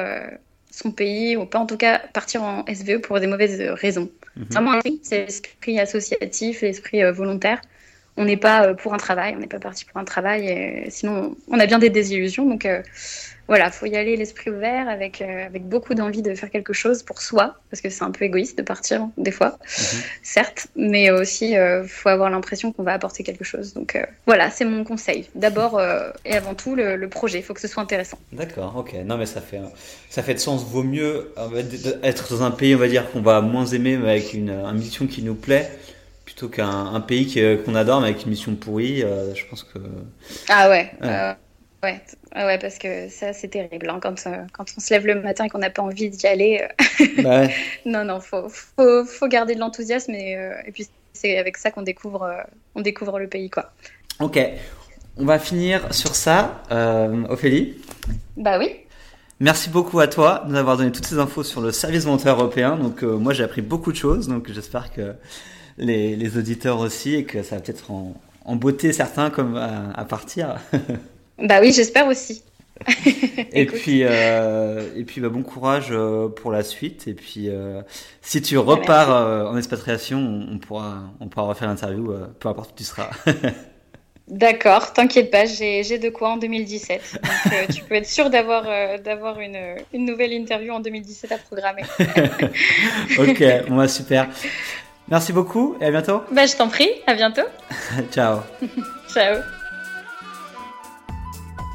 son 0.70 0.90
pays 0.90 1.36
ou 1.36 1.46
pas 1.46 1.58
en 1.58 1.66
tout 1.66 1.76
cas 1.76 2.00
partir 2.12 2.42
en 2.42 2.64
SVE 2.66 3.00
pour 3.00 3.20
des 3.20 3.26
mauvaises 3.26 3.60
raisons. 3.60 4.10
Mhm. 4.36 4.46
Vraiment, 4.50 4.80
c'est 5.02 5.26
l'esprit 5.26 5.78
associatif, 5.78 6.62
l'esprit 6.62 7.02
volontaire. 7.12 7.60
On 8.16 8.24
n'est 8.24 8.36
pas 8.36 8.74
pour 8.74 8.92
un 8.92 8.98
travail, 8.98 9.34
on 9.36 9.40
n'est 9.40 9.46
pas 9.46 9.58
parti 9.58 9.84
pour 9.84 9.98
un 9.98 10.04
travail, 10.04 10.46
et 10.46 10.90
sinon 10.90 11.34
on 11.48 11.58
a 11.58 11.66
bien 11.66 11.78
des 11.78 11.90
désillusions. 11.90 12.46
Donc 12.46 12.66
voilà, 13.48 13.70
faut 13.70 13.86
y 13.86 13.96
aller 13.96 14.16
l'esprit 14.16 14.50
ouvert 14.50 14.88
avec, 14.88 15.20
euh, 15.20 15.46
avec 15.46 15.68
beaucoup 15.68 15.94
d'envie 15.94 16.22
de 16.22 16.34
faire 16.34 16.50
quelque 16.50 16.72
chose 16.72 17.02
pour 17.02 17.20
soi, 17.20 17.56
parce 17.70 17.82
que 17.82 17.90
c'est 17.90 18.02
un 18.04 18.10
peu 18.10 18.24
égoïste 18.24 18.56
de 18.56 18.62
partir 18.62 19.08
des 19.18 19.30
fois, 19.30 19.58
mhm. 19.60 20.00
certes, 20.22 20.68
mais 20.76 21.10
aussi 21.10 21.50
il 21.50 21.56
euh, 21.56 21.84
faut 21.84 22.08
avoir 22.08 22.30
l'impression 22.30 22.72
qu'on 22.72 22.82
va 22.82 22.92
apporter 22.92 23.24
quelque 23.24 23.44
chose. 23.44 23.74
Donc 23.74 23.96
euh, 23.96 24.06
voilà, 24.26 24.48
c'est 24.50 24.64
mon 24.64 24.84
conseil. 24.84 25.28
D'abord 25.34 25.80
et 26.24 26.34
avant 26.34 26.54
tout 26.54 26.74
le, 26.76 27.06
projet, 27.08 27.40
il 27.40 27.42
faut 27.42 27.52
que 27.52 27.60
ce 27.60 27.68
soit 27.68 27.82
intéressant. 27.82 28.18
D'accord, 28.32 28.74
ok. 28.76 28.94
Non 29.04 29.18
mais 29.18 29.26
ça 29.26 29.40
fait 29.40 29.60
ça 30.08 30.22
fait 30.22 30.34
de 30.34 30.38
sens. 30.38 30.64
Vaut 30.64 30.82
mieux 30.82 31.34
être 32.02 32.34
dans 32.34 32.42
un 32.44 32.52
pays, 32.52 32.74
on 32.74 32.78
va 32.78 32.88
dire 32.88 33.10
qu'on 33.10 33.20
va 33.20 33.40
moins 33.40 33.66
aimer, 33.66 33.96
mais 33.96 34.10
avec 34.10 34.32
une, 34.32 34.72
mission 34.72 35.06
qui 35.06 35.22
nous 35.22 35.34
plaît 35.34 35.70
plutôt 36.48 36.48
qu'un 36.48 37.00
pays 37.00 37.62
qu'on 37.64 37.74
adore 37.74 38.00
mais 38.00 38.08
avec 38.08 38.24
une 38.24 38.30
mission 38.30 38.54
pourrie, 38.54 39.00
je 39.00 39.46
pense 39.48 39.64
que. 39.64 39.78
Ah 40.48 40.68
ouais. 40.68 40.90
Ouais, 41.82 42.00
ouais, 42.36 42.58
parce 42.58 42.78
que 42.78 43.08
ça, 43.08 43.32
c'est 43.32 43.48
terrible. 43.48 43.90
Hein, 43.90 43.98
quand, 44.00 44.24
euh, 44.28 44.44
quand 44.52 44.66
on 44.76 44.80
se 44.80 44.94
lève 44.94 45.04
le 45.04 45.20
matin 45.20 45.46
et 45.46 45.48
qu'on 45.48 45.58
n'a 45.58 45.70
pas 45.70 45.82
envie 45.82 46.10
d'y 46.10 46.28
aller. 46.28 46.64
Euh, 47.00 47.06
bah 47.22 47.48
non, 47.86 48.04
non, 48.04 48.20
faut, 48.20 48.48
faut, 48.48 49.04
faut 49.04 49.26
garder 49.26 49.56
de 49.56 49.60
l'enthousiasme 49.60 50.12
et, 50.12 50.36
euh, 50.36 50.52
et, 50.64 50.70
puis 50.70 50.86
c'est 51.12 51.38
avec 51.38 51.56
ça 51.56 51.72
qu'on 51.72 51.82
découvre, 51.82 52.32
on 52.76 52.82
découvre 52.82 53.18
le 53.18 53.26
pays, 53.26 53.50
quoi. 53.50 53.72
Ok, 54.20 54.38
on 55.16 55.24
va 55.24 55.40
finir 55.40 55.92
sur 55.92 56.14
ça. 56.14 56.62
Ophélie 57.28 57.82
Bah 58.36 58.60
oui. 58.60 58.76
Merci 59.40 59.68
beaucoup 59.68 59.98
à 59.98 60.06
toi 60.06 60.44
de 60.46 60.52
nous 60.52 60.58
avoir 60.58 60.76
donné 60.76 60.92
toutes 60.92 61.06
ces 61.06 61.18
infos 61.18 61.42
sur 61.42 61.60
le 61.60 61.72
service 61.72 62.04
volontaire 62.04 62.36
européen. 62.36 62.76
Donc 62.76 63.02
moi, 63.02 63.32
j'ai 63.32 63.42
appris 63.42 63.60
beaucoup 63.60 63.90
de 63.90 63.96
choses. 63.96 64.28
Donc 64.28 64.52
j'espère 64.52 64.92
que 64.92 65.16
les, 65.82 66.16
les, 66.16 66.38
auditeurs 66.38 66.80
aussi 66.80 67.14
et 67.14 67.24
que 67.24 67.42
ça 67.42 67.56
va 67.56 67.62
peut-être 67.62 67.90
en, 67.90 68.14
en 68.44 68.56
beauté 68.56 68.92
certains 68.92 69.30
comme 69.30 69.56
à, 69.56 69.92
à 69.94 70.04
partir. 70.04 70.56
Bah 71.38 71.58
oui, 71.60 71.72
j'espère 71.72 72.06
aussi. 72.06 72.44
et, 73.52 73.66
puis, 73.66 74.02
euh, 74.02 74.88
et 74.96 75.04
puis, 75.04 75.20
bah, 75.20 75.28
bon 75.28 75.42
courage 75.42 75.88
euh, 75.90 76.28
pour 76.28 76.52
la 76.52 76.62
suite. 76.62 77.06
Et 77.08 77.14
puis, 77.14 77.48
euh, 77.48 77.82
si 78.20 78.42
tu 78.42 78.58
repars 78.58 79.48
en 79.48 79.56
expatriation, 79.56 80.18
on, 80.18 80.58
pourra, 80.58 81.04
on 81.20 81.28
pourra 81.28 81.46
refaire 81.46 81.68
l'interview, 81.68 82.12
peu 82.38 82.48
importe 82.48 82.72
où 82.72 82.74
tu 82.76 82.84
seras. 82.84 83.10
D'accord, 84.28 84.92
t'inquiète 84.92 85.30
pas, 85.30 85.44
j'ai 85.46 85.98
de 85.98 86.08
quoi 86.08 86.30
en 86.30 86.36
2017. 86.36 87.20
Donc 87.44 87.74
tu 87.74 87.82
peux 87.82 87.96
être 87.96 88.06
sûr 88.06 88.30
d'avoir 88.30 88.64
d'avoir 89.00 89.40
une, 89.40 89.58
une, 89.92 90.06
nouvelle 90.06 90.32
interview 90.32 90.72
en 90.72 90.80
2017 90.80 91.32
à 91.32 91.38
programmer. 91.38 91.82
ok, 93.18 93.68
bon, 93.68 93.76
bah, 93.76 93.88
super. 93.88 94.28
Merci 95.12 95.34
beaucoup 95.34 95.76
et 95.78 95.84
à 95.84 95.90
bientôt. 95.90 96.22
Bah, 96.34 96.46
je 96.46 96.56
t'en 96.56 96.68
prie, 96.68 96.88
à 97.06 97.12
bientôt. 97.12 97.42
Ciao. 98.12 98.38
Ciao. 99.12 99.42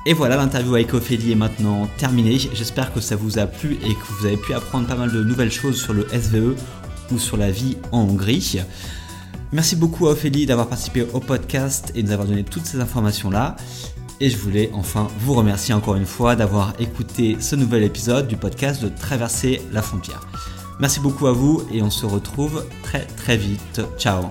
Et 0.07 0.13
voilà, 0.13 0.38
l'interview 0.38 0.73
avec 0.73 0.91
Ophélie 0.95 1.33
est 1.33 1.35
maintenant 1.35 1.88
terminée. 1.99 2.39
J'espère 2.39 2.91
que 2.91 2.99
ça 2.99 3.15
vous 3.15 3.38
a 3.38 3.45
plu 3.45 3.77
et 3.85 3.93
que 3.93 4.05
vous 4.09 4.25
avez 4.25 4.38
pu 4.38 4.55
apprendre 4.55 4.88
pas 4.88 4.95
mal 4.95 5.11
de 5.11 5.23
nouvelles 5.23 5.51
choses 5.51 5.79
sur 5.79 5.93
le 5.93 6.07
SVE 6.09 6.55
ou 7.11 7.19
sur 7.19 7.38
la 7.38 7.51
vie 7.51 7.77
en 7.91 8.05
Hongrie. 8.05 8.59
Merci 9.51 9.75
beaucoup 9.75 10.07
à 10.07 10.13
Ophélie 10.13 10.47
d'avoir 10.47 10.67
participé 10.67 11.05
au 11.13 11.19
podcast 11.19 11.91
et 11.93 12.01
de 12.01 12.07
nous 12.07 12.13
avoir 12.13 12.27
donné 12.27 12.43
toutes 12.43 12.65
ces 12.65 12.79
informations-là. 12.79 13.55
Et 14.19 14.31
je 14.31 14.38
voulais 14.38 14.71
enfin 14.73 15.09
vous 15.19 15.35
remercier 15.35 15.75
encore 15.75 15.95
une 15.95 16.07
fois 16.07 16.35
d'avoir 16.35 16.73
écouté 16.79 17.38
ce 17.39 17.55
nouvel 17.55 17.83
épisode 17.83 18.27
du 18.27 18.35
podcast 18.35 18.81
de 18.81 18.89
Traverser 18.89 19.61
la 19.71 19.83
frontière. 19.83 20.21
Merci 20.80 20.99
beaucoup 20.99 21.28
à 21.28 21.32
vous 21.32 21.63
et 21.71 21.82
on 21.82 21.89
se 21.89 22.05
retrouve 22.05 22.65
très 22.84 23.05
très 23.05 23.38
vite. 23.38 23.82
Ciao 23.97 24.25